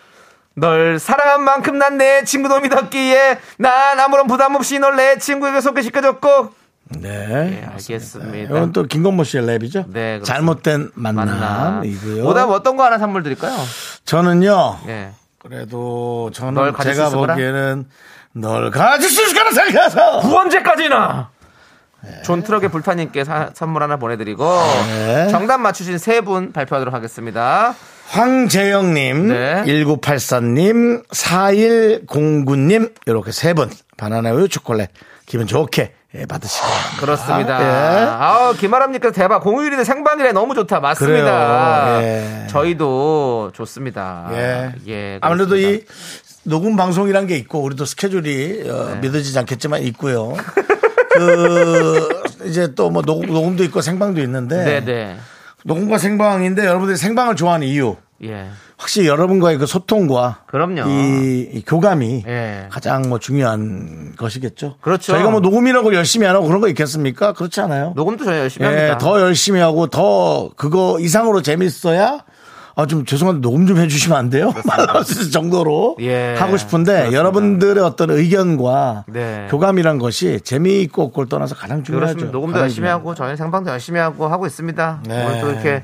널 0.55 0.97
사랑한 0.97 1.43
만큼 1.43 1.77
난 1.77 1.97
내 1.97 2.23
친구 2.23 2.47
놈이 2.49 2.67
었기에 2.73 3.37
난 3.59 3.99
아무런 3.99 4.25
부담 4.25 4.55
없이 4.55 4.79
널 4.79 4.95
내 4.95 5.19
친구에게 5.19 5.61
소개시켜줬고. 5.61 6.49
네. 6.99 7.61
예, 7.61 7.67
알겠습니다. 7.73 8.37
이건 8.55 8.71
또 8.73 8.83
김건모 8.85 9.23
씨의 9.23 9.43
랩이죠. 9.43 9.85
네, 9.89 10.17
그렇습니다. 10.17 10.23
잘못된. 10.25 10.91
만남이고요. 10.95 12.25
오답 12.25 12.49
어떤 12.49 12.75
거 12.75 12.85
하나 12.85 12.97
선물 12.97 13.21
드릴까요? 13.21 13.53
저는요. 14.05 14.77
예. 14.87 15.11
그래도 15.49 16.29
저는 16.33 16.73
제가? 16.83 17.09
보기에는 17.09 17.85
널 18.33 18.69
가질 18.71 19.09
수 19.09 19.23
있을 19.23 19.33
거라 19.33 19.51
생각했어 19.51 20.19
언제까지나! 20.19 21.31
존 22.23 22.43
트럭의 22.43 22.69
불타님께 22.69 23.23
사- 23.25 23.49
선물 23.53 23.83
하나 23.83 23.97
보내드리고 23.97 24.45
네. 24.87 25.27
정답 25.29 25.57
맞추신 25.57 25.97
세 25.97 26.21
분 26.21 26.53
발표하도록 26.53 26.93
하겠습니다. 26.93 27.75
황재영님, 28.09 29.27
네. 29.27 29.63
1984님, 29.65 31.03
4109님, 31.09 32.93
이렇게 33.05 33.31
세 33.31 33.53
분, 33.53 33.69
바나나 33.97 34.31
우유 34.31 34.47
초콜릿, 34.47 34.89
기분 35.25 35.45
좋게 35.47 35.93
예, 36.15 36.25
받으시고. 36.25 36.65
그렇습니다. 36.99 37.61
예. 37.61 38.07
아우, 38.09 38.53
김아람님께서 38.55 39.13
대박. 39.13 39.41
공휴일인데 39.43 39.83
생방이래 39.83 40.31
너무 40.31 40.55
좋다. 40.55 40.79
맞습니다. 40.79 42.01
예. 42.01 42.47
저희도 42.49 43.51
좋습니다. 43.53 44.29
예. 44.31 44.71
예, 44.87 45.19
아무래도. 45.21 45.55
이 45.57 45.85
녹음 46.43 46.75
방송이란 46.75 47.27
게 47.27 47.35
있고, 47.37 47.61
우리도 47.61 47.85
스케줄이 47.85 48.67
어, 48.67 48.91
네. 48.93 48.99
믿어지지 49.01 49.37
않겠지만 49.37 49.83
있고요. 49.83 50.35
그, 51.13 52.23
이제 52.45 52.73
또뭐 52.73 53.03
녹음, 53.03 53.27
녹음도 53.27 53.63
있고 53.65 53.81
생방도 53.81 54.21
있는데. 54.21 54.63
네네. 54.63 55.17
녹음과 55.65 55.97
생방인데 55.97 56.65
여러분들이 56.65 56.97
생방을 56.97 57.35
좋아하는 57.35 57.67
이유. 57.67 57.97
예. 58.23 58.47
확실히 58.77 59.07
여러분과의 59.07 59.57
그 59.57 59.65
소통과 59.65 60.39
그럼요. 60.47 60.89
이, 60.89 61.49
이 61.53 61.63
교감이 61.65 62.23
예. 62.27 62.67
가장 62.69 63.03
뭐 63.09 63.19
중요한 63.19 64.13
것이겠죠. 64.17 64.75
그렇죠. 64.81 65.13
저희가 65.13 65.29
뭐 65.29 65.39
녹음이라고 65.39 65.93
열심히 65.93 66.27
안 66.27 66.35
하고 66.35 66.47
그런 66.47 66.61
거 66.61 66.67
있겠습니까? 66.69 67.33
그렇지 67.33 67.61
않아요. 67.61 67.93
녹음도 67.95 68.25
저희 68.25 68.39
열심히 68.39 68.65
예, 68.67 68.71
합니다. 68.71 68.97
더 68.97 69.21
열심히 69.21 69.59
하고 69.59 69.87
더 69.87 70.49
그거 70.55 70.97
이상으로 70.99 71.41
재밌어야 71.41 72.19
아, 72.75 72.85
좀 72.85 73.03
죄송한데 73.03 73.41
녹음 73.41 73.67
좀 73.67 73.77
해주시면 73.77 74.17
안 74.17 74.29
돼요? 74.29 74.53
말할 74.63 75.03
수 75.03 75.11
있을 75.11 75.31
정도로 75.31 75.97
예, 75.99 76.35
하고 76.37 76.55
싶은데 76.55 76.91
그렇습니다. 76.91 77.19
여러분들의 77.19 77.83
어떤 77.83 78.09
의견과 78.09 79.03
네. 79.09 79.47
교감이란 79.49 79.97
것이 79.97 80.39
재미있고 80.41 81.03
없고를 81.03 81.27
떠나서 81.27 81.55
가장 81.55 81.83
중요하죠. 81.83 82.13
그렇습니다. 82.13 82.31
녹음도 82.31 82.59
열심히 82.59 82.85
중요하죠. 82.85 82.99
하고 82.99 83.15
저희 83.15 83.35
생방도 83.35 83.71
열심히 83.71 83.99
하고 83.99 84.27
하고 84.27 84.45
있습니다. 84.47 85.01
네. 85.07 85.25
오늘 85.25 85.41
또 85.41 85.51
이렇게 85.51 85.83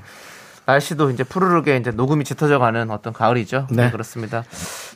날씨도 0.66 1.11
이제 1.11 1.24
푸르르게 1.24 1.78
이제 1.78 1.91
녹음이 1.91 2.24
짙어져 2.24 2.57
가는 2.59 2.89
어떤 2.89 3.13
가을이죠. 3.13 3.68
네. 3.70 3.91
그렇습니다. 3.91 4.43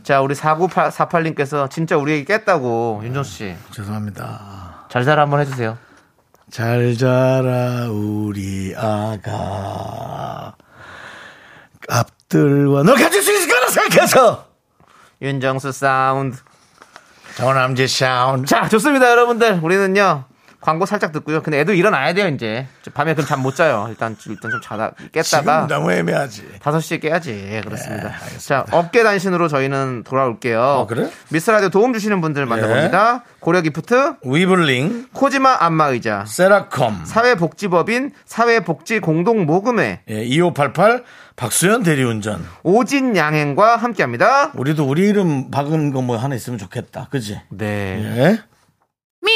자, 0.03 0.21
우리 0.21 0.33
4948님께서 0.33 1.69
진짜 1.69 1.95
우리 1.97 2.13
얘기 2.13 2.25
깼다고 2.25 3.01
윤정수 3.03 3.31
씨. 3.31 3.55
죄송합니다. 3.71 4.85
잘 4.89 5.05
자라 5.05 5.23
한번 5.23 5.41
해주세요. 5.41 5.77
잘 6.49 6.97
자라 6.97 7.87
우리 7.89 8.73
아가 8.75 10.55
앞들과 11.87 12.83
널 12.83 12.95
가질 12.95 13.21
수 13.21 13.31
있을 13.31 13.47
거라 13.47 13.67
생각해서 13.69 14.45
윤정수 15.21 15.71
사운드. 15.71 16.37
정남재 17.35 17.85
사운드 17.87 18.47
자, 18.47 18.67
좋습니다, 18.67 19.09
여러분들. 19.11 19.59
우리는요. 19.61 20.23
광고 20.61 20.85
살짝 20.85 21.11
듣고요. 21.13 21.41
근데 21.41 21.59
애도 21.61 21.73
일어나야 21.73 22.13
돼요, 22.13 22.27
이제. 22.27 22.67
밤에 22.93 23.13
그럼 23.13 23.25
잠 23.27 23.39
못 23.39 23.55
자요. 23.55 23.85
일단, 23.89 24.17
일단 24.27 24.51
좀 24.51 24.59
자다, 24.61 24.91
깼다가. 25.13 25.67
너무 25.67 25.91
애매하지 25.91 26.49
5시에 26.59 27.01
깨야지. 27.01 27.31
예, 27.31 27.61
그렇습니다. 27.61 28.09
네, 28.09 28.13
알겠습니다. 28.13 28.39
자, 28.39 28.65
업계 28.71 29.03
단신으로 29.03 29.47
저희는 29.47 30.03
돌아올게요. 30.03 30.61
어, 30.61 30.87
그래? 30.87 31.09
미스 31.29 31.49
라디오 31.51 31.69
도움 31.69 31.93
주시는 31.93 32.19
분들 32.19 32.45
만나봅니다. 32.45 33.23
고려 33.39 33.61
기프트, 33.61 34.15
위블링 34.25 35.07
코지마 35.13 35.57
안마의자, 35.61 36.25
세라콤 36.27 37.05
사회복지법인 37.05 38.11
사회복지공동모금회, 38.25 40.01
예, 40.09 40.23
2588 40.25 41.03
박수현 41.37 41.83
대리운전 41.83 42.45
오진 42.63 43.15
양행과 43.15 43.77
함께 43.77 44.03
합니다. 44.03 44.51
우리도 44.55 44.85
우리 44.85 45.07
이름 45.07 45.49
박은 45.51 45.93
거 45.93 45.99
뭐 46.01 46.17
하나 46.17 46.33
있으면 46.35 46.57
좋겠다 46.57 47.07
그지 47.11 47.39
네. 47.49 47.65
예? 48.17 48.39
Me, 49.21 49.35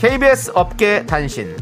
KBS 0.00 0.52
업계 0.54 1.04
단신 1.04 1.54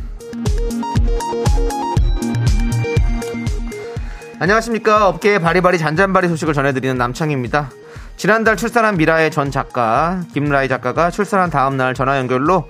안녕하십니까 4.38 5.08
업계의 5.08 5.40
바리바리 5.40 5.76
잔잔바리 5.76 6.28
소식을 6.28 6.54
전해드리는 6.54 6.96
남창입니다 6.96 7.70
지난달 8.16 8.56
출산한 8.56 8.96
미라의 8.96 9.32
전 9.32 9.50
작가 9.50 10.22
김라이 10.32 10.68
작가가 10.68 11.10
출산한 11.10 11.50
다음날 11.50 11.94
전화 11.94 12.18
연결로 12.18 12.68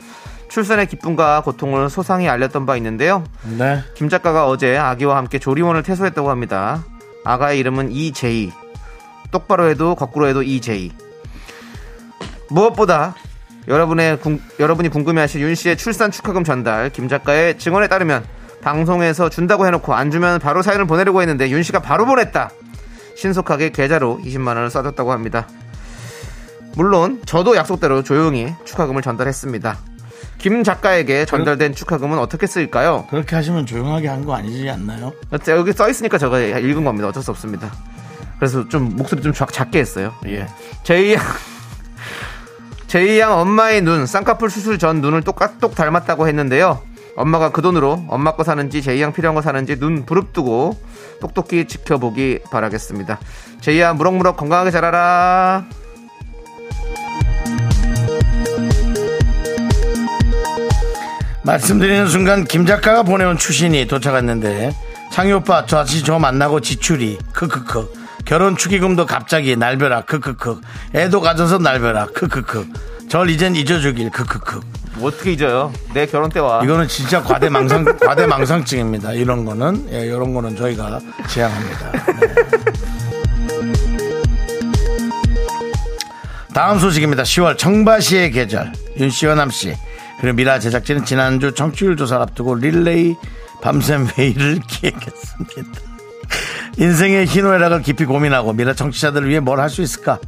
출산의 0.48 0.86
기쁨과 0.86 1.42
고통을 1.42 1.90
소상히 1.90 2.30
알렸던 2.30 2.64
바 2.64 2.74
있는데요 2.76 3.24
네 3.58 3.82
김 3.94 4.08
작가가 4.08 4.46
어제 4.46 4.78
아기와 4.78 5.18
함께 5.18 5.38
조리원을 5.38 5.82
퇴소했다고 5.82 6.30
합니다. 6.30 6.82
아가의 7.24 7.58
이름은 7.58 7.90
이제이. 7.90 8.52
똑바로 9.32 9.68
해도 9.68 9.94
거꾸로 9.96 10.28
해도 10.28 10.42
이제이. 10.42 10.92
무엇보다 12.48 13.16
여러분의 13.68 14.18
궁- 14.20 14.40
여러분이 14.58 14.88
궁금해하실 14.88 15.40
윤 15.42 15.54
씨의 15.54 15.76
출산 15.76 16.10
축하금 16.10 16.42
전달 16.44 16.90
김 16.90 17.08
작가의 17.08 17.58
증언에 17.58 17.86
따르면 17.88 18.24
방송에서 18.62 19.28
준다고 19.28 19.66
해놓고 19.66 19.94
안 19.94 20.10
주면 20.10 20.40
바로 20.40 20.62
사연을 20.62 20.86
보내려고 20.86 21.20
했는데 21.20 21.50
윤 21.50 21.62
씨가 21.62 21.80
바로 21.80 22.06
보냈다. 22.06 22.50
신속하게 23.16 23.70
계좌로 23.70 24.20
20만 24.24 24.48
원을 24.48 24.68
쏴줬다고 24.68 25.08
합니다. 25.08 25.46
물론 26.76 27.20
저도 27.26 27.56
약속대로 27.56 28.02
조용히 28.02 28.52
축하금을 28.64 29.02
전달했습니다. 29.02 29.78
김 30.38 30.62
작가에게 30.62 31.24
전달된 31.24 31.74
축하금은 31.74 32.18
어떻게 32.18 32.46
쓰일까요? 32.46 33.06
그렇게 33.10 33.34
하시면 33.34 33.66
조용하게 33.66 34.06
한 34.08 34.24
거 34.24 34.34
아니지 34.36 34.68
않나요? 34.70 35.12
자, 35.42 35.52
여기 35.52 35.72
써 35.72 35.88
있으니까 35.90 36.16
저거 36.18 36.40
읽은 36.40 36.84
겁니다. 36.84 37.08
어쩔 37.08 37.22
수 37.22 37.32
없습니다. 37.32 37.72
그래서 38.38 38.68
좀 38.68 38.94
목소리 38.96 39.20
좀 39.20 39.32
작, 39.32 39.52
작게 39.52 39.80
했어요. 39.80 40.14
예. 40.26 40.46
제이 40.84 41.14
양, 41.14 41.22
제이 42.89 43.18
양 43.20 43.39
엄마의 43.39 43.82
눈, 43.82 44.07
쌍꺼풀 44.07 44.49
수술 44.49 44.78
전 44.78 45.03
눈을 45.03 45.22
똑같똑 45.22 45.74
닮았다고 45.74 46.26
했는데요. 46.26 46.80
엄마가 47.16 47.51
그 47.51 47.61
돈으로 47.61 48.07
엄마 48.09 48.34
거 48.34 48.45
사는지 48.45 48.80
제이 48.80 49.03
양 49.03 49.12
필요한 49.12 49.34
거 49.34 49.43
사는지 49.43 49.78
눈 49.78 50.07
부릅뜨고 50.07 50.74
똑똑히 51.20 51.66
지켜보기 51.66 52.41
바라겠습니다. 52.51 53.18
제이 53.61 53.78
양 53.80 53.99
무럭무럭 53.99 54.39
건강하게 54.39 54.70
자라라. 54.70 55.66
말씀드리는 61.43 62.09
순간 62.09 62.45
김 62.45 62.64
작가가 62.64 63.03
보내온 63.03 63.36
추신이 63.36 63.86
도착했는데 63.86 64.74
창희 65.12 65.32
오빠 65.32 65.66
저 65.66 65.78
다시 65.78 66.03
저 66.03 66.18
만나고 66.18 66.61
지출이 66.61 67.18
크크크 67.32 67.97
결혼 68.28 68.58
축의금도 68.58 69.06
갑자기 69.06 69.56
날벼락 69.56 70.04
크크크. 70.04 70.60
애도 70.94 71.22
가져서 71.22 71.56
날벼락 71.58 72.12
크크크. 72.12 72.68
절 73.08 73.30
이젠 73.30 73.56
잊어주길 73.56 74.10
크크크. 74.10 74.60
뭐 74.96 75.08
어떻게 75.08 75.32
잊어요? 75.32 75.72
내 75.94 76.04
결혼 76.04 76.28
때 76.28 76.38
와. 76.38 76.62
이거는 76.62 76.88
진짜 76.88 77.22
과대망상 77.22 77.86
과대망상증입니다. 77.98 79.14
이런 79.14 79.46
거는. 79.46 79.88
예, 79.92 80.00
이런 80.04 80.34
거는 80.34 80.56
저희가 80.56 81.00
지향합니다. 81.26 81.92
네. 81.92 82.34
다음 86.52 86.78
소식입니다. 86.78 87.22
10월 87.22 87.56
청바시의 87.56 88.32
계절. 88.32 88.70
윤 88.98 89.08
씨와 89.08 89.36
남 89.36 89.48
씨. 89.48 89.74
그리고 90.20 90.36
미라 90.36 90.58
제작진은 90.58 91.06
지난주 91.06 91.54
청취율 91.54 91.96
조사를 91.96 92.20
앞두고 92.24 92.56
릴레이 92.56 93.16
밤샘 93.62 94.06
회의를 94.18 94.60
기획했습니다 94.68 95.88
인생의 96.78 97.26
희노애락을 97.26 97.82
깊이 97.82 98.04
고민하고 98.04 98.52
미라 98.52 98.72
청취자들을 98.74 99.28
위해 99.28 99.40
뭘 99.40 99.60
할 99.60 99.68
수 99.68 99.82
있을까 99.82 100.18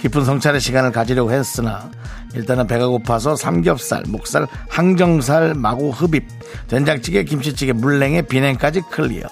깊은 0.00 0.24
성찰의 0.24 0.60
시간을 0.60 0.92
가지려고 0.92 1.30
했으나 1.30 1.90
일단은 2.34 2.66
배가 2.66 2.86
고파서 2.86 3.36
삼겹살, 3.36 4.02
목살, 4.08 4.46
항정살, 4.68 5.54
마구 5.54 5.90
흡입, 5.90 6.24
된장찌개, 6.68 7.24
김치찌개, 7.24 7.72
물냉에 7.72 8.22
비냉까지 8.22 8.82
클리어. 8.90 9.26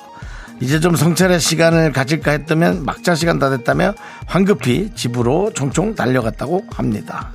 이제 0.61 0.81
좀 0.81 0.97
성찰의 0.97 1.39
시간을 1.41 1.93
가질까 1.93 2.33
했다면 2.33 2.85
막자 2.85 3.15
시간 3.15 3.39
다 3.39 3.49
됐다며 3.51 3.95
황급히 4.27 4.91
집으로 4.95 5.53
총총 5.55 5.95
달려갔다고 5.95 6.65
합니다. 6.71 7.33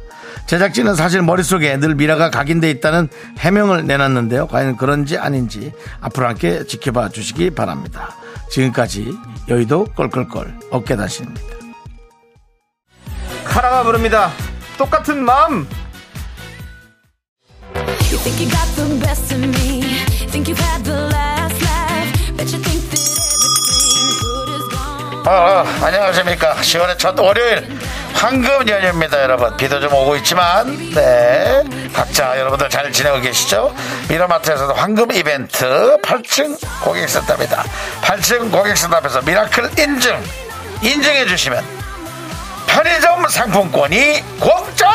제작진은 0.47 0.95
사실 0.95 1.21
머릿속에 1.21 1.77
늘 1.77 1.95
미라가 1.95 2.29
각인돼 2.29 2.69
있다는 2.71 3.09
해명을 3.39 3.85
내놨는데요. 3.85 4.47
과연 4.47 4.77
그런지 4.77 5.17
아닌지 5.17 5.71
앞으로 6.01 6.27
함께 6.27 6.65
지켜봐 6.65 7.09
주시기 7.09 7.51
바랍니다. 7.51 8.15
지금까지 8.51 9.13
여의도 9.49 9.85
껄껄껄 9.95 10.53
어깨다시입니다. 10.71 11.41
카라가 13.43 13.83
부릅니다. 13.83 14.31
똑같은 14.77 15.23
마음. 15.23 15.67
You 18.11 18.17
think 18.19 18.39
you 18.39 18.49
got 18.49 18.75
the 18.75 18.99
best 18.99 19.33
of 19.33 19.43
me. 19.43 19.81
Think 20.29 20.47
you've 20.49 20.59
had 20.59 20.83
the 20.83 21.09
last 21.11 21.61
laugh. 21.63 22.37
Bet 22.37 22.51
you 22.53 22.61
think 22.61 22.72
어, 25.25 25.29
어, 25.29 25.65
안녕하십니까. 25.85 26.55
10월의 26.55 26.99
첫 26.99 27.17
월요일 27.17 27.65
황금 28.13 28.67
연휴입니다, 28.67 29.21
여러분. 29.23 29.55
비도 29.55 29.79
좀 29.79 29.93
오고 29.93 30.17
있지만, 30.17 30.67
네. 30.93 31.63
각자 31.93 32.37
여러분들 32.37 32.69
잘 32.69 32.91
지내고 32.91 33.21
계시죠? 33.21 33.73
미라마트에서도 34.09 34.73
황금 34.73 35.11
이벤트 35.13 35.97
8층 36.01 36.57
고객센터입니다. 36.83 37.63
8층 38.01 38.51
고객센터 38.51 38.97
앞에서 38.97 39.21
미라클 39.21 39.71
인증, 39.79 40.21
인증해 40.81 41.25
주시면 41.25 41.63
편의점 42.67 43.27
상품권이 43.29 44.21
공짜! 44.39 44.91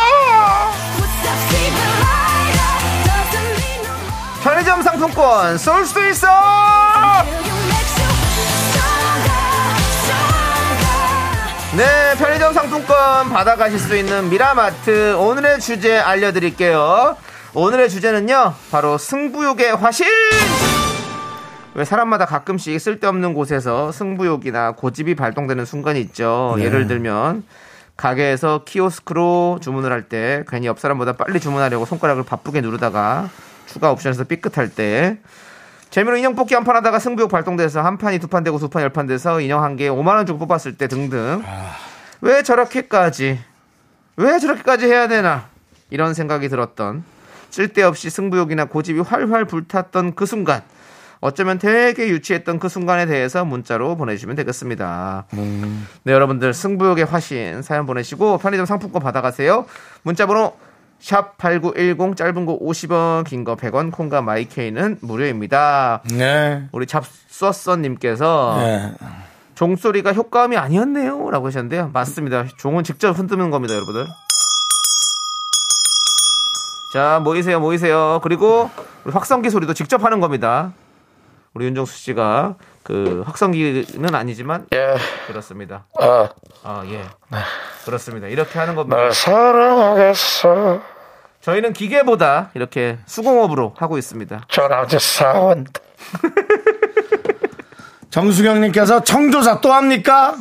편의점 4.42 4.82
상품권 4.82 5.56
쏠 5.58 5.86
수 5.86 6.06
있어! 6.10 7.57
네, 11.76 12.14
편의점 12.16 12.54
상품권 12.54 13.28
받아가실 13.30 13.78
수 13.78 13.96
있는 13.96 14.30
미라마트 14.30 15.14
오늘의 15.16 15.60
주제 15.60 15.98
알려드릴게요. 15.98 17.16
오늘의 17.54 17.90
주제는요, 17.90 18.54
바로 18.70 18.96
승부욕의 18.98 19.76
화신! 19.76 20.06
왜 21.74 21.84
사람마다 21.84 22.24
가끔씩 22.24 22.80
쓸데없는 22.80 23.34
곳에서 23.34 23.92
승부욕이나 23.92 24.72
고집이 24.72 25.14
발동되는 25.14 25.64
순간이 25.64 26.00
있죠. 26.00 26.56
예를 26.58 26.86
들면, 26.88 27.44
가게에서 27.96 28.62
키오스크로 28.64 29.58
주문을 29.60 29.92
할 29.92 30.08
때 30.08 30.44
괜히 30.48 30.66
옆 30.66 30.80
사람보다 30.80 31.12
빨리 31.14 31.38
주문하려고 31.38 31.84
손가락을 31.84 32.22
바쁘게 32.24 32.60
누르다가 32.60 33.28
추가 33.66 33.90
옵션에서 33.92 34.24
삐끗할 34.24 34.68
때 34.70 35.18
재미로 35.90 36.16
인형 36.16 36.34
뽑기 36.36 36.54
한 36.54 36.64
판 36.64 36.76
하다가 36.76 36.98
승부욕 36.98 37.30
발동돼서 37.30 37.80
한 37.82 37.96
판이 37.98 38.18
두 38.18 38.28
판 38.28 38.44
되고 38.44 38.58
두 38.58 38.68
판 38.68 38.82
열 38.82 38.90
판 38.90 39.06
돼서 39.06 39.40
인형 39.40 39.62
한 39.62 39.76
개에 39.76 39.88
5만 39.88 40.16
원 40.16 40.26
주고 40.26 40.38
뽑았을 40.40 40.76
때 40.76 40.86
등등. 40.86 41.42
왜 42.20 42.42
저렇게까지? 42.42 43.38
왜 44.16 44.38
저렇게까지 44.38 44.86
해야 44.86 45.08
되나? 45.08 45.46
이런 45.90 46.12
생각이 46.12 46.48
들었던 46.48 47.04
쓸데없이 47.50 48.10
승부욕이나 48.10 48.66
고집이 48.66 49.00
활활 49.00 49.46
불탔던 49.46 50.14
그 50.14 50.26
순간. 50.26 50.62
어쩌면 51.20 51.58
되게 51.58 52.08
유치했던 52.08 52.60
그 52.60 52.68
순간에 52.68 53.06
대해서 53.06 53.44
문자로 53.44 53.96
보내주시면 53.96 54.36
되겠습니다. 54.36 55.24
네 56.04 56.12
여러분들 56.12 56.52
승부욕의 56.54 57.06
화신 57.06 57.62
사연 57.62 57.86
보내시고 57.86 58.38
편의점 58.38 58.66
상품권 58.66 59.02
받아가세요. 59.02 59.64
문자번호 60.02 60.54
샵 61.00 61.38
8910 61.38 62.16
짧은 62.16 62.44
거 62.46 62.58
50원 62.58 63.24
긴 63.24 63.44
거 63.44 63.54
100원 63.56 63.92
콩과 63.92 64.22
마이케이는 64.22 64.98
무료입니다. 65.00 66.02
네. 66.12 66.68
우리 66.72 66.86
잡쏘써 66.86 67.76
님께서 67.76 68.56
네. 68.58 68.92
종소리가 69.54 70.12
효과음이 70.12 70.56
아니었네요 70.56 71.30
라고 71.30 71.46
하셨는데요 71.48 71.90
맞습니다 71.92 72.46
종은 72.58 72.84
직접 72.84 73.18
흔드는 73.18 73.50
겁니다 73.50 73.74
여러분들 73.74 74.06
자, 76.92 77.20
모이세요, 77.22 77.60
모이세요. 77.60 78.18
그리고 78.22 78.70
우리 79.04 79.12
확성기 79.12 79.50
소리도 79.50 79.74
직접 79.74 80.02
하는 80.04 80.20
겁니다. 80.20 80.72
우리 81.52 81.66
윤정수 81.66 81.98
씨가 81.98 82.54
그 82.88 83.22
확성기는 83.26 84.14
아니지만 84.14 84.66
예. 84.72 84.96
그렇습니다. 85.26 85.84
아, 86.00 86.30
아, 86.64 86.82
예. 86.86 87.04
그렇습니다. 87.84 88.28
이렇게 88.28 88.58
하는 88.58 88.74
겁니다. 88.74 88.96
날 88.96 89.12
사랑하겠어. 89.12 90.80
저희는 91.42 91.74
기계보다 91.74 92.50
이렇게 92.54 92.98
수공업으로 93.04 93.74
하고 93.76 93.98
있습니다. 93.98 94.40
전화제 94.48 94.98
사원. 94.98 95.66
정수경님께서 98.08 99.04
청조사 99.04 99.60
또 99.60 99.74
합니까? 99.74 100.34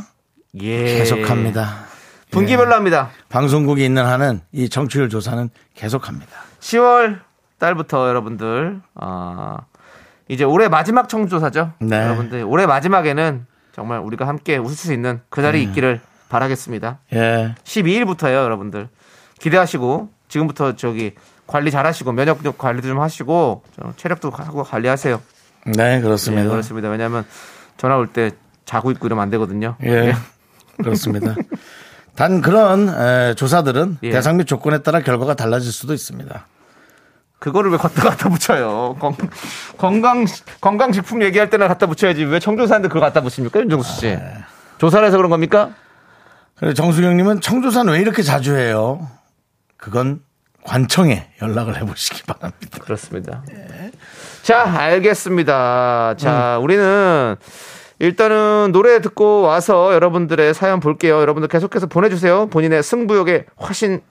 예. 0.61 0.99
계속합니다. 0.99 1.85
분기별로 2.31 2.73
합니다. 2.73 3.09
방송국이 3.27 3.83
있는 3.83 4.05
한은 4.05 4.39
이 4.53 4.69
정치율 4.69 5.09
조사는 5.09 5.49
계속합니다. 5.75 6.31
10월 6.61 7.19
달부터 7.59 8.07
여러분들 8.07 8.79
아 8.95 9.57
이제 10.29 10.43
올해 10.43 10.67
마지막 10.67 11.07
청조사죠. 11.09 11.73
네. 11.79 11.97
여러분들 12.03 12.43
올해 12.43 12.65
마지막에는 12.65 13.45
정말 13.73 13.99
우리가 13.99 14.27
함께 14.27 14.57
웃을 14.57 14.75
수 14.75 14.93
있는 14.93 15.21
그 15.29 15.39
날이 15.39 15.63
음. 15.63 15.69
있기를 15.69 16.01
바라겠습니다. 16.29 16.99
예. 17.13 17.55
12일부터요, 17.63 18.33
여러분들. 18.33 18.89
기대하시고 19.39 20.09
지금부터 20.27 20.75
저기 20.75 21.13
관리 21.45 21.71
잘하시고 21.71 22.11
면역력 22.11 22.57
관리도 22.57 22.87
좀 22.87 22.99
하시고 22.99 23.63
저 23.79 23.93
체력도 23.95 24.31
하고 24.31 24.63
관리하세요. 24.63 25.21
네, 25.77 26.01
그렇습니다. 26.01 26.43
네, 26.43 26.49
그렇습니다. 26.49 26.89
왜냐하면 26.89 27.25
전화 27.77 27.95
올 27.95 28.07
때 28.07 28.31
자고 28.65 28.91
있고 28.91 29.07
이러면 29.07 29.23
안 29.23 29.29
되거든요. 29.29 29.75
예. 29.83 30.13
그렇습니다. 30.77 31.35
단 32.15 32.41
그런 32.41 32.89
에, 32.89 33.33
조사들은 33.35 33.99
예. 34.03 34.09
대상 34.09 34.35
및 34.37 34.45
조건에 34.45 34.79
따라 34.79 34.99
결과가 35.01 35.35
달라질 35.35 35.71
수도 35.71 35.93
있습니다. 35.93 36.45
그거를 37.39 37.71
왜 37.71 37.77
갖다 37.77 38.01
갖다 38.09 38.29
붙여요? 38.29 38.95
건, 38.99 39.15
건강 39.77 40.25
건강 40.59 40.91
식품 40.91 41.21
얘기할 41.21 41.49
때는 41.49 41.67
갖다 41.67 41.85
붙여야지 41.85 42.23
왜 42.25 42.39
청조사한테 42.39 42.87
그걸 42.87 43.01
갖다 43.01 43.21
붙입니까, 43.21 43.59
윤정수 43.59 43.99
씨? 43.99 44.17
조사를 44.79 45.05
해서 45.05 45.17
그런 45.17 45.29
겁니까? 45.29 45.71
그래 46.55 46.73
정수경님은 46.73 47.41
청조사는 47.41 47.93
왜 47.93 47.99
이렇게 47.99 48.23
자주 48.23 48.55
해요? 48.55 49.07
그건 49.77 50.21
관청에 50.63 51.29
연락을 51.41 51.77
해보시기 51.77 52.23
바랍니다. 52.23 52.79
그렇습니다. 52.81 53.43
자, 54.41 54.63
알겠습니다. 54.63 56.15
자, 56.17 56.57
우리는 56.59 57.35
일단은 57.99 58.71
노래 58.71 58.99
듣고 59.01 59.41
와서 59.41 59.93
여러분들의 59.93 60.53
사연 60.53 60.79
볼게요. 60.79 61.19
여러분들 61.19 61.47
계속해서 61.47 61.87
보내주세요. 61.87 62.47
본인의 62.47 62.83
승부욕의 62.83 63.45
화신. 63.55 64.01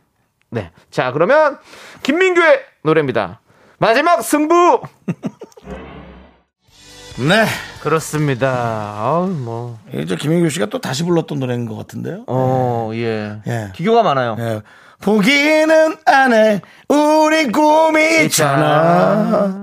네. 0.51 0.71
자, 0.91 1.13
그러면 1.13 1.59
김민규의 2.03 2.61
노래입니다. 2.83 3.41
마지막 3.79 4.23
승부! 4.23 4.81
네. 7.19 7.47
그렇습니다. 7.83 8.95
아우, 8.99 9.29
뭐. 9.29 9.79
이제 9.95 10.17
김인규 10.17 10.51
씨가 10.51 10.67
또 10.67 10.81
다시 10.81 11.03
불렀던 11.05 11.39
노래인 11.39 11.67
것 11.67 11.77
같은데요. 11.77 12.25
어, 12.27 12.91
예. 12.95 13.41
예. 13.47 13.73
기교가 13.75 14.03
많아요. 14.03 14.37
예. 14.39 14.63
포기는 15.01 15.97
안 16.05 16.33
해. 16.33 16.61
우리 16.89 17.51
꿈이 17.51 18.25
있잖아. 18.25 19.55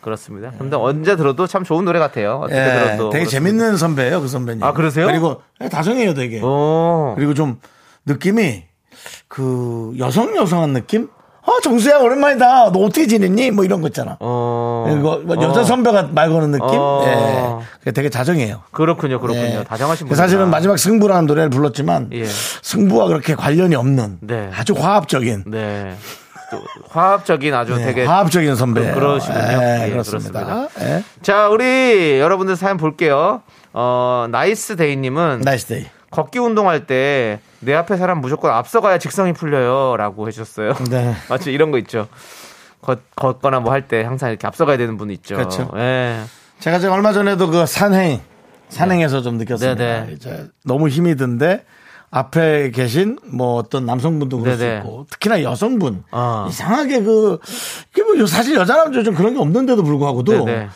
그렇습니다. 0.00 0.52
근데 0.58 0.76
언제 0.76 1.16
들어도 1.16 1.46
참 1.46 1.64
좋은 1.64 1.84
노래 1.84 1.98
같아요. 1.98 2.40
어떻게 2.44 2.58
예, 2.60 2.64
들어도. 2.64 3.10
되게 3.10 3.24
그렇습니다. 3.24 3.30
재밌는 3.30 3.76
선배예요, 3.78 4.20
그 4.20 4.28
선배님. 4.28 4.62
아, 4.62 4.72
그러세요? 4.72 5.06
그리고 5.06 5.42
다정해요, 5.70 6.12
되게. 6.14 6.40
어. 6.42 7.14
그리고 7.16 7.32
좀 7.34 7.58
느낌이 8.06 8.64
그 9.28 9.92
여성 9.98 10.36
여성한 10.36 10.72
느낌? 10.72 11.08
어, 11.46 11.60
정수야 11.60 11.98
오랜만이다. 11.98 12.72
너 12.72 12.78
어떻게 12.80 13.06
지냈니? 13.06 13.50
뭐 13.50 13.64
이런 13.66 13.82
거 13.82 13.88
있잖아. 13.88 14.16
어. 14.20 14.86
이거 14.98 15.20
뭐 15.24 15.36
여자 15.42 15.60
어. 15.60 15.64
선배가 15.64 16.04
말 16.12 16.30
거는 16.30 16.52
느낌? 16.52 16.68
어. 16.70 17.60
예. 17.86 17.90
되게 17.92 18.08
다정해요. 18.08 18.62
그렇군요, 18.70 19.20
그렇군요. 19.20 19.58
예. 19.60 19.64
다정하신 19.64 20.08
분. 20.08 20.16
사실은 20.16 20.48
마지막 20.48 20.78
승부라는 20.78 21.26
노래를 21.26 21.50
불렀지만 21.50 22.08
예. 22.14 22.24
승부와 22.24 23.08
그렇게 23.08 23.34
관련이 23.34 23.74
없는 23.74 24.18
네. 24.22 24.48
아주 24.54 24.72
화합적인 24.72 25.44
네. 25.48 25.94
또 26.50 26.62
화합적인 26.88 27.52
아주 27.52 27.76
네, 27.76 27.84
되게 27.84 28.04
화합적인 28.06 28.54
선배. 28.56 28.80
그- 28.88 28.94
그러시군요. 28.94 29.38
예, 29.38 29.84
예, 29.86 29.90
그렇습니다. 29.90 30.44
그렇습니다. 30.44 30.68
예. 30.96 31.02
자, 31.20 31.48
우리 31.48 32.18
여러분들 32.20 32.56
사연 32.56 32.78
볼게요. 32.78 33.42
어, 33.74 34.26
nice 34.30 34.76
day님은 34.76 35.42
nice 35.44 35.66
day. 35.66 35.86
걷기 36.14 36.38
운동할 36.38 36.86
때 36.86 37.40
내 37.64 37.74
앞에 37.74 37.96
사람 37.96 38.20
무조건 38.20 38.50
앞서가야 38.52 38.98
직성이 38.98 39.32
풀려요. 39.32 39.96
라고 39.96 40.28
해주셨어요. 40.28 40.74
네. 40.90 41.14
맞죠? 41.28 41.50
이런 41.50 41.70
거 41.70 41.78
있죠. 41.78 42.08
걷, 42.82 43.00
걷거나 43.16 43.60
뭐 43.60 43.72
할 43.72 43.88
때 43.88 44.02
항상 44.02 44.28
이렇게 44.30 44.46
앞서가야 44.46 44.76
되는 44.76 44.96
분 44.98 45.10
있죠. 45.10 45.34
그렇죠. 45.34 45.70
예. 45.76 46.20
제가 46.60 46.78
지금 46.78 46.92
얼마 46.94 47.12
전에도 47.12 47.48
그 47.50 47.64
산행, 47.66 48.20
산행에서 48.68 49.22
좀 49.22 49.38
느꼈습니다. 49.38 49.82
네, 49.82 50.06
네. 50.06 50.12
이제 50.12 50.46
너무 50.64 50.88
힘이 50.88 51.16
든데 51.16 51.64
앞에 52.10 52.70
계신 52.70 53.18
뭐 53.24 53.54
어떤 53.56 53.86
남성분도 53.86 54.38
그럴 54.40 54.56
네, 54.58 54.64
네. 54.64 54.80
수 54.82 54.86
있고 54.86 55.06
특히나 55.10 55.42
여성분 55.42 56.04
어. 56.12 56.46
이상하게 56.48 57.02
그 57.02 57.38
이게 57.92 58.02
뭐 58.02 58.26
사실 58.26 58.54
여자 58.54 58.76
남자 58.76 59.02
좀 59.02 59.14
그런 59.14 59.34
게 59.34 59.40
없는데도 59.40 59.82
불구하고도 59.82 60.44
네네. 60.44 60.68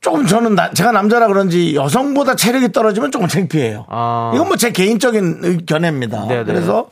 조금 0.00 0.26
저는 0.26 0.54
나- 0.54 0.70
제가 0.72 0.92
남자라 0.92 1.26
그런지 1.26 1.74
여성보다 1.74 2.34
체력이 2.34 2.72
떨어지면 2.72 3.10
조금 3.12 3.28
창피해요. 3.28 3.84
아. 3.90 4.32
이건 4.34 4.46
뭐 4.48 4.56
제 4.56 4.70
개인적인 4.72 5.40
의- 5.44 5.66
견해입니다. 5.66 6.26
네네. 6.26 6.44
그래서 6.44 6.88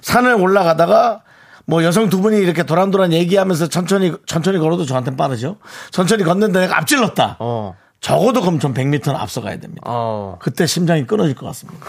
산을 0.00 0.34
올라가다가 0.34 1.20
뭐 1.66 1.84
여성 1.84 2.08
두 2.08 2.20
분이 2.22 2.38
이렇게 2.38 2.62
도란도란 2.62 3.12
얘기하면서 3.12 3.68
천천히 3.68 4.14
천천히 4.24 4.58
걸어도 4.58 4.86
저한테는 4.86 5.16
빠르죠. 5.18 5.56
천천히 5.90 6.22
걷는데 6.24 6.60
내가 6.60 6.78
앞질렀다. 6.78 7.36
어. 7.40 7.74
적어도 8.00 8.40
그럼 8.40 8.58
전 8.58 8.72
100m는 8.72 9.14
앞서가야 9.14 9.58
됩니다. 9.58 9.82
어. 9.84 10.38
그때 10.40 10.66
심장이 10.66 11.06
끊어질 11.06 11.34
것 11.34 11.44
같습니다. 11.46 11.84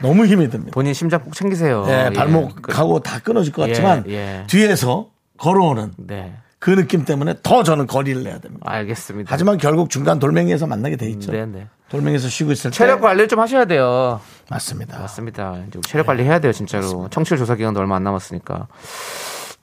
너무 0.00 0.26
힘이 0.26 0.50
듭니다. 0.50 0.70
본인 0.72 0.94
심장 0.94 1.20
꼭 1.22 1.34
챙기세요. 1.34 1.84
예, 1.88 2.06
예. 2.06 2.10
발목하고 2.12 3.00
다 3.00 3.18
끊어질 3.20 3.52
것 3.52 3.64
예, 3.64 3.68
같지만 3.72 4.04
예. 4.08 4.44
뒤에서 4.48 5.06
걸어오는 5.38 5.92
네. 5.96 6.34
그 6.62 6.76
느낌 6.76 7.04
때문에 7.04 7.34
더 7.42 7.64
저는 7.64 7.88
거리를 7.88 8.22
내야 8.22 8.38
됩니다. 8.38 8.64
알겠습니다. 8.64 9.28
하지만 9.32 9.58
결국 9.58 9.90
중간 9.90 10.20
돌멩이에서 10.20 10.68
만나게 10.68 10.94
돼 10.94 11.10
있죠. 11.10 11.32
네네. 11.32 11.66
돌멩이에서 11.88 12.28
쉬고 12.28 12.52
있을 12.52 12.70
때 12.70 12.76
체력 12.76 13.00
관리를 13.00 13.26
좀 13.26 13.40
하셔야 13.40 13.64
돼요. 13.64 14.20
맞습니다. 14.48 15.00
맞습니다. 15.00 15.56
이제 15.66 15.80
체력 15.80 16.06
관리 16.06 16.22
해야 16.22 16.38
돼요, 16.38 16.52
진짜로. 16.52 17.08
청취율 17.10 17.36
조사 17.36 17.56
기간도 17.56 17.80
얼마 17.80 17.96
안 17.96 18.04
남았으니까. 18.04 18.68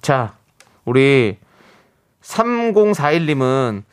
자, 0.02 0.34
우리 0.84 1.38
3041님은 2.22 3.84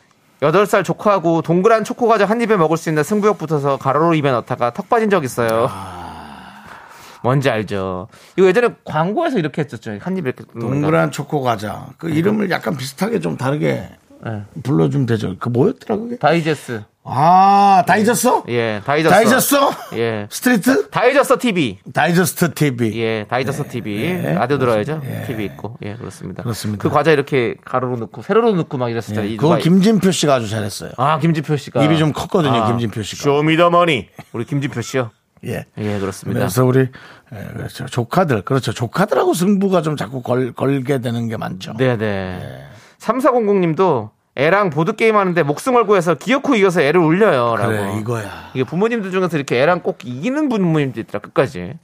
8살 0.40 0.82
조카하고 0.84 1.42
동그란 1.42 1.84
초코 1.84 2.08
과자 2.08 2.24
한 2.24 2.40
입에 2.40 2.56
먹을 2.56 2.76
수 2.76 2.88
있는 2.88 3.04
승부욕 3.04 3.38
붙어서 3.38 3.76
가로로 3.76 4.14
입에 4.14 4.32
넣다가 4.32 4.72
턱 4.72 4.88
빠진 4.88 5.10
적 5.10 5.22
있어요. 5.22 5.70
뭔지 7.26 7.50
알죠? 7.50 8.06
이거 8.36 8.46
예전에 8.46 8.68
광고에서 8.84 9.40
이렇게 9.40 9.60
했었죠. 9.62 9.98
한 10.00 10.16
입에 10.16 10.28
이렇게. 10.30 10.44
동그란 10.60 11.10
초코 11.10 11.42
과자. 11.42 11.88
그 11.98 12.08
이름을 12.08 12.50
약간 12.50 12.76
비슷하게 12.76 13.18
좀 13.18 13.36
다르게 13.36 13.88
네. 14.24 14.42
불러주면 14.62 15.06
되죠. 15.06 15.34
그 15.40 15.48
뭐였더라 15.48 15.98
그게? 15.98 16.16
다이제스. 16.18 16.84
아 17.02 17.82
다이저스? 17.86 18.28
예, 18.48 18.80
다이저스. 18.84 19.14
다이저스? 19.14 19.56
예. 19.94 20.28
street? 20.30 20.90
다이저스 20.90 21.38
TV. 21.38 21.78
다이저스트 21.92 22.54
TV. 22.54 23.00
예, 23.00 23.26
다이저스 23.28 23.68
TV. 23.68 24.02
예. 24.04 24.34
라디오 24.34 24.58
들어야죠. 24.58 25.02
예. 25.04 25.24
TV 25.26 25.46
있고. 25.46 25.78
예, 25.82 25.94
그렇습니다. 25.94 26.44
그렇습니다. 26.44 26.80
그 26.80 26.88
과자 26.90 27.10
이렇게 27.10 27.56
가로로 27.64 27.96
넣고 27.96 28.22
세로로 28.22 28.52
넣고 28.52 28.78
막 28.78 28.88
이랬을 28.88 29.16
때. 29.16 29.22
예, 29.22 29.28
이 29.28 29.36
그거 29.36 29.56
김진표 29.56 30.12
씨가 30.12 30.34
아주 30.36 30.48
잘했어요. 30.48 30.92
아, 30.96 31.18
김진표 31.18 31.56
씨가. 31.56 31.82
입이 31.82 31.98
좀 31.98 32.12
컸거든요, 32.12 32.54
아, 32.54 32.68
김진표 32.68 33.02
씨가. 33.02 33.22
쇼미더머니. 33.22 34.08
우리 34.32 34.44
김진표 34.44 34.80
씨요. 34.80 35.10
예. 35.46 35.64
예, 35.78 35.98
그렇습니다. 35.98 36.40
그래서 36.40 36.64
우리 36.64 36.88
예, 37.32 37.44
그렇죠. 37.54 37.86
조카들 37.86 38.42
그렇죠. 38.42 38.72
조카들하고 38.72 39.34
승부가 39.34 39.82
좀 39.82 39.96
자꾸 39.96 40.22
걸, 40.22 40.52
걸게 40.52 41.00
되는 41.00 41.28
게 41.28 41.36
많죠. 41.36 41.74
네네. 41.74 42.66
3400님도 42.98 44.10
애랑 44.36 44.70
보드 44.70 44.94
게임 44.94 45.16
하는데 45.16 45.42
목숨 45.42 45.74
걸고 45.74 45.96
해서 45.96 46.14
기어코 46.14 46.54
이겨서 46.56 46.82
애를 46.82 47.00
울려요. 47.00 47.56
라고. 47.56 47.68
그래 47.68 47.98
이거야. 47.98 48.50
이게 48.54 48.64
부모님들 48.64 49.10
중에서 49.10 49.36
이렇게 49.36 49.60
애랑 49.62 49.80
꼭 49.80 49.98
이기는 50.04 50.48
부모님도 50.48 51.00
있더라, 51.00 51.20
끝까지. 51.20 51.74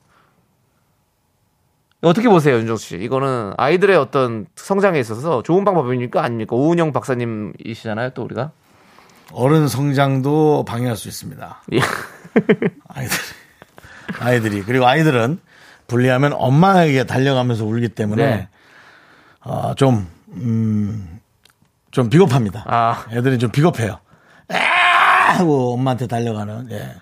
어떻게 2.03 2.29
보세요, 2.29 2.57
윤정수 2.57 2.87
씨? 2.87 2.97
이거는 2.97 3.55
아이들의 3.57 3.97
어떤 3.97 4.47
성장에 4.57 4.99
있어서 4.99 5.43
좋은 5.45 5.65
방법입니까? 5.65 6.23
아닙니까? 6.23 6.57
오은영 6.57 6.93
박사님이시잖아요, 6.93 8.11
또 8.11 8.25
우리가. 8.25 8.51
어른 9.33 9.69
성장도 9.69 10.65
방해할 10.67 10.97
수 10.97 11.09
있습니다. 11.09 11.63
예. 11.73 11.81
아이들 12.89 13.17
아이들이 14.21 14.63
그리고 14.63 14.87
아이들은 14.87 15.39
분리하면 15.87 16.33
엄마에게 16.35 17.05
달려가면서 17.05 17.65
울기 17.65 17.89
때문에 17.91 18.25
네. 18.25 18.49
어, 19.45 19.75
좀 19.75 20.09
음, 20.35 21.21
좀 21.91 22.09
비겁합니다. 22.09 22.65
아. 22.67 23.05
애들이 23.13 23.39
좀 23.39 23.51
비겁해요. 23.51 23.99
아! 24.49 24.57
하고 25.39 25.75
엄마한테 25.75 26.07
달려가는. 26.07 26.69
예. 26.71 26.95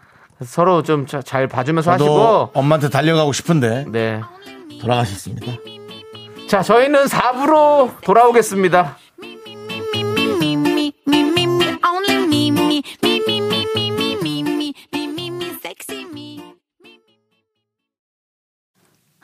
서로 0.44 0.82
좀 0.82 1.06
잘 1.06 1.46
봐주면서 1.48 1.92
하시고. 1.92 2.50
엄마한테 2.54 2.88
달려가고 2.88 3.32
싶은데 3.32 3.84
네. 3.88 4.20
돌아가셨습니다. 4.80 5.52
자, 6.48 6.62
저희는 6.62 7.04
4부로 7.04 8.00
돌아오겠습니다. 8.02 8.96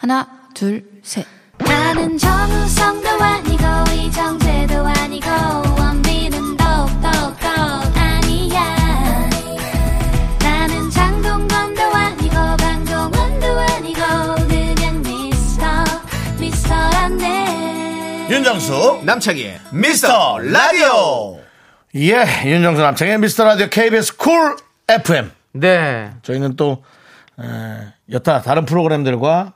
하나, 0.07 0.25
둘, 0.55 0.85
셋. 1.03 1.27
나는 1.59 2.17
정우성도 2.17 3.09
아니고 3.09 3.65
이정재도 3.93 4.87
아니고 4.87 5.29
원빈은 5.77 6.57
더욱더 6.57 7.09
아니야 7.93 8.77
나는 10.39 10.91
장동건도 10.91 11.83
아니고 11.83 12.35
강동원도 12.35 13.47
아니고 13.47 14.01
그냥 14.47 15.03
미스터 15.03 15.67
미스터 16.39 17.56
라디오 17.56 18.29
윤정수 18.31 19.01
남창희의 19.03 19.61
미스터 19.73 20.39
라디오 20.39 21.41
예 21.97 22.25
윤정수 22.45 22.81
남창희의 22.81 23.19
미스터 23.19 23.43
라디오 23.45 23.67
KBS 23.69 24.17
쿨 24.17 24.55
FM 24.89 25.33
네. 25.51 26.13
저희는 26.23 26.55
또 26.55 26.85
에, 27.41 27.45
여타 28.13 28.43
다른 28.43 28.65
프로그램들과 28.67 29.55
아, 29.55 29.56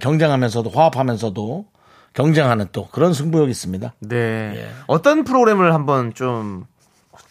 경쟁하면서도 0.00 0.70
화합하면서도 0.70 1.66
경쟁하는 2.14 2.68
또 2.72 2.88
그런 2.88 3.12
승부욕이 3.12 3.50
있습니다. 3.50 3.94
네. 4.00 4.16
예. 4.16 4.68
어떤 4.86 5.24
프로그램을 5.24 5.74
한번 5.74 6.14
좀 6.14 6.66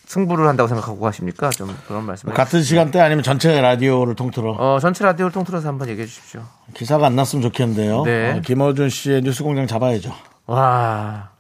승부를 0.06 0.48
한다고 0.48 0.68
생각하고 0.68 1.00
가십니까? 1.00 1.50
좀 1.50 1.76
그런 1.88 2.04
말씀. 2.06 2.30
같은 2.30 2.62
시간대 2.62 3.00
아니면 3.00 3.24
전체 3.24 3.60
라디오를 3.60 4.16
통틀어 4.16 4.52
어, 4.52 4.80
전체 4.80 5.04
라디오를 5.04 5.32
통틀어서 5.32 5.68
한번 5.68 5.90
얘기해 5.90 6.06
주십시오. 6.06 6.44
기사가 6.76 7.08
안 7.08 7.16
났으면 7.16 7.42
좋겠는데요. 7.42 8.04
네. 8.04 8.32
어, 8.38 8.42
김어준 8.42 8.90
씨의 8.90 9.22
뉴스공장 9.24 9.66
잡아야죠. 9.66 10.14
와. 10.46 11.32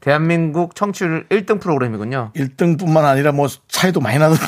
대한민국 0.00 0.74
청취율 0.76 1.26
1등 1.30 1.60
프로그램이군요. 1.60 2.32
1등뿐만 2.36 3.04
아니라 3.04 3.32
뭐 3.32 3.48
차이도 3.68 4.00
많이 4.00 4.18
나던데. 4.18 4.44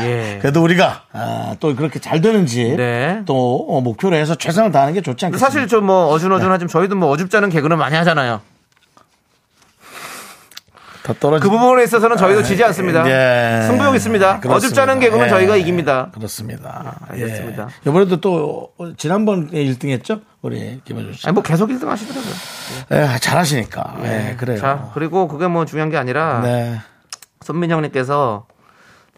예. 0.00 0.38
그래도 0.40 0.62
우리가 0.62 1.02
아, 1.12 1.56
또 1.60 1.74
그렇게 1.76 1.98
잘 1.98 2.20
되는지 2.20 2.74
네. 2.76 3.22
또 3.26 3.66
어, 3.68 3.80
목표로 3.80 4.16
해서 4.16 4.34
최선을 4.34 4.72
다하는 4.72 4.94
게 4.94 5.00
좋지 5.00 5.26
않겠습니까? 5.26 5.38
사실 5.50 5.68
좀 5.68 5.82
뭐 5.82 6.06
어준어준하지만 6.08 6.68
저희도 6.68 6.94
뭐 6.96 7.08
어줍잖은 7.10 7.48
개그는 7.50 7.76
많이 7.78 7.96
하잖아요. 7.96 8.40
더 11.02 11.12
떨어지 11.14 11.42
그 11.42 11.50
부분에 11.50 11.82
있어서는 11.82 12.16
저희도 12.16 12.44
지지 12.44 12.62
않습니다. 12.62 13.04
예. 13.08 13.62
승부욕 13.66 13.96
있습니다. 13.96 14.38
그렇습니다. 14.38 14.54
어줍잖은 14.54 15.00
개그는 15.00 15.26
예. 15.26 15.30
저희가 15.30 15.56
이깁니다. 15.56 16.10
그렇습니다. 16.14 16.94
알겠습니다. 17.08 17.68
예. 17.84 17.90
이번에도 17.90 18.20
또 18.20 18.68
지난번에 18.96 19.48
1등 19.50 19.88
했죠? 19.90 20.20
우리 20.42 20.80
김어준 20.84 21.14
씨. 21.14 21.26
아니 21.26 21.34
뭐 21.34 21.42
계속 21.42 21.70
1등 21.70 21.86
하시더라고요. 21.86 22.32
예, 22.92 23.18
잘 23.18 23.36
하시니까. 23.36 23.96
예, 24.04 24.36
그래요. 24.38 24.58
자, 24.58 24.90
그리고 24.94 25.26
그게 25.26 25.48
뭐 25.48 25.64
중요한 25.64 25.90
게 25.90 25.96
아니라 25.96 26.40
네. 26.44 26.78
손민영님께서 27.40 28.46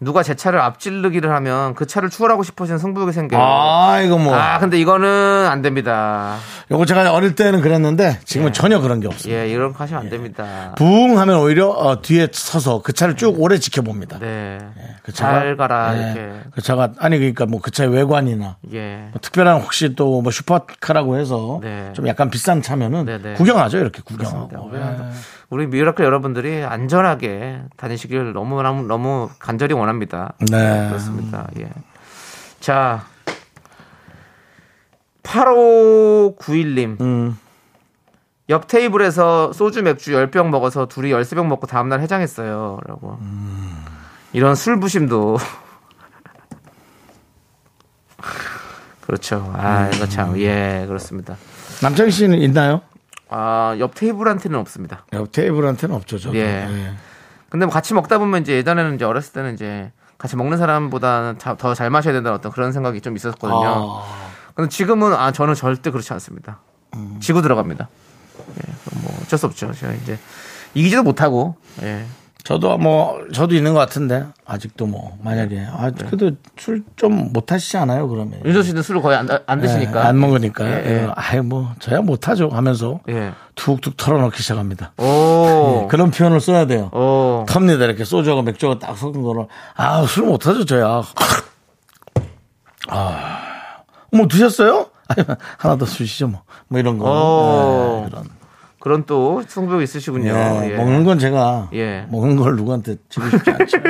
누가 0.01 0.23
제 0.23 0.35
차를 0.35 0.59
앞질르기를 0.59 1.31
하면 1.31 1.73
그 1.73 1.85
차를 1.87 2.09
추월하고 2.09 2.43
싶어지는 2.43 2.79
승부욕이 2.79 3.13
생겨요. 3.13 3.41
아, 3.41 4.01
이거 4.01 4.17
뭐. 4.17 4.35
아, 4.35 4.59
근데 4.59 4.77
이거는 4.77 5.47
안 5.49 5.61
됩니다. 5.61 6.35
요거 6.69 6.85
제가 6.85 7.13
어릴 7.13 7.35
때는 7.35 7.61
그랬는데 7.61 8.19
지금은 8.25 8.49
예. 8.49 8.51
전혀 8.51 8.81
그런 8.81 8.99
게 8.99 9.07
없습니다. 9.07 9.39
예, 9.41 9.49
이런 9.49 9.71
거 9.71 9.83
하시면 9.85 10.03
안 10.03 10.09
됩니다. 10.09 10.73
부웅 10.77 11.17
하면 11.17 11.37
오히려 11.37 11.69
어, 11.69 12.01
뒤에 12.01 12.27
서서 12.33 12.81
그 12.81 12.91
차를 12.91 13.15
쭉 13.15 13.39
오래 13.39 13.57
지켜봅니다. 13.57 14.19
네. 14.19 14.57
그잘 15.03 15.55
가라, 15.55 15.95
예, 15.97 16.01
이렇게. 16.11 16.39
그 16.53 16.61
차가 16.61 16.89
아니 16.99 17.17
그러니까 17.17 17.45
뭐 17.45 17.61
그 17.61 17.71
차의 17.71 17.89
외관이나 17.91 18.57
예. 18.73 19.07
뭐 19.11 19.21
특별한 19.21 19.61
혹시 19.61 19.95
또 19.95 20.21
뭐 20.21 20.29
슈퍼카라고 20.31 21.17
해서 21.17 21.59
네. 21.63 21.91
좀 21.93 22.07
약간 22.09 22.29
비싼 22.29 22.61
차면은 22.61 23.05
네, 23.05 23.17
네. 23.21 23.33
구경하죠 23.35 23.77
이렇게 23.77 24.01
그렇습니다. 24.05 24.59
구경하고. 24.59 25.03
우리, 25.49 25.67
미라클 25.67 26.03
여러분들이 26.03 26.63
안전하게 26.63 27.61
다니시길 27.77 28.33
너무 28.33 28.61
너무 28.61 28.83
너무 28.87 29.29
간절히 29.39 29.73
원합니다. 29.73 30.33
네. 30.51 30.87
그렇습니다. 30.89 31.47
예. 31.59 31.69
자. 32.59 33.05
8591님. 35.23 36.99
음. 37.01 37.37
옆 38.49 38.67
테이블에서 38.67 39.53
소주 39.53 39.81
맥주 39.81 40.11
10병 40.11 40.49
먹어서 40.49 40.87
둘이 40.87 41.11
13병 41.11 41.47
먹고 41.47 41.65
다음날 41.67 42.01
해장했어요. 42.01 42.79
라고. 42.85 43.17
이런 44.33 44.55
술부심도. 44.55 45.37
그렇죠. 49.01 49.51
아, 49.55 49.89
이거 49.93 50.07
참. 50.07 50.37
예, 50.39 50.85
그렇습니다. 50.87 51.37
남창희 51.81 52.11
씨는 52.11 52.39
있나요? 52.39 52.81
아, 53.37 53.75
옆 53.79 53.95
테이블한테는 53.95 54.57
없습니다. 54.59 55.05
옆 55.11 55.29
테이블한테는 55.33 55.93
없죠. 55.93 56.17
저도. 56.17 56.37
예. 56.37 56.93
근데 57.49 57.65
뭐 57.65 57.73
같이 57.73 57.93
먹다 57.93 58.17
보면 58.17 58.41
이제 58.41 58.53
예전에는 58.53 58.95
이제 58.95 59.03
어렸을 59.03 59.33
때는 59.33 59.53
이제 59.55 59.91
같이 60.17 60.37
먹는 60.37 60.57
사람보다는 60.57 61.37
더 61.57 61.73
잘 61.73 61.89
마셔야 61.89 62.13
된다는 62.13 62.37
어떤 62.37 62.51
그런 62.53 62.71
생각이 62.71 63.01
좀 63.01 63.15
있었거든요. 63.17 64.01
아, 64.01 64.03
근데 64.55 64.69
지금은 64.69 65.13
아 65.13 65.33
저는 65.33 65.53
절대 65.53 65.91
그렇지 65.91 66.13
않습니다. 66.13 66.61
음. 66.95 67.17
지고 67.19 67.41
들어갑니다. 67.41 67.89
예, 68.39 68.73
뭐 69.01 69.19
어쩔 69.21 69.37
수 69.37 69.45
없죠. 69.47 69.73
제가 69.73 69.91
이제 69.93 70.17
이기지도 70.73 71.03
못하고 71.03 71.55
예. 71.81 72.05
저도 72.45 72.77
뭐 72.77 73.19
저도 73.33 73.55
있는 73.55 73.73
것 73.73 73.79
같은데 73.79 74.23
아직도 74.45 74.85
뭐 74.85 75.17
만약에 75.23 75.65
아 75.69 75.91
네. 75.91 76.05
그래도 76.05 76.31
술 76.57 76.83
좀 76.95 77.33
못 77.33 77.51
하시지 77.51 77.75
않아요 77.77 78.07
그러면 78.07 78.39
윤서 78.45 78.61
씨는 78.63 78.81
술을 78.83 79.01
거의 79.01 79.17
안, 79.17 79.27
안 79.47 79.59
드시니까 79.59 79.99
예, 80.03 80.07
안 80.07 80.19
먹으니까 80.19 80.65
예, 80.65 80.85
예. 80.85 81.07
아예 81.15 81.41
뭐 81.41 81.73
저야 81.79 82.01
못 82.01 82.29
하죠 82.29 82.49
하면서 82.49 82.99
예. 83.09 83.33
툭툭 83.55 83.97
털어넣기 83.97 84.41
시작합니다. 84.41 84.93
오. 84.97 85.83
예, 85.83 85.87
그런 85.89 86.11
표현을 86.11 86.39
써야 86.39 86.65
돼요. 86.67 86.89
오. 86.93 87.45
텁니다 87.47 87.83
이렇게 87.85 88.05
소주하고 88.05 88.43
맥주가 88.43 88.79
딱 88.79 88.95
섞은 88.97 89.21
거를 89.23 89.47
아술 89.75 90.25
못 90.25 90.45
하죠 90.47 90.63
저야. 90.65 91.01
아 92.87 93.55
뭐 94.11 94.27
드셨어요? 94.27 94.87
아니, 95.09 95.25
하나 95.57 95.75
더 95.77 95.85
주시죠 95.85 96.27
뭐. 96.27 96.43
뭐 96.69 96.79
이런 96.79 96.97
거. 96.97 97.05
오. 97.09 98.03
예, 98.05 98.09
그런. 98.09 98.29
그런 98.85 99.03
또 99.07 99.41
승부욕 99.47 99.81
있으시군요. 99.81 100.31
예, 100.31 100.69
예. 100.73 100.77
먹는 100.77 101.05
건 101.05 101.17
제가 101.17 101.69
예. 101.73 102.05
먹는 102.07 102.35
걸 102.35 102.55
누구한테 102.55 102.97
지고 103.09 103.27
싶지 103.31 103.49
않죠. 103.49 103.77
예. 103.79 103.81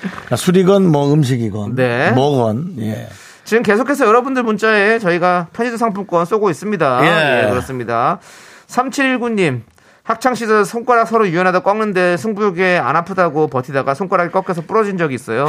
그러니까 0.00 0.36
술이건 0.36 0.90
뭐 0.90 1.12
음식이건 1.12 1.74
네. 1.74 2.12
뭐건 2.12 2.76
예. 2.78 3.10
지금 3.44 3.62
계속해서 3.62 4.06
여러분들 4.06 4.44
문자에 4.44 5.00
저희가 5.00 5.48
편의점 5.52 5.76
상품권 5.76 6.24
쏘고 6.24 6.48
있습니다. 6.48 7.00
예. 7.04 7.44
예, 7.44 7.50
그렇습니다. 7.50 8.20
3719님. 8.68 9.64
학창시절 10.04 10.64
손가락 10.64 11.08
서로 11.08 11.28
유연하다 11.28 11.60
꺾는데 11.60 12.16
승부욕에 12.16 12.78
안 12.78 12.96
아프다고 12.96 13.48
버티다가 13.48 13.92
손가락이 13.92 14.32
꺾여서 14.32 14.62
부러진 14.62 14.96
적이 14.96 15.16
있어요. 15.16 15.46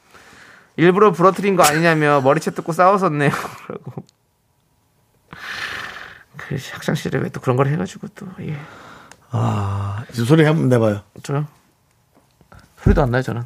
일부러 0.78 1.12
부러뜨린 1.12 1.56
거 1.56 1.62
아니냐며 1.62 2.22
머리채 2.22 2.52
뜯고 2.52 2.72
싸웠었네요. 2.72 3.32
라고. 3.68 4.13
그 6.48 6.56
학창 6.72 6.94
시절에 6.94 7.22
왜 7.22 7.28
또 7.30 7.40
그런 7.40 7.56
걸 7.56 7.66
해가지고 7.68 8.08
또, 8.14 8.26
예. 8.40 8.56
아, 9.30 10.04
이제 10.12 10.24
소리 10.24 10.44
한번 10.44 10.68
내봐요. 10.68 11.00
저요? 11.22 11.46
소리도 12.82 13.02
안 13.02 13.10
나요, 13.10 13.22
저는. 13.22 13.42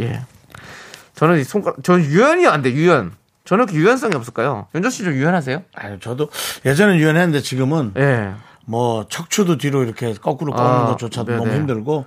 예. 0.00 0.22
저는 1.14 1.38
이 1.38 1.44
손가락, 1.44 1.82
저는 1.84 2.04
유연이 2.04 2.46
안 2.46 2.62
돼, 2.62 2.72
유연. 2.72 3.12
저는 3.44 3.66
그 3.66 3.74
유연성이 3.74 4.14
없을까요? 4.14 4.66
윤조 4.74 4.90
씨좀 4.90 5.12
유연하세요? 5.14 5.62
아유, 5.74 5.98
저도 6.00 6.30
예전엔 6.64 6.96
유연했는데 6.98 7.40
지금은 7.40 7.92
예. 7.96 8.34
뭐 8.66 9.06
척추도 9.08 9.56
뒤로 9.58 9.82
이렇게 9.82 10.14
거꾸로 10.14 10.52
꺾는 10.52 10.70
아, 10.70 10.86
것조차도 10.86 11.26
네네. 11.32 11.38
너무 11.44 11.52
힘들고 11.56 12.06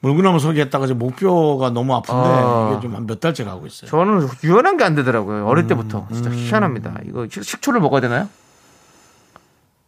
물구나무 0.00 0.38
서기 0.38 0.60
했다가 0.60 0.86
이제 0.86 0.94
목뼈가 0.94 1.68
너무 1.70 1.94
아픈데 1.94 2.12
아. 2.22 2.70
이게 2.72 2.80
좀 2.80 2.94
한 2.94 3.06
몇 3.06 3.20
달째 3.20 3.44
가고 3.44 3.66
있어요. 3.66 3.90
저는 3.90 4.26
유연한 4.44 4.78
게 4.78 4.84
안 4.84 4.94
되더라고요. 4.94 5.46
어릴 5.46 5.66
때부터. 5.66 6.06
진짜 6.12 6.30
희한합니다. 6.30 6.94
이거 7.04 7.26
식- 7.30 7.44
식초를 7.44 7.80
먹어야 7.80 8.00
되나요? 8.00 8.28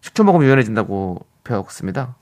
식초 0.03 0.25
먹으면 0.25 0.47
유연해진다고 0.47 1.25
배웠습니다. 1.45 2.17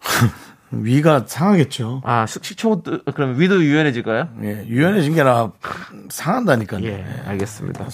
위가 0.72 1.24
상하겠죠. 1.26 2.00
아, 2.04 2.24
식- 2.26 2.42
식초, 2.44 2.82
그럼 3.14 3.38
위도 3.38 3.62
유연해질까요? 3.62 4.28
예, 4.42 4.64
유연해진 4.66 5.14
게 5.14 5.20
아니라 5.20 5.52
상한다니까요. 6.08 6.82
예, 6.84 6.88
예. 7.06 7.22
알겠습니다. 7.28 7.86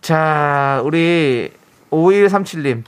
자, 0.00 0.80
우리 0.84 1.52
5137님. 1.90 2.84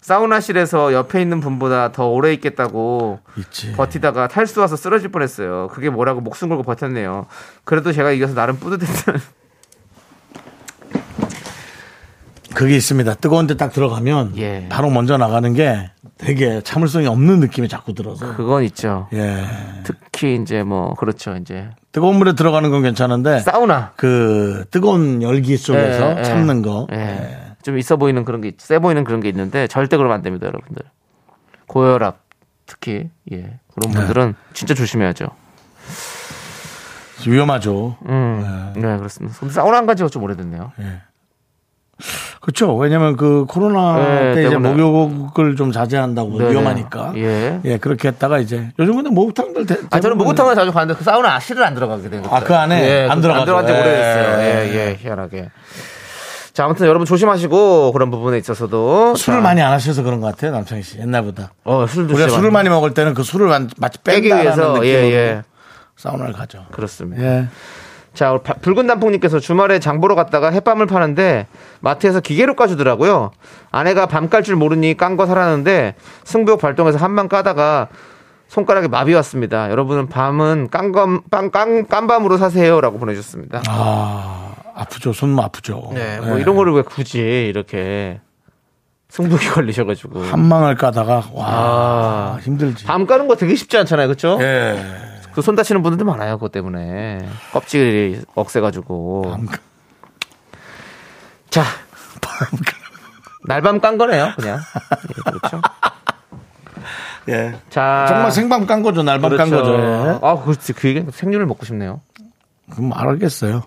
사우나실에서 0.00 0.94
옆에 0.94 1.20
있는 1.20 1.40
분보다 1.40 1.92
더 1.92 2.08
오래 2.08 2.32
있겠다고 2.32 3.20
있지. 3.36 3.72
버티다가 3.72 4.28
탈수 4.28 4.60
와서 4.60 4.74
쓰러질 4.74 5.10
뻔했어요. 5.10 5.68
그게 5.68 5.90
뭐라고 5.90 6.20
목숨 6.22 6.48
걸고 6.48 6.62
버텼네요. 6.64 7.26
그래도 7.64 7.92
제가 7.92 8.10
이겨서 8.12 8.32
나름 8.34 8.56
뿌듯했다는. 8.58 9.20
그게 12.60 12.76
있습니다. 12.76 13.14
뜨거운 13.14 13.46
데 13.46 13.54
딱 13.56 13.72
들어가면 13.72 14.36
예. 14.36 14.66
바로 14.68 14.90
먼저 14.90 15.16
나가는 15.16 15.50
게 15.54 15.90
되게 16.18 16.60
참을성이 16.60 17.06
없는 17.06 17.40
느낌이 17.40 17.68
자꾸 17.68 17.94
들어서. 17.94 18.36
그건 18.36 18.64
있죠. 18.64 19.08
예. 19.14 19.44
특히 19.82 20.34
이제 20.36 20.62
뭐 20.62 20.92
그렇죠. 20.94 21.36
이제 21.36 21.70
뜨거운 21.90 22.16
물에 22.16 22.34
들어가는 22.34 22.70
건 22.70 22.82
괜찮은데 22.82 23.40
사우나. 23.40 23.92
그 23.96 24.66
뜨거운 24.70 25.22
열기 25.22 25.56
속에서 25.56 26.12
예, 26.16 26.18
예. 26.18 26.22
참는 26.22 26.60
거. 26.60 26.86
예. 26.92 26.96
예. 26.98 27.38
좀 27.62 27.78
있어 27.78 27.96
보이는 27.96 28.24
그런 28.26 28.42
게, 28.42 28.48
있- 28.48 28.60
세 28.60 28.78
보이는 28.78 29.04
그런 29.04 29.20
게 29.20 29.30
있는데 29.30 29.66
절대 29.66 29.96
그러면 29.96 30.16
안 30.16 30.22
됩니다, 30.22 30.46
여러분들. 30.46 30.82
고혈압 31.66 32.18
특히 32.66 33.08
예 33.32 33.58
그런 33.74 33.92
분들은 33.94 34.34
진짜 34.52 34.74
조심해야죠. 34.74 35.28
위험하죠. 37.26 37.96
음, 38.08 38.72
네, 38.76 38.96
그렇습니다. 38.98 39.36
사우나 39.50 39.78
안 39.78 39.86
간지가 39.86 40.08
좀 40.10 40.22
오래됐네요. 40.22 40.72
그렇죠. 42.40 42.74
왜냐면 42.76 43.16
그 43.16 43.44
코로나 43.48 43.96
네, 43.96 44.34
때 44.34 44.40
이제 44.42 44.50
때문에. 44.50 44.74
목욕을 44.74 45.56
좀 45.56 45.72
자제한다고 45.72 46.38
네네. 46.38 46.50
위험하니까. 46.52 47.12
예. 47.16 47.60
예, 47.64 47.78
그렇게 47.78 48.08
했다가 48.08 48.38
이제 48.38 48.70
요즘 48.78 48.96
근데 48.96 49.10
목욕탕들 49.10 49.66
대, 49.66 49.76
아 49.90 50.00
저는 50.00 50.16
목욕탕을 50.18 50.54
자주 50.54 50.72
가는데 50.72 50.98
그 50.98 51.04
사우나 51.04 51.38
실을 51.40 51.64
안 51.64 51.74
들어가게 51.74 52.08
된 52.10 52.22
거예요. 52.22 52.34
아, 52.34 52.40
그 52.40 52.54
안에 52.54 53.08
안 53.08 53.20
들어가죠. 53.20 53.40
안 53.40 53.44
들어간 53.46 53.66
지 53.66 53.72
예. 53.72 53.78
오래됐어요. 53.80 54.38
예, 54.40 54.74
예, 54.74 54.98
희한하게. 55.00 55.50
자, 56.52 56.64
아무튼 56.64 56.86
여러분 56.88 57.06
조심하시고 57.06 57.92
그런 57.92 58.10
부분에 58.10 58.36
있어서도 58.38 59.14
술을 59.14 59.38
자, 59.38 59.42
많이 59.42 59.62
안 59.62 59.72
하셔서 59.72 60.02
그런 60.02 60.20
것 60.20 60.26
같아요, 60.26 60.50
남창희 60.50 60.82
씨. 60.82 60.98
옛날보다. 60.98 61.52
어, 61.64 61.86
술도 61.86 62.14
우리가 62.14 62.28
술을 62.28 62.50
많이 62.50 62.68
먹을 62.68 62.92
때는 62.92 63.14
그 63.14 63.22
술을 63.22 63.46
완- 63.46 63.70
마치 63.78 63.98
빼기 64.02 64.26
위해서 64.28 64.84
예, 64.84 64.88
예. 65.12 65.42
사우나를 65.96 66.32
가죠. 66.32 66.66
그렇습니다. 66.72 67.22
예. 67.22 67.46
자, 68.14 68.36
붉은 68.38 68.86
단풍님께서 68.88 69.38
주말에 69.38 69.78
장 69.78 70.00
보러 70.00 70.14
갔다가 70.14 70.50
햇밤을 70.50 70.86
파는데 70.86 71.46
마트에서 71.80 72.20
기계로 72.20 72.54
까주더라고요. 72.56 73.30
아내가 73.70 74.06
밤 74.06 74.28
깔 74.28 74.42
줄 74.42 74.56
모르니 74.56 74.96
깐 74.96 75.16
거 75.16 75.26
사라는데 75.26 75.94
승부욕 76.24 76.60
발동해서 76.60 76.98
한방 76.98 77.28
까다가 77.28 77.88
손가락에 78.48 78.88
마비 78.88 79.14
왔습니다. 79.14 79.70
여러분은 79.70 80.08
밤은 80.08 80.68
깐검 80.72 81.22
깐, 81.30 81.50
깐, 81.52 81.86
깐밤으로 81.86 82.36
사세요라고 82.36 82.98
보내주셨습니다. 82.98 83.62
아, 83.68 84.54
아프죠. 84.74 85.12
손 85.12 85.38
아프죠. 85.38 85.90
네, 85.94 86.18
뭐 86.20 86.36
예. 86.36 86.40
이런 86.42 86.56
거를 86.56 86.72
왜 86.72 86.82
굳이 86.82 87.20
이렇게 87.48 88.20
승부욕이 89.08 89.46
걸리셔가지고 89.50 90.22
한 90.22 90.40
망을 90.48 90.74
까다가 90.74 91.24
와 91.32 91.46
아. 91.46 92.38
힘들지. 92.42 92.84
밤 92.86 93.06
까는 93.06 93.28
거 93.28 93.36
되게 93.36 93.54
쉽지 93.54 93.76
않잖아요, 93.78 94.08
그렇죠? 94.08 94.38
예. 94.40 94.82
그 95.34 95.42
손 95.42 95.54
다치는 95.56 95.82
분들도 95.82 96.04
많아요, 96.04 96.36
그것 96.36 96.52
때문에 96.52 97.28
껍질이 97.52 98.22
억세가지고. 98.34 99.36
자, 101.50 101.64
날밤 103.46 103.80
깐 103.80 103.98
거네요, 103.98 104.32
그냥. 104.36 104.58
예, 105.08 105.30
그렇죠. 105.30 105.62
예. 107.28 107.58
자, 107.70 108.06
정말 108.08 108.30
생밤 108.32 108.66
깐 108.66 108.82
거죠. 108.82 109.02
날밤 109.02 109.36
깐 109.36 109.50
그렇죠. 109.50 109.72
거죠. 109.72 109.82
예. 109.82 110.18
아, 110.22 110.42
그렇지. 110.42 110.72
그 110.72 110.88
얘기 110.88 111.04
생률을 111.12 111.46
먹고 111.46 111.64
싶네요. 111.64 112.00
그럼 112.70 112.92
알겠어요. 112.94 113.62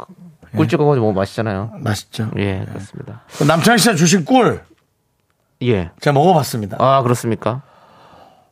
꿀찍어가지고 0.55 1.05
먹으면 1.07 1.15
맛있잖아요. 1.15 1.71
맛있죠. 1.79 2.29
예, 2.37 2.63
그렇습니다. 2.67 3.21
그 3.37 3.43
남창희 3.43 3.79
씨가 3.79 3.95
주신 3.95 4.23
꿀 4.25 4.61
예. 5.63 5.91
제가 5.99 6.13
먹어봤습니다. 6.13 6.77
아, 6.79 7.01
그렇습니까? 7.01 7.61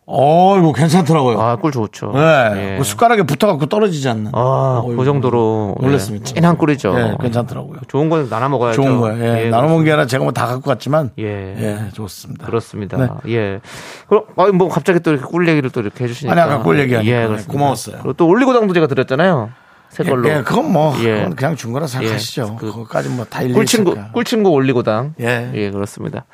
어, 0.08 0.58
이거 0.58 0.74
괜찮더라고요. 0.74 1.40
아, 1.40 1.56
꿀 1.58 1.72
좋죠. 1.72 2.12
네. 2.14 2.74
예. 2.74 2.78
그 2.78 2.84
숟가락에 2.84 3.24
붙어갖고 3.24 3.68
떨어지지 3.68 4.10
않는. 4.10 4.32
아, 4.34 4.82
어이구, 4.84 4.98
그 4.98 5.06
정도로 5.06 5.76
예, 5.82 5.86
놀랐습니다. 5.86 6.26
진한 6.26 6.58
꿀이죠. 6.58 6.94
예, 7.00 7.16
괜찮더라고요. 7.22 7.80
좋은 7.88 8.10
건 8.10 8.28
나눠 8.30 8.50
먹어야죠. 8.50 8.82
좋은 8.82 9.00
거예요. 9.00 9.24
예, 9.46 9.50
나눠 9.50 9.70
먹은 9.70 9.86
게 9.86 9.92
아니라 9.92 10.08
제가 10.08 10.24
뭐 10.24 10.34
다 10.34 10.48
갖고 10.48 10.64
갔지만. 10.64 11.12
예. 11.20 11.24
예, 11.26 11.90
좋습니다. 11.94 12.46
그렇습니다. 12.48 12.98
네. 12.98 13.32
예. 13.34 13.62
그럼 14.10 14.24
아니, 14.38 14.52
뭐 14.52 14.68
갑자기 14.70 15.00
또 15.00 15.12
이렇게 15.12 15.26
꿀 15.26 15.48
얘기를 15.48 15.70
또 15.70 15.80
이렇게 15.82 16.04
해주시니까. 16.04 16.32
아니, 16.34 16.42
아까 16.42 16.64
꿀 16.64 16.80
얘기하니까. 16.80 17.10
예, 17.10 17.20
네, 17.22 17.28
그렇습니다. 17.28 17.54
고마웠어요. 17.54 17.96
그리고 17.98 18.14
또 18.14 18.28
올리고당도 18.28 18.74
제가 18.74 18.88
드렸잖아요. 18.88 19.52
새 19.90 20.04
걸로. 20.04 20.28
예, 20.30 20.42
그건 20.42 20.72
뭐, 20.74 20.94
예. 21.04 21.16
그건 21.16 21.36
그냥 21.36 21.56
준 21.56 21.72
거라 21.74 21.86
생각하시죠. 21.88 22.58
그- 22.60 22.66
그거까지 22.72 23.10
뭐 23.10 23.26
다 23.30 23.42
일일이 23.42 23.54
꿀친구, 23.56 23.96
꿀친구 24.14 24.50
올리고당. 24.50 25.14
예. 25.22 25.52
예, 25.54 25.70
그렇습니다. 25.72 26.26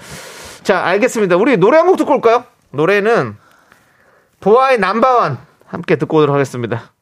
자, 0.64 0.80
알겠습니다. 0.86 1.36
우리 1.38 1.58
노래 1.58 1.78
한 1.78 1.86
곡 1.88 1.98
듣고 1.98 2.14
올까요? 2.14 2.44
노래는 2.72 3.36
보아의 4.40 4.80
Number 4.80 5.18
One 5.18 5.38
함께 5.66 5.96
듣고 5.96 6.18
오도록 6.18 6.34
하겠습니다. 6.36 6.94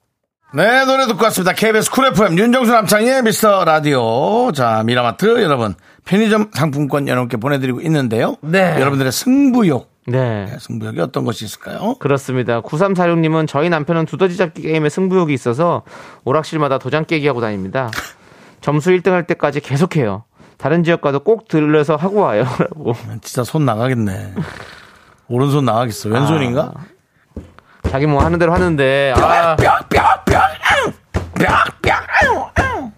네, 0.54 0.86
노래 0.86 1.06
듣고 1.08 1.22
왔습니다. 1.26 1.52
KBS 1.54 1.92
쿨 1.92 2.06
FM 2.08 2.38
윤정수 2.38 2.72
남창희의 2.72 3.24
미스터 3.24 3.66
라디오. 3.66 4.52
자, 4.54 4.84
미라마트 4.86 5.44
여러분. 5.44 5.76
편의점 6.06 6.52
상품권 6.54 7.08
여러분께 7.08 7.38
보내드리고 7.38 7.82
있는데요. 7.82 8.38
네. 8.42 8.80
여러분들의 8.80 9.12
승부욕. 9.12 9.92
네. 10.08 10.46
네, 10.46 10.58
승부욕이 10.60 11.00
어떤 11.02 11.26
것이 11.26 11.44
있을까요? 11.46 11.96
그렇습니다. 12.00 12.62
9346님은 12.62 13.48
저희 13.48 13.70
남편은 13.70 14.06
두더지 14.06 14.38
잡기 14.38 14.62
게임에 14.62 14.88
승부욕이 14.88 15.34
있어서 15.34 15.82
오락실마다 16.24 16.78
도장 16.78 17.06
깨기 17.06 17.28
하고 17.28 17.42
다닙니다. 17.42 17.90
점수 18.62 18.92
1등 18.92 19.10
할 19.12 19.28
때까지 19.28 19.60
계속해요. 19.60 20.24
다른 20.58 20.84
지역 20.84 21.02
가도 21.02 21.20
꼭 21.20 21.48
들려서 21.48 21.96
하고 21.96 22.22
와요. 22.22 22.46
라고. 22.60 22.94
진짜 23.22 23.44
손 23.44 23.66
나가겠네. 23.66 24.36
오른손 25.28 25.66
나가겠어. 25.66 26.10
왼손인가? 26.10 26.72
자기 27.90 28.06
뭐 28.08 28.24
하는 28.24 28.40
대로 28.40 28.54
하는데 28.54 29.14
아, 29.16 29.56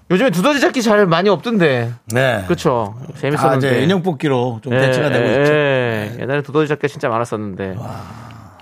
요즘에 0.10 0.30
두더지 0.30 0.62
잡기 0.62 0.82
잘 0.82 1.06
많이 1.06 1.30
없던데. 1.30 1.92
네. 2.14 2.44
그렇죠. 2.46 2.96
아, 2.98 3.20
재밌었는데. 3.20 3.68
이제 3.68 3.84
인형 3.84 4.02
뽑기로 4.04 4.62
좀 4.64 4.74
예, 4.74 4.80
대체가 4.80 5.10
되고 5.10 5.28
예, 5.28 5.42
있죠. 5.42 5.54
예. 5.54 6.18
옛날에 6.22 6.42
두더지 6.42 6.68
잡기 6.70 6.88
진짜 6.88 7.10
많았었는데. 7.10 7.76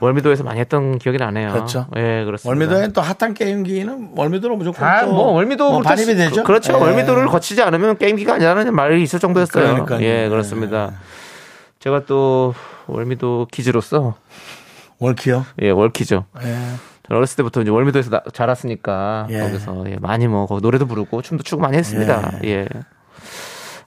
월미도에서 0.02 0.44
많이 0.44 0.60
했던 0.60 0.98
기억이 0.98 1.18
나네요. 1.18 1.54
그렇죠. 1.54 1.88
예, 1.96 2.26
그렇습니다. 2.26 2.50
월미도엔 2.50 2.94
또 2.94 3.02
핫한 3.02 3.34
게임기는 3.34 4.10
월미도로 4.16 4.58
무조건 4.58 4.88
아, 4.88 5.06
또뭐 5.06 5.32
월미도 5.34 5.72
뭐 5.72 5.82
반입이 5.82 6.16
되죠. 6.16 6.44
그, 6.44 6.52
렇죠 6.52 6.74
예. 6.74 6.78
월미도를 6.78 7.28
거치지 7.28 7.62
않으면 7.62 7.98
게임기가 7.98 8.34
아니라는 8.34 8.76
말이 8.76 9.02
있을 9.04 9.20
정도였어요. 9.20 9.64
그러니까요. 9.64 10.02
예, 10.02 10.28
그렇습니다. 10.28 10.92
제가 11.80 12.02
또 12.08 12.54
월미도 12.88 13.48
kids로서 13.52 14.16
월키요. 15.00 15.46
예, 15.62 15.70
월키죠. 15.72 16.26
예. 16.44 16.58
어렸을 17.10 17.38
때부터 17.38 17.62
이제 17.62 17.70
월미도에서 17.70 18.10
나- 18.10 18.24
자랐으니까 18.34 19.28
예. 19.30 19.40
거기서 19.42 19.84
예, 19.92 19.98
많이 19.98 20.28
뭐 20.28 20.48
노래도 20.62 20.86
부르고 20.88 21.22
춤도 21.22 21.44
추고 21.44 21.62
많이 21.62 21.78
했습니다. 21.78 22.40
예. 22.46 22.68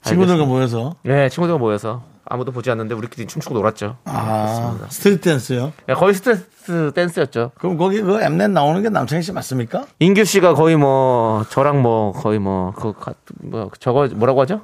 친구들과 0.03 0.45
모여서 0.45 0.95
예, 1.05 1.27
친구들과 1.29 1.57
모여서 1.59 2.03
아무도 2.25 2.51
보지 2.51 2.69
않는데 2.71 2.93
우리끼리 2.95 3.27
춤추고 3.27 3.55
놀았죠. 3.55 3.97
아 4.05 4.77
street 4.89 5.21
댄스요. 5.21 5.73
예, 5.89 5.93
거의 5.93 6.13
street 6.13 6.91
댄스였죠. 6.93 7.51
그럼 7.57 7.77
거기 7.77 8.01
그 8.01 8.21
엠넷 8.21 8.51
나오는 8.51 8.81
게 8.81 8.89
남창희 8.89 9.23
씨 9.23 9.33
맞습니까? 9.33 9.85
인규 9.99 10.23
씨가 10.23 10.53
거의 10.53 10.77
뭐 10.77 11.43
저랑 11.49 11.81
뭐 11.81 12.13
거의 12.13 12.39
뭐그 12.39 12.93
뭐 13.41 13.69
저거 13.79 14.07
뭐라고 14.13 14.41
하죠? 14.41 14.61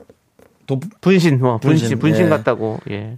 도, 0.68 0.80
분신 1.02 1.40
뭐 1.40 1.58
분신 1.58 1.90
분신, 1.90 2.00
분신 2.00 2.26
예. 2.26 2.30
같다고 2.30 2.80
예. 2.90 3.18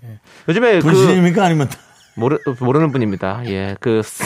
요즘에 0.50 0.80
그 0.80 0.88
분신입니까 0.88 1.46
아니면 1.46 1.70
모르 2.18 2.38
모르는 2.60 2.92
분입니다. 2.92 3.42
예. 3.46 3.76
그 3.80 4.02
스- 4.04 4.24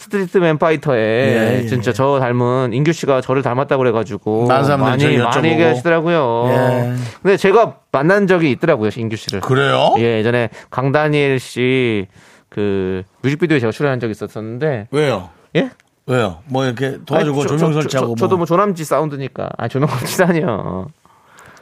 스트리트맨 0.00 0.56
파이터에 0.58 0.98
예, 0.98 1.60
예. 1.62 1.66
진짜 1.66 1.92
저 1.92 2.18
닮은 2.18 2.72
인규 2.72 2.92
씨가 2.92 3.20
저를 3.20 3.42
닮았다고 3.42 3.78
그래 3.82 3.92
가지고 3.92 4.46
많은 4.46 4.64
사람들이 4.64 5.18
많이 5.18 5.22
많이. 5.36 5.48
얘기하시더라고요. 5.50 6.44
예. 6.48 6.94
근데 7.22 7.36
제가 7.36 7.76
만난 7.92 8.26
적이 8.26 8.50
있더라고요, 8.52 8.90
인규 8.96 9.16
씨를. 9.16 9.40
그래요? 9.40 9.94
예, 9.98 10.18
예전에 10.18 10.48
강다니엘 10.70 11.38
씨 11.38 12.06
그 12.50 13.02
뮤직비디오에 13.22 13.60
제가 13.60 13.70
출연한 13.72 14.00
적이 14.00 14.12
있었었는데 14.12 14.88
왜요? 14.90 15.28
예? 15.54 15.70
왜요? 16.06 16.38
뭐 16.46 16.64
이렇게 16.64 16.96
도와주고 17.04 17.40
아니, 17.40 17.48
저- 17.48 17.56
조명 17.58 17.74
저- 17.74 17.80
설치하고 17.82 18.14
저, 18.16 18.24
도 18.26 18.28
뭐. 18.30 18.38
뭐 18.38 18.46
조남지 18.46 18.84
사운드니까. 18.86 19.50
아, 19.58 19.68
조남지 19.68 20.22
아니요. 20.22 20.86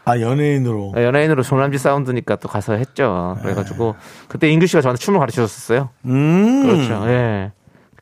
아 0.07 0.21
연예인으로. 0.21 0.95
연예인으로 0.97 1.43
조남지 1.43 1.79
사운드니까 1.79 2.37
또 2.37 2.49
가서 2.49 2.75
했죠. 2.75 3.37
그래가지고 3.43 3.97
그때 4.29 4.49
인규 4.49 4.67
씨가 4.69 4.81
저한테 4.81 5.01
춤을 5.03 5.19
가르쳐 5.19 5.43
줬었어요. 5.43 5.91
음. 6.05 6.63
그렇죠. 6.63 7.09
예. 7.09 7.51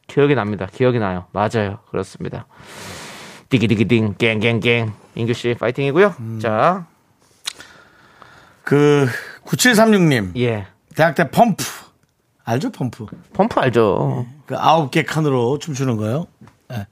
기억이 0.07 0.35
납니다. 0.35 0.69
기억이 0.71 0.99
나요. 0.99 1.25
맞아요. 1.33 1.79
그렇습니다. 1.91 2.47
디기디기딩 3.49 4.17
갱갱갱 4.19 4.93
인규 5.15 5.33
씨 5.33 5.57
파이팅이고요. 5.59 6.15
음. 6.21 6.41
자, 6.43 6.87
그 8.65 9.07
9736님 9.47 10.37
예. 10.37 10.67
대학 10.95 11.15
때 11.15 11.31
펌프 11.31 11.65
알죠 12.45 12.71
펌프? 12.71 13.07
펌프 13.33 13.59
알죠? 13.61 14.27
그 14.45 14.57
아홉 14.59 14.91
개 14.91 15.05
칸으로 15.05 15.59
춤추는 15.59 15.97
거요. 15.97 16.27
예. 16.71 16.87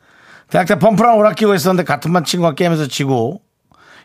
대학 0.49 0.67
때 0.67 0.79
펌프랑 0.79 1.19
오락 1.19 1.37
끼고 1.37 1.55
있었는데 1.55 1.85
같은 1.85 2.15
반 2.15 2.25
친구가 2.25 2.55
게임에서 2.55 2.87
지고 2.89 3.43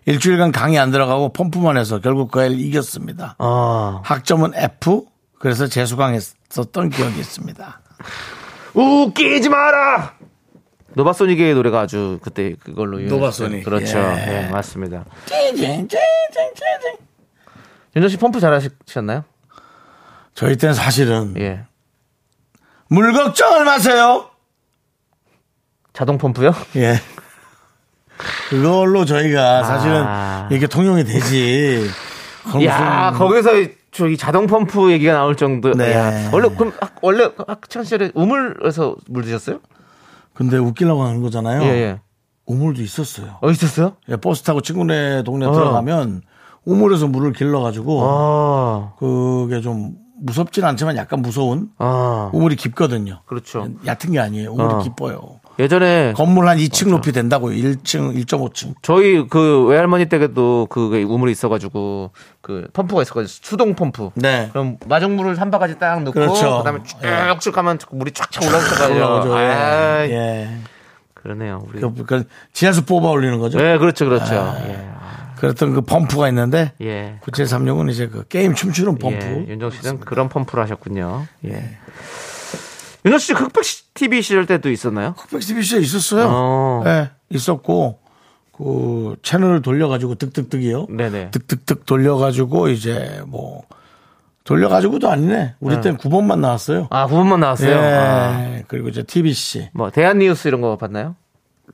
일주일간 0.08 0.53
강의 0.53 0.80
안 0.80 0.89
들어가고 0.89 1.34
펌프만 1.34 1.76
해서 1.78 1.99
결국 1.99 2.32
그 2.32 2.41
애를 2.41 2.58
이겼습니다. 2.58 3.36
아, 3.39 3.99
학점은 4.05 4.53
F. 4.55 5.05
그래서 5.38 5.68
재수강했었던 5.68 6.89
기억이 6.89 7.20
있습니다. 7.20 7.82
웃기지 8.74 9.49
마라. 9.49 10.14
노바소닉의 10.93 11.53
노래가 11.55 11.82
아주 11.82 12.20
그때 12.22 12.55
그걸로. 12.64 12.99
노바소닉. 12.99 13.66
그렇죠. 13.66 13.97
예. 13.99 14.45
예, 14.45 14.49
맞습니다. 14.49 15.03
윤정 17.93 18.10
씨 18.10 18.16
펌프 18.18 18.39
잘하셨나요? 18.39 19.26
저희 20.34 20.55
때는 20.55 20.74
사실은 20.74 21.36
예. 21.38 21.66
물 22.89 23.12
걱정을 23.12 23.66
마세요. 23.66 24.30
자동 25.91 26.18
펌프요? 26.18 26.53
예. 26.78 26.95
그걸로 28.49 29.05
저희가 29.05 29.63
사실은 29.63 30.03
아. 30.05 30.49
이게 30.51 30.68
통용이 30.68 31.03
되지. 31.03 31.88
야, 32.65 33.11
거기서 33.15 33.49
저기 33.91 34.18
자동 34.18 34.47
펌프 34.47 34.91
얘기가 34.91 35.13
나올 35.13 35.36
정도. 35.36 35.74
네. 35.74 35.93
야, 35.93 36.30
원래 36.32 36.49
그럼 36.55 36.72
학- 36.80 36.95
원래 37.01 37.30
학창 37.47 37.84
시절에 37.84 38.11
우물에서 38.13 38.95
물 39.09 39.24
드셨어요? 39.24 39.59
근데 40.34 40.57
웃기려고 40.57 41.03
하는 41.03 41.22
거잖아요. 41.22 41.63
예, 41.63 41.68
예. 41.68 41.99
우물도 42.45 42.82
있었어요. 42.82 43.38
어 43.41 43.49
있었어요? 43.49 43.93
예, 44.09 44.15
버스 44.15 44.43
타고 44.43 44.61
친구네 44.61 45.24
동네 45.24 45.45
어. 45.45 45.51
들어가면 45.51 46.22
우물에서 46.63 47.07
물을 47.07 47.34
길러가지고 47.34 48.01
아, 48.03 48.93
그게 48.99 49.61
좀 49.61 49.95
무섭진 50.20 50.63
않지만 50.63 50.95
약간 50.95 51.22
무서운 51.22 51.70
아, 51.78 52.30
우물이 52.34 52.55
깊거든요. 52.55 53.22
그렇죠. 53.26 53.68
얕은 53.86 54.11
게 54.11 54.20
아니에요. 54.20 54.51
우물이 54.53 54.74
어. 54.76 54.80
깊어요. 54.80 55.39
예전에 55.60 56.14
건물 56.16 56.47
한 56.47 56.58
2층 56.58 56.89
높이 56.89 57.12
된다고요. 57.12 57.55
1층, 57.55 58.16
1.5층. 58.26 58.76
저희 58.82 59.28
그 59.28 59.66
외할머니 59.66 60.05
댁에도 60.05 60.68
그 60.70 61.03
우물이 61.08 61.32
있어가지고 61.32 62.12
그 62.41 62.68
펌프가 62.74 63.01
있어가지고 63.01 63.28
수동 63.43 63.74
펌프. 63.76 64.12
네. 64.16 64.49
그럼 64.51 64.78
마정물을 64.86 65.39
한 65.41 65.49
바가지 65.49 65.80
딱 65.80 65.99
넣고 66.03 66.12
그렇죠. 66.12 66.60
그다음에 66.60 66.80
쭉쭉 67.39 67.53
가면 67.53 67.80
물이 67.91 68.12
쫙쫙. 68.12 68.43
올라오죠. 68.43 69.39
예. 69.39 69.45
아, 69.45 70.05
예. 70.08 70.49
그러네요. 71.16 71.66
우리. 71.68 71.82
그, 71.82 72.05
그 72.05 72.24
지하수 72.53 72.86
뽑아 72.86 73.10
올리는 73.10 73.38
거죠. 73.39 73.58
네, 73.58 73.78
그렇죠, 73.78 74.05
그렇죠. 74.05 74.36
아. 74.36 74.58
예. 74.68 74.88
그랬던 75.38 75.74
그 75.74 75.82
펌프가 75.82 76.30
있는데 76.30 76.72
예. 76.82 77.20
9736은 77.24 77.89
이제 77.91 78.08
그 78.08 78.28
게임 78.28 78.55
춤추는 78.55 78.97
펌프. 78.97 79.45
예, 79.47 79.51
윤정 79.51 79.72
씨는 79.72 79.99
그런 79.99 80.30
펌프를 80.30 80.64
하셨군요. 80.64 81.26
예. 81.45 81.78
윤정 83.05 83.19
씨 83.19 83.33
흑백 83.33 83.63
TV 83.93 84.21
시절 84.21 84.45
때도 84.45 84.69
있었나요? 84.69 85.13
흑백 85.17 85.41
시에 85.41 85.79
있었어요. 85.79 86.27
어. 86.29 86.83
예, 86.85 87.09
있었고 87.29 87.99
그 88.51 89.15
채널을 89.21 89.61
돌려가지고 89.61 90.15
득득득이요. 90.15 90.87
네네. 90.89 91.31
득득득 91.31 91.85
돌려가지고 91.85 92.69
이제 92.69 93.21
뭐 93.27 93.63
돌려가지고도 94.43 95.09
아니네. 95.09 95.55
우리 95.59 95.79
때는 95.81 95.97
9번만 95.97 96.39
나왔어요. 96.39 96.87
아, 96.89 97.05
9분만 97.07 97.39
나왔어요. 97.39 97.69
예. 97.69 97.75
아. 97.75 98.63
그리고 98.67 98.87
이제 98.87 99.03
TBC. 99.03 99.69
뭐 99.73 99.89
대한 99.91 100.19
뉴스 100.19 100.47
이런 100.47 100.61
거 100.61 100.77
봤나요? 100.77 101.15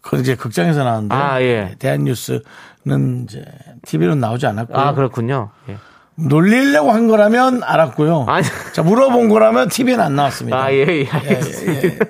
그 0.01 0.19
이제 0.19 0.36
극장에서 0.36 0.84
나왔는데 0.84 1.15
아, 1.15 1.41
예. 1.41 1.76
대한뉴스는 1.80 3.24
이제 3.24 3.45
TV는 3.84 4.19
나오지 4.19 4.45
않았고요. 4.47 4.78
아, 4.78 4.93
그렇군요. 4.93 5.51
예. 5.69 5.78
놀리려고 6.16 6.91
한 6.91 7.07
거라면 7.07 7.64
알았고요. 7.64 8.26
아니. 8.28 8.45
자 8.74 8.84
물어본 8.84 9.30
거라면 9.30 9.70
TV는 9.70 9.99
안 10.03 10.16
나왔습니다. 10.16 10.57
아, 10.64 10.72
예, 10.72 10.86
예, 10.88 11.07
알겠습니다. 11.09 12.05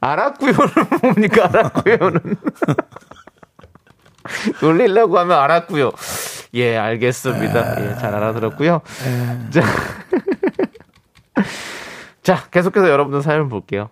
알았고요는 0.00 0.68
뭡니까? 1.02 1.44
알았고요는. 1.48 2.20
놀리려고 4.62 5.18
하면 5.18 5.38
알았고요. 5.38 5.92
예, 6.54 6.76
알겠습니다. 6.76 7.80
예, 7.90 7.94
잘 7.96 8.14
알아들었고요. 8.14 8.80
자. 9.50 9.62
자, 12.22 12.44
계속해서 12.50 12.88
여러분들 12.88 13.22
사연 13.22 13.48
볼게요. 13.48 13.88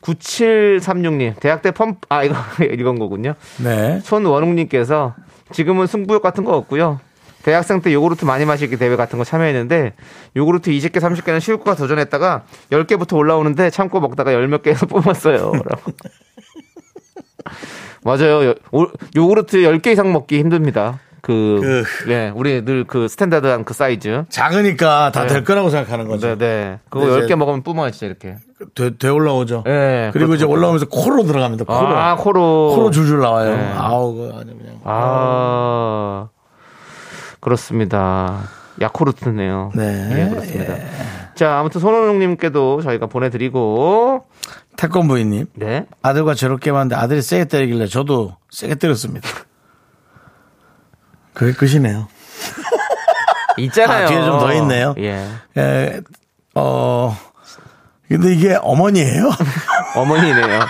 9736님, 0.00 1.40
대학 1.40 1.62
때 1.62 1.70
펌프, 1.70 2.00
아, 2.10 2.22
이거 2.22 2.36
읽은 2.62 2.98
거군요. 2.98 3.34
네. 3.58 4.00
손원웅님께서 4.00 5.14
지금은 5.52 5.86
승부욕 5.86 6.22
같은 6.22 6.44
거 6.44 6.56
없고요. 6.56 7.00
대학생 7.42 7.82
때 7.82 7.92
요구르트 7.92 8.24
많이 8.24 8.46
마시기 8.46 8.78
대회 8.78 8.96
같은 8.96 9.18
거 9.18 9.24
참여했는데 9.24 9.92
요구르트 10.34 10.70
20개, 10.70 10.96
30개는 10.96 11.40
실과 11.40 11.74
도전했다가 11.74 12.44
10개부터 12.70 13.16
올라오는데 13.18 13.68
참고 13.70 14.00
먹다가 14.00 14.32
열 14.32 14.48
몇 14.48 14.62
개에서 14.62 14.86
뽑았어요. 14.86 15.52
라고. 15.52 15.92
맞아요. 18.02 18.44
요- 18.50 18.54
요구르트 19.14 19.58
10개 19.58 19.88
이상 19.88 20.12
먹기 20.12 20.38
힘듭니다. 20.38 21.00
그, 21.26 21.84
네, 22.06 22.30
우리 22.34 22.62
늘 22.66 22.84
그 22.86 23.08
스탠다드한 23.08 23.64
그 23.64 23.72
사이즈. 23.72 24.24
작으니까 24.28 25.10
다 25.10 25.22
네. 25.22 25.28
될 25.28 25.44
거라고 25.44 25.70
생각하는 25.70 26.06
거죠. 26.06 26.36
네, 26.36 26.36
네. 26.36 26.78
그거 26.90 27.06
근데 27.06 27.20
10개 27.22 27.24
이제- 27.24 27.34
먹으면 27.34 27.62
뿜어요, 27.62 27.90
진짜 27.92 28.06
이렇게. 28.06 28.36
되, 28.74 28.96
되 28.98 29.08
올라오죠. 29.08 29.62
네, 29.64 30.10
그리고 30.12 30.34
이제. 30.34 30.44
올라오면서 30.44 30.86
코로 30.90 31.22
들어갑니다. 31.24 31.64
코로. 31.64 31.96
아, 31.96 32.16
코로. 32.16 32.72
코로 32.76 32.90
줄줄 32.90 33.20
나와요. 33.20 33.56
네. 33.56 33.72
아우, 33.74 34.14
그 34.14 34.32
아주 34.34 34.46
그냥. 34.56 34.80
아, 34.84 36.28
그렇습니다. 37.40 38.40
야쿠르트네요. 38.80 39.72
네. 39.74 40.08
예, 40.12 40.28
그렇습니다. 40.30 40.74
자, 41.34 41.58
아무튼 41.58 41.80
손원웅님께도 41.80 42.82
저희가 42.82 43.06
보내드리고, 43.06 44.24
태권부인님 44.76 45.46
네. 45.54 45.86
아들과 46.02 46.34
저렇게 46.34 46.70
하는데 46.70 46.94
아들이 46.96 47.22
세게 47.22 47.46
때리길래 47.46 47.86
저도 47.86 48.36
세게 48.50 48.74
때렸습니다. 48.76 49.28
그게 51.34 51.52
끝이네요. 51.52 52.08
있잖아요. 53.58 54.06
아, 54.06 54.08
뒤에 54.08 54.24
좀 54.24 54.38
더 54.40 54.52
있네요. 54.54 54.94
예. 54.98 55.28
에, 55.56 56.00
어, 56.54 57.16
근데 58.08 58.32
이게 58.34 58.56
어머니예요. 58.60 59.30
어머니네요. 59.96 60.60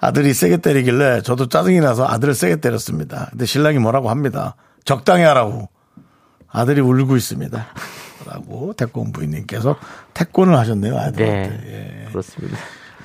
아들이 0.00 0.32
세게 0.32 0.58
때리길래 0.58 1.22
저도 1.22 1.48
짜증이 1.48 1.80
나서 1.80 2.06
아들을 2.06 2.34
세게 2.34 2.56
때렸습니다. 2.56 3.26
근데 3.30 3.44
신랑이 3.46 3.78
뭐라고 3.78 4.10
합니다. 4.10 4.54
적당히 4.84 5.24
하라고. 5.24 5.68
아들이 6.48 6.80
울고 6.80 7.16
있습니다. 7.16 7.66
라고 8.26 8.72
태권 8.74 9.12
부인님께서 9.12 9.76
태권을 10.14 10.56
하셨네요. 10.56 10.96
아들한테. 10.98 11.48
네. 11.48 12.04
예. 12.06 12.10
그렇습니다. 12.10 12.58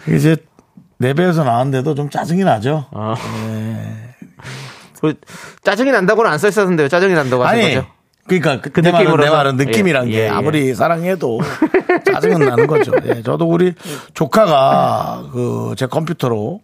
이게 0.08 0.18
이제 0.18 0.38
내 0.98 1.14
배에서 1.14 1.44
나왔는데도 1.44 1.96
좀 1.96 2.10
짜증이 2.10 2.44
나죠. 2.44 2.86
아. 2.92 3.16
그 3.18 4.05
짜증이 5.64 5.92
난다고는 5.92 6.30
안 6.32 6.38
써 6.40 6.48
있었는데요. 6.48 6.88
짜증이 6.90 7.14
난다고 7.14 7.44
하신 7.46 7.64
아니, 7.64 7.76
거죠? 7.76 7.88
그러니까 8.28 8.60
그, 8.62 8.72
그내 8.72 8.92
말은 8.92 9.18
내? 9.18 9.30
말은 9.30 9.56
느낌이란 9.58 10.08
예, 10.08 10.12
게 10.12 10.18
예, 10.22 10.24
예. 10.26 10.30
아무리 10.30 10.74
사랑해도 10.74 11.40
짜증은 12.12 12.40
나는 12.48 12.66
거죠. 12.66 12.92
예, 13.06 13.22
저도 13.22 13.46
우리 13.48 13.74
조카가 14.16 15.26
그 15.32 15.74
제 15.78 15.86
컴퓨터로 15.86 16.60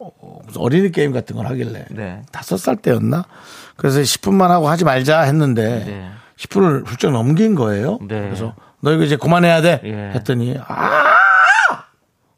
무슨 0.47 0.61
어린이 0.61 0.91
게임 0.91 1.11
같은 1.11 1.35
걸 1.35 1.45
하길래 1.47 1.85
네. 1.91 2.21
다섯 2.31 2.57
살 2.57 2.77
때였나? 2.77 3.25
그래서 3.77 3.99
10분만 3.99 4.47
하고 4.47 4.69
하지 4.69 4.83
말자 4.85 5.21
했는데 5.21 5.83
네. 5.85 6.11
10분을 6.39 6.87
훌쩍 6.87 7.11
넘긴 7.11 7.53
거예요. 7.55 7.99
네. 8.01 8.21
그래서 8.21 8.55
너 8.81 8.91
이거 8.93 9.03
이제 9.03 9.15
그만해야 9.15 9.61
돼 9.61 9.81
예. 9.83 10.11
했더니 10.15 10.57
아 10.67 11.13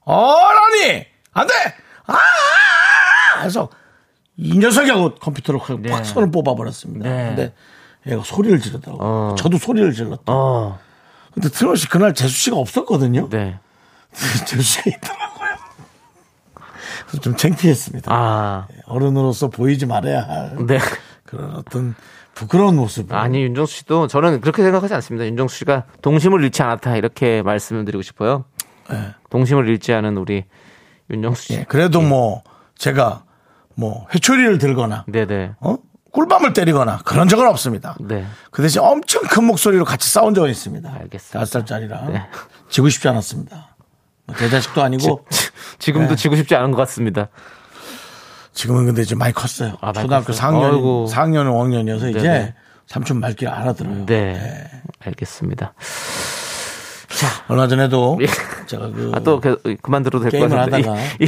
어라니 0.04 1.06
안 1.34 1.48
돼. 1.48 1.54
아! 2.08 2.18
그래서 3.40 3.70
이 4.38 4.58
녀석이 4.58 4.90
하고 4.90 5.16
컴퓨터로 5.16 5.60
확 5.60 5.80
네. 5.82 6.04
손을 6.04 6.32
뽑아버렸습니다. 6.32 7.08
네. 7.08 7.28
근데 7.28 7.54
얘가 8.08 8.24
소리를 8.24 8.60
지르더라고. 8.60 9.04
어. 9.04 9.30
요 9.32 9.36
저도 9.36 9.58
소리를 9.58 9.94
질렀다. 9.94 10.24
어, 10.28 10.80
근데 11.34 11.50
트롯 11.50 11.78
씨 11.78 11.88
그날 11.88 12.14
재수 12.14 12.34
씨가 12.34 12.58
없었거든요. 12.58 13.30
네. 13.30 13.60
재수 14.46 14.62
씨가 14.62 14.84
있더라고요. 14.98 15.34
그래서 17.08 17.22
좀 17.22 17.36
창피했습니다. 17.36 18.12
아, 18.14 18.68
어른으로서 18.86 19.50
보이지 19.50 19.86
말아야 19.86 20.28
할 20.28 20.66
네. 20.66 20.80
그런 21.26 21.56
어떤 21.56 21.96
부끄러운 22.34 22.76
모습. 22.76 23.12
아니, 23.14 23.44
윤정수 23.44 23.78
씨도 23.78 24.08
저는 24.08 24.42
그렇게 24.42 24.64
생각하지 24.64 24.94
않습니다. 24.96 25.26
윤정수 25.26 25.56
씨가 25.58 25.86
동심을 26.02 26.44
잃지 26.44 26.64
않았다. 26.64 26.96
이렇게 26.96 27.42
말씀을 27.44 27.86
드리고 27.86 28.02
싶어요. 28.02 28.46
동심을 29.30 29.68
잃지 29.70 29.94
않은 29.94 30.18
우리 30.18 30.44
윤정수 31.10 31.44
씨. 31.44 31.54
예, 31.54 31.66
그래도 31.68 32.02
뭐 32.02 32.44
제가 32.76 33.24
뭐 33.76 34.08
회초리를 34.14 34.58
들거나 34.58 35.06
네네. 35.08 35.54
어? 35.60 35.78
꿀밤을 36.12 36.54
때리거나 36.54 37.00
그런 37.06 37.28
적은 37.28 37.48
없습니다. 37.48 37.96
네. 38.00 38.26
그 38.52 38.62
대신 38.62 38.82
엄청 38.82 39.24
큰 39.24 39.46
목소리로 39.46 39.84
같이 39.84 40.10
싸운 40.10 40.34
적은 40.36 40.50
있습니다. 40.50 40.88
알겠습니다. 40.90 41.40
다섯 41.40 41.46
살짜리라 41.52 42.06
네. 42.08 42.24
지고 42.70 42.90
싶지 42.90 43.08
않았습니다. 43.08 43.76
뭐제 44.28 44.50
자식도 44.50 44.82
아니고 44.84 45.26
지 45.80 45.92
금도 45.92 46.10
네. 46.10 46.16
지고 46.16 46.36
싶지 46.36 46.56
않은 46.56 46.72
것 46.72 46.78
같습니다. 46.78 47.30
지금은 48.54 48.86
근데 48.86 49.02
이제 49.02 49.16
많이 49.16 49.34
컸어요. 49.34 49.76
아, 49.82 49.92
초등학교 49.92 50.28
컸어요? 50.28 50.52
4학년, 50.52 50.74
아이고. 50.74 51.08
4학년, 51.10 51.46
5학년이어서 51.52 52.12
이제 52.12 52.22
네네. 52.22 52.54
삼촌 52.86 53.20
말귀를 53.20 53.52
알아들어요. 53.52 54.06
네. 54.06 54.70
알겠습니다. 55.04 55.74
얼마 57.48 57.68
전에도 57.68 58.18
예. 58.22 58.28
제가 58.68 58.90
그 58.90 59.12
아, 59.16 59.20
또 59.20 59.40
그, 59.40 59.58
그만 59.82 60.04
들어도 60.04 60.30
될것 60.30 60.50
게임을 60.50 60.56
같은데. 60.58 60.90
하다가 60.90 61.02
예. 61.22 61.28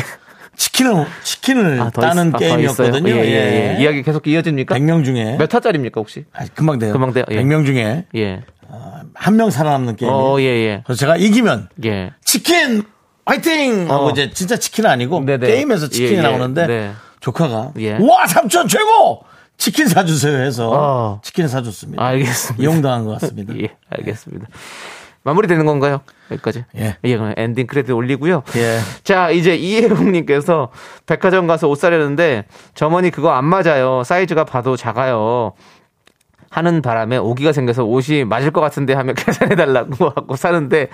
치킨을 0.56 1.06
치킨을 1.24 1.82
아, 1.82 1.90
더 1.90 2.02
따는 2.02 2.28
있- 2.28 2.30
아, 2.30 2.32
더 2.32 2.38
게임이었거든요. 2.38 3.08
있어요? 3.10 3.26
예, 3.26 3.26
예, 3.26 3.76
예. 3.78 3.82
이야기 3.84 4.04
계속 4.04 4.28
이어집니까? 4.28 4.76
100명 4.76 5.04
중에 5.06 5.36
몇 5.38 5.54
화짜리입니까, 5.54 6.00
혹시? 6.02 6.26
아, 6.34 6.46
금방 6.54 6.80
돼요. 6.80 6.94
금방 6.94 7.14
돼요? 7.14 7.26
예. 7.32 7.36
100명 7.42 7.66
중에 7.66 8.06
예. 8.16 8.44
한명 9.14 9.50
살아남는 9.52 9.96
게임. 9.96 10.12
어, 10.12 10.40
예, 10.40 10.46
예. 10.46 10.82
그래서 10.86 11.00
제가 11.00 11.18
이기면 11.18 11.70
예. 11.86 12.12
치킨 12.24 12.84
화이팅 13.26 13.90
하고 13.90 14.08
어. 14.08 14.12
이제 14.12 14.30
진짜 14.32 14.58
치킨은 14.58 14.90
아니고 14.90 15.22
네네. 15.26 15.48
게임에서 15.48 15.90
치킨이 15.90 16.14
예, 16.16 16.18
예. 16.18 16.22
나오는데 16.22 16.68
네. 16.68 16.92
조카가 17.22 17.72
예. 17.80 17.94
와 17.94 18.28
삼촌 18.28 18.68
최고 18.68 19.24
치킨 19.58 19.88
사주세요 19.88 20.38
해서 20.44 20.70
어. 20.72 21.22
치킨을 21.24 21.48
사줬습니다. 21.50 22.04
알겠습니다. 22.06 22.62
이용당한 22.62 23.06
것 23.06 23.20
같습니다. 23.20 23.54
예, 23.62 23.70
알겠습니다. 23.90 24.48
마무리되는 25.26 25.66
건가요? 25.66 26.02
여기까지. 26.32 26.66
예. 26.78 26.98
예, 27.04 27.18
그럼 27.18 27.34
엔딩 27.36 27.66
크레딧 27.66 27.92
올리고요. 27.92 28.44
예. 28.58 28.80
자, 29.04 29.32
이제 29.32 29.56
이혜웅님께서 29.56 30.70
백화점 31.08 31.48
가서 31.48 31.68
옷 31.68 31.76
사려는데 31.76 32.46
점원이 32.76 33.10
그거 33.10 33.32
안 33.32 33.44
맞아요. 33.46 34.04
사이즈가 34.06 34.46
봐도 34.46 34.78
작아요. 34.78 35.54
하는 36.52 36.82
바람에 36.84 37.18
오기가 37.18 37.52
생겨서 37.54 37.84
옷이 37.84 38.24
맞을 38.24 38.52
것 38.52 38.62
같은데 38.62 38.94
하면 38.94 39.16
계산해달라고 39.18 40.10
하고 40.10 40.36
사는데 40.36 40.90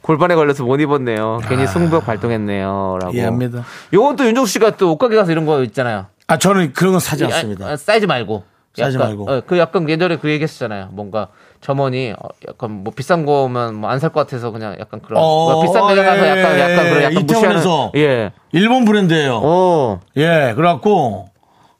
골반에 0.00 0.36
걸려서 0.36 0.64
못 0.64 0.80
입었네요. 0.80 1.40
괜히 1.48 1.66
승부욕 1.66 2.06
발동했네요. 2.06 2.98
라고. 3.02 3.12
이해합니다. 3.12 3.64
요건 3.92 4.14
또 4.14 4.24
윤종수 4.24 4.52
씨가 4.52 4.76
또 4.76 4.92
옷가게 4.92 5.16
가서 5.16 5.32
이런 5.32 5.44
거 5.44 5.62
있잖아요. 5.64 6.06
아, 6.28 6.38
저는 6.38 6.72
그런 6.72 6.92
건 6.92 7.00
사지 7.00 7.24
않습니다. 7.24 7.66
아, 7.66 7.72
아, 7.72 7.76
사이즈 7.76 8.06
말고. 8.06 8.44
사이즈 8.74 8.96
약간, 8.96 9.08
말고. 9.08 9.30
어, 9.30 9.42
그 9.44 9.58
약간 9.58 9.88
예전에 9.88 10.18
그 10.18 10.30
얘기 10.30 10.44
했었잖아요. 10.44 10.90
뭔가 10.92 11.28
점원이 11.70 12.12
어, 12.16 12.28
약간 12.48 12.84
뭐 12.84 12.92
비싼 12.94 13.26
거면 13.26 13.74
뭐 13.74 13.90
안 13.90 13.98
살 13.98 14.10
것 14.12 14.20
같아서 14.24 14.52
그냥 14.52 14.76
약간 14.78 15.00
그런. 15.00 15.20
어, 15.20 15.50
뭐 15.50 15.62
비싼 15.62 15.84
매장 15.88 16.04
가서 16.04 16.28
약간, 16.28 16.54
예, 16.56 16.60
약간 16.60 16.84
그런 16.90 17.02
약간 17.02 17.22
이태원에서. 17.22 17.92
예. 17.96 18.30
일본 18.52 18.84
브랜드예요 18.84 19.40
어. 19.42 20.00
예, 20.16 20.52
그래갖고 20.54 21.28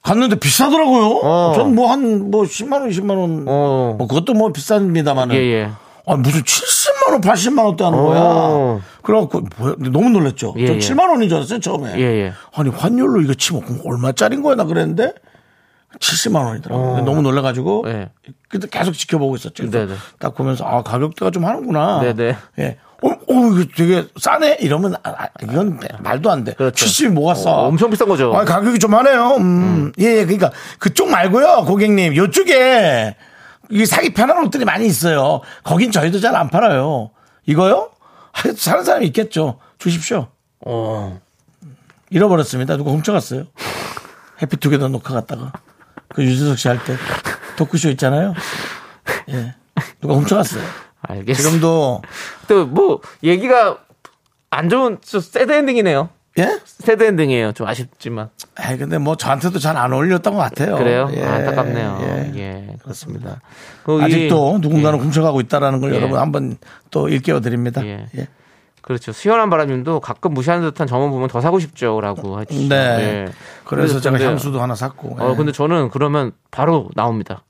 갔는데 0.03 0.37
비싸더라고요. 0.41 1.21
어. 1.23 1.53
전뭐한뭐 1.55 2.43
10만 2.45 2.73
원, 2.81 2.91
20만 2.91 3.11
원. 3.17 3.45
어. 3.47 3.95
뭐 3.97 4.09
그것도 4.09 4.35
뭐 4.35 4.51
비쌉니다만은. 4.51 5.35
예, 5.35 5.39
예. 5.39 5.71
아, 6.09 6.17
무슨 6.17 6.41
70만 6.43 7.13
원, 7.13 7.21
80만 7.21 7.65
원대 7.65 7.85
하는 7.85 7.99
어. 7.99 8.03
거야. 8.03 8.81
그래갖고 9.03 9.43
뭐야, 9.59 9.75
너무 9.93 10.11
놀랐죠. 10.11 10.55
예, 10.57 10.67
전 10.67 10.77
예. 10.77 10.79
7만 10.81 11.09
원인 11.11 11.29
줄 11.29 11.39
알았어요 11.39 11.61
처음에. 11.61 11.93
예, 11.97 12.03
예. 12.03 12.33
아니 12.57 12.71
환율로 12.71 13.21
이거 13.23 13.35
치면 13.35 13.63
얼마짜린 13.85 14.43
거야 14.43 14.57
나 14.57 14.65
그랬는데 14.65 15.13
70만 16.01 16.44
원이더라고. 16.47 16.98
요 16.98 17.05
너무 17.05 17.23
놀라가지고 17.23 17.85
어. 17.86 17.89
예. 17.89 18.10
그때 18.48 18.66
계속 18.70 18.93
지켜보고 18.93 19.36
있었죠. 19.36 19.64
그래서 19.68 19.86
네네. 19.86 19.98
딱 20.18 20.35
보면서 20.35 20.64
아 20.64 20.82
가격대가 20.82 21.31
좀 21.31 21.44
하는구나. 21.44 22.01
네네. 22.01 22.36
예. 22.59 22.78
어, 23.02 23.09
어, 23.09 23.51
이거 23.52 23.64
되게 23.77 24.06
싸네? 24.18 24.56
이러면, 24.60 24.94
아, 25.02 25.10
아, 25.10 25.28
이건 25.43 25.78
말도 26.01 26.31
안 26.31 26.44
돼. 26.44 26.55
그렇죠. 26.55 26.86
70이 26.86 27.10
뭐가 27.10 27.35
싸? 27.35 27.51
어, 27.51 27.66
엄청 27.66 27.90
비싼 27.90 28.09
거죠. 28.09 28.35
아, 28.35 28.44
가격이 28.47 28.78
좀 28.78 28.94
하네요. 28.94 29.36
음. 29.36 29.93
예, 30.01 30.05
예. 30.20 30.24
그러니까 30.24 30.51
그쪽 30.78 31.10
말고요, 31.10 31.64
고객님. 31.66 32.16
요쪽에 32.16 33.14
이 33.70 33.85
사기 33.85 34.14
편한 34.14 34.43
옷들이 34.44 34.64
많이 34.64 34.86
있어요. 34.86 35.43
거긴 35.62 35.90
저희도 35.93 36.20
잘 36.20 36.35
안 36.35 36.48
팔아요. 36.48 37.10
이거요? 37.44 37.90
아, 38.32 38.40
사는 38.56 38.82
사람이 38.82 39.06
있겠죠. 39.09 39.59
주십시오. 39.78 40.28
어. 40.64 41.20
잃어버렸습니다. 42.09 42.78
누가 42.78 42.93
훔쳐갔어요. 42.93 43.44
해피투게더 44.40 44.89
녹화 44.89 45.12
갔다가. 45.12 45.52
그 46.15 46.23
유재석 46.24 46.59
씨 46.59 46.69
할 46.69 46.83
때. 46.85 46.97
토크쇼 47.57 47.91
있잖아요. 47.91 48.35
예. 49.31 49.55
누가 50.01 50.15
훔쳐갔어요. 50.15 50.62
알겠습니다. 51.03 51.43
지금도, 51.43 52.03
또 52.49 52.66
뭐 52.66 53.01
얘기가 53.23 53.78
안 54.51 54.69
좋은 54.69 54.99
좀 55.03 55.20
새드 55.20 55.53
엔딩이네요. 55.53 56.09
예? 56.39 56.61
새드 56.65 57.03
엔딩이에요. 57.03 57.53
좀 57.53 57.66
아쉽지만. 57.66 58.28
아 58.57 58.77
근데 58.77 58.99
뭐 58.99 59.16
저한테도 59.16 59.59
잘 59.59 59.77
안 59.77 59.93
어울렸던 59.93 60.35
것 60.35 60.41
같아요. 60.41 60.77
그래요? 60.77 61.09
예, 61.15 61.23
안타깝네요. 61.24 61.99
예. 62.03 62.33
예, 62.39 62.77
그렇습니다. 62.83 63.41
그 63.85 64.01
이- 64.01 64.05
아직도 64.05 64.59
누군가는 64.61 64.99
훔쳐가고 64.99 65.41
있다라는 65.41 65.81
걸 65.81 65.93
예. 65.93 65.97
여러분 65.97 66.19
한번 66.19 66.57
또 66.91 67.09
일깨워 67.09 67.41
드립니다. 67.41 67.85
예. 67.87 68.07
예. 68.87 68.89
그렇죠. 68.89 69.13
수연한 69.13 69.51
바람님도 69.51 69.99
가끔 70.01 70.33
무시하는 70.35 70.69
듯한 70.71 70.87
점원 70.87 71.11
보면 71.11 71.29
더 71.29 71.41
사고 71.41 71.59
싶죠라고 71.59 72.39
하시죠. 72.39 72.69
네. 72.69 72.77
예. 73.27 73.33
그래서 73.65 74.01
제가 74.01 74.13
근데- 74.17 74.27
향수도 74.31 74.61
하나 74.63 74.75
샀고. 74.77 75.17
어 75.21 75.33
예. 75.33 75.37
근데 75.37 75.51
저는 75.53 75.91
그러면 75.91 76.33
바로 76.51 76.89
나옵니다. 76.95 77.43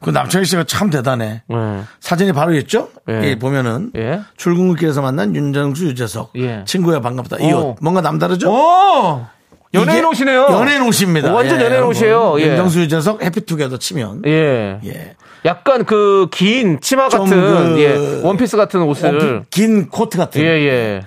그 0.00 0.10
남창희 0.10 0.46
씨가 0.46 0.64
참 0.64 0.90
대단해. 0.90 1.42
예. 1.50 1.80
사진이 2.00 2.32
바로 2.32 2.54
있죠? 2.54 2.88
예. 3.08 3.20
예, 3.22 3.38
보면은 3.38 3.92
예. 3.96 4.20
출근길에서 4.36 5.00
만난 5.02 5.36
윤정수 5.36 5.86
유재석. 5.86 6.32
예. 6.36 6.64
친구야 6.66 7.00
반갑다. 7.00 7.36
이 7.38 7.52
어. 7.52 7.58
옷 7.60 7.76
뭔가 7.80 8.00
남다르죠? 8.00 8.50
오! 8.50 9.26
연예인 9.74 10.04
옷이네요. 10.04 10.46
연예인 10.50 10.82
옷입니다. 10.82 11.32
오, 11.32 11.36
완전 11.36 11.60
예, 11.60 11.64
연예인. 11.66 11.82
옷이에요. 11.84 12.36
예. 12.40 12.46
윤정수 12.48 12.80
유재석 12.80 13.22
해피투게더 13.22 13.78
치면 13.78 14.22
예. 14.26 14.78
예. 14.84 15.14
약간 15.44 15.84
그 15.84 16.28
긴 16.30 16.80
치마 16.80 17.08
좀 17.08 17.24
같은 17.24 17.40
그- 17.40 17.80
예. 17.80 18.20
원피스 18.26 18.56
같은 18.56 18.82
옷을 18.82 19.40
어, 19.40 19.44
긴 19.50 19.88
코트 19.88 20.16
같은. 20.18 20.40
예, 20.40 20.46
예. 20.46 21.02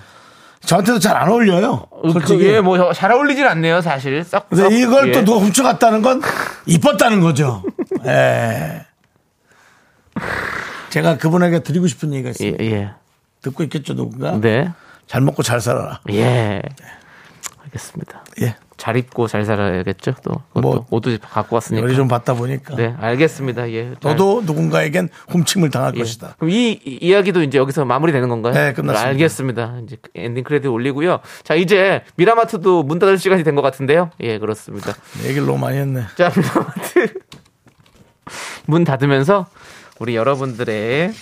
저한테도 0.64 0.98
잘 0.98 1.16
안 1.16 1.28
어울려요. 1.30 1.86
솔직히. 2.12 2.36
그게 2.44 2.60
뭐잘 2.60 3.10
어울리진 3.12 3.46
않네요, 3.46 3.80
사실. 3.80 4.22
썩. 4.22 4.48
근데 4.50 4.64
썩, 4.64 4.72
이걸 4.72 5.08
예. 5.08 5.12
또 5.12 5.24
누가 5.24 5.38
훔쳐갔다는 5.40 6.02
건 6.02 6.20
이뻤다는 6.66 7.20
거죠. 7.20 7.62
예. 8.04 8.84
제가 10.90 11.16
그분에게 11.18 11.62
드리고 11.62 11.86
싶은 11.86 12.12
얘기가 12.12 12.28
예, 12.28 12.30
있습니다. 12.30 12.64
예. 12.64 12.90
듣고 13.42 13.62
있겠죠, 13.64 13.94
누군가? 13.94 14.32
네. 14.40 14.70
잘 15.06 15.20
먹고 15.22 15.42
잘 15.42 15.60
살아라. 15.60 16.00
예. 16.10 16.60
알겠습니다. 17.64 18.24
예. 18.42 18.56
잘 18.76 18.96
입고 18.96 19.26
잘 19.26 19.44
살아야겠죠, 19.44 20.14
또. 20.22 20.40
뭐, 20.60 20.86
옷도 20.90 21.10
갖고 21.20 21.56
왔으니까. 21.56 21.84
요리 21.84 21.96
좀 21.96 22.06
받다 22.06 22.34
보니까. 22.34 22.76
네, 22.76 22.94
알겠습니다. 22.98 23.70
예. 23.72 23.94
잘- 24.00 24.12
너도 24.12 24.42
누군가에겐 24.46 25.08
훔침을 25.28 25.70
당할 25.70 25.92
예. 25.96 25.98
것이다. 25.98 26.36
그럼 26.38 26.50
이, 26.50 26.78
이 26.84 26.98
이야기도 27.02 27.42
이제 27.42 27.58
여기서 27.58 27.84
마무리되는 27.84 28.28
건가요? 28.28 28.54
네, 28.54 28.72
끝났습니다. 28.72 29.08
알겠습니다. 29.08 29.80
이제 29.84 29.96
엔딩 30.14 30.44
크레딧 30.44 30.68
올리고요. 30.70 31.18
자, 31.42 31.54
이제 31.56 32.02
미라마트도 32.16 32.84
문 32.84 32.98
닫을 33.00 33.18
시간이 33.18 33.42
된 33.42 33.56
것 33.56 33.62
같은데요. 33.62 34.10
예, 34.20 34.38
그렇습니다. 34.38 34.94
얘기를 35.24 35.44
너무 35.46 35.58
많이 35.58 35.76
했네. 35.78 36.02
자, 36.16 36.30
미라마트 36.36 37.14
문 38.66 38.84
닫으면서 38.84 39.46
우리 39.98 40.14
여러분들의 40.14 41.12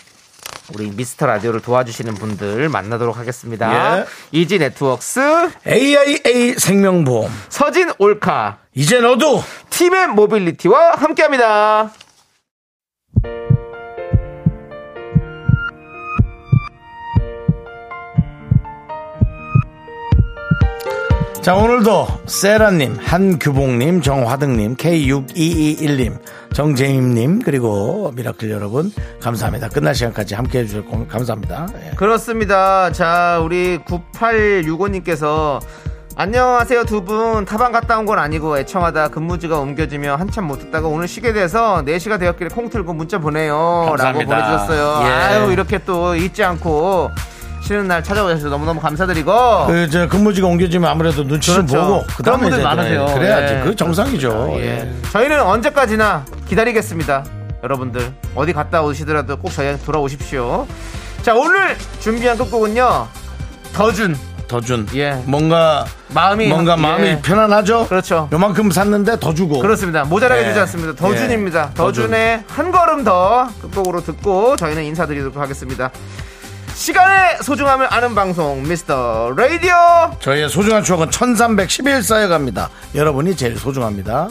우리 0.75 0.91
미스터 0.91 1.27
라디오를 1.27 1.61
도와주시는 1.61 2.15
분들 2.15 2.69
만나도록 2.69 3.17
하겠습니다. 3.17 4.01
예. 4.01 4.05
이지 4.33 4.59
네트워크스, 4.59 5.21
AIA 5.67 6.55
생명보험. 6.59 7.31
서진 7.49 7.91
올카, 7.99 8.59
이제 8.75 9.01
너도 9.01 9.43
팀의 9.71 10.09
모빌리티와 10.09 10.97
함께합니다. 10.97 11.93
자, 21.47 21.55
오늘도 21.55 22.09
세라님, 22.27 22.97
한규봉님, 23.01 24.03
정화등님, 24.03 24.75
K6221님, 24.75 26.19
정재임님, 26.53 27.43
그리고 27.43 28.13
미라클 28.17 28.51
여러분, 28.51 28.91
감사합니다. 29.21 29.69
끝날 29.69 29.95
시간까지 29.95 30.35
함께 30.35 30.61
해 30.61 30.67
주셔서 30.67 30.87
고- 30.87 31.07
감사합니다. 31.07 31.67
예. 31.85 31.97
그렇습니다. 31.97 32.91
자, 32.93 33.41
우리 33.43 33.79
9865님께서 33.85 35.61
안녕하세요 36.19 36.85
두 36.85 37.05
분 37.05 37.45
타방 37.45 37.73
갔다 37.73 37.99
온 37.99 38.07
건 38.07 38.19
아니고 38.19 38.57
애청하다 38.59 39.09
근무지가 39.09 39.59
옮겨지며 39.59 40.15
한참 40.17 40.47
못 40.47 40.59
듣다가 40.61 40.89
오늘 40.89 41.07
쉬게 41.09 41.35
돼서 41.35 41.83
4시가 41.85 42.19
되었길래 42.19 42.49
콩 42.55 42.71
틀고 42.71 42.95
문자 42.95 43.19
보내요 43.19 43.53
라고 43.53 43.91
감사합니다. 43.97 44.35
보내주셨어요 44.37 45.07
예. 45.07 45.13
아유 45.13 45.53
이렇게 45.53 45.77
또 45.85 46.15
잊지 46.17 46.43
않고 46.43 47.11
쉬는 47.67 47.89
날 47.89 48.03
찾아오셔서 48.03 48.49
너무너무 48.49 48.81
감사드리고 48.81 49.67
그, 49.67 49.91
저, 49.91 50.09
근무지가 50.09 50.47
옮겨지면 50.47 50.89
아무래도 50.89 51.27
눈치 51.27 51.53
좀 51.53 51.67
그렇죠. 51.67 51.85
보고, 51.85 52.05
그 52.17 52.23
다음에 52.23 52.39
그런 52.39 52.51
분들 52.51 52.63
많으세요. 52.63 53.07
그래야지. 53.07 53.55
예. 53.55 53.61
그 53.65 53.75
정상이죠. 53.75 54.29
그렇습니다. 54.29 54.61
예. 54.65 54.81
예. 54.83 55.11
저희는 55.11 55.43
언제까지나 55.43 56.25
기다리겠습니다. 56.49 57.25
여러분들 57.65 58.13
어디 58.37 58.53
갔다 58.53 58.83
오시더라도 58.83 59.37
꼭 59.39 59.51
저희한테 59.51 59.85
돌아오십시오. 59.85 60.67
자 61.23 61.35
오늘 61.35 61.77
준비한 61.99 62.39
끝곡은요. 62.39 63.09
더준 63.73 64.17
더준. 64.47 64.87
예. 64.95 65.21
뭔가, 65.25 65.85
마음이 66.15 66.47
뭔가 66.47 66.77
예. 66.79 66.81
마음이 66.81 67.23
편안하죠? 67.23 67.89
그렇죠. 67.89 68.29
요만큼 68.33 68.71
샀는데 68.71 69.19
더 69.19 69.35
주고. 69.35 69.59
그렇습니다. 69.59 70.05
모자라게 70.05 70.43
예. 70.43 70.47
주지 70.47 70.61
않습니다. 70.61 70.95
더준입니다. 70.95 71.71
예. 71.73 71.75
더준의 71.75 72.45
한 72.47 72.71
걸음 72.71 73.03
더 73.03 73.49
끝곡으로 73.61 74.05
듣고 74.05 74.55
저희는 74.55 74.85
인사드리도록 74.85 75.37
하겠습니다. 75.37 75.91
시간의 76.77 77.39
소중함을 77.43 77.87
아는 77.91 78.15
방송 78.15 78.63
미스터 78.63 79.33
라디오 79.35 79.73
저희의 80.21 80.51
소중한 80.51 80.85
추억은 80.85 81.11
1311 81.11 82.03
쌓여갑니다. 82.03 82.69
여러분이 82.95 83.35
제일 83.35 83.57
소중합니다. 83.59 84.29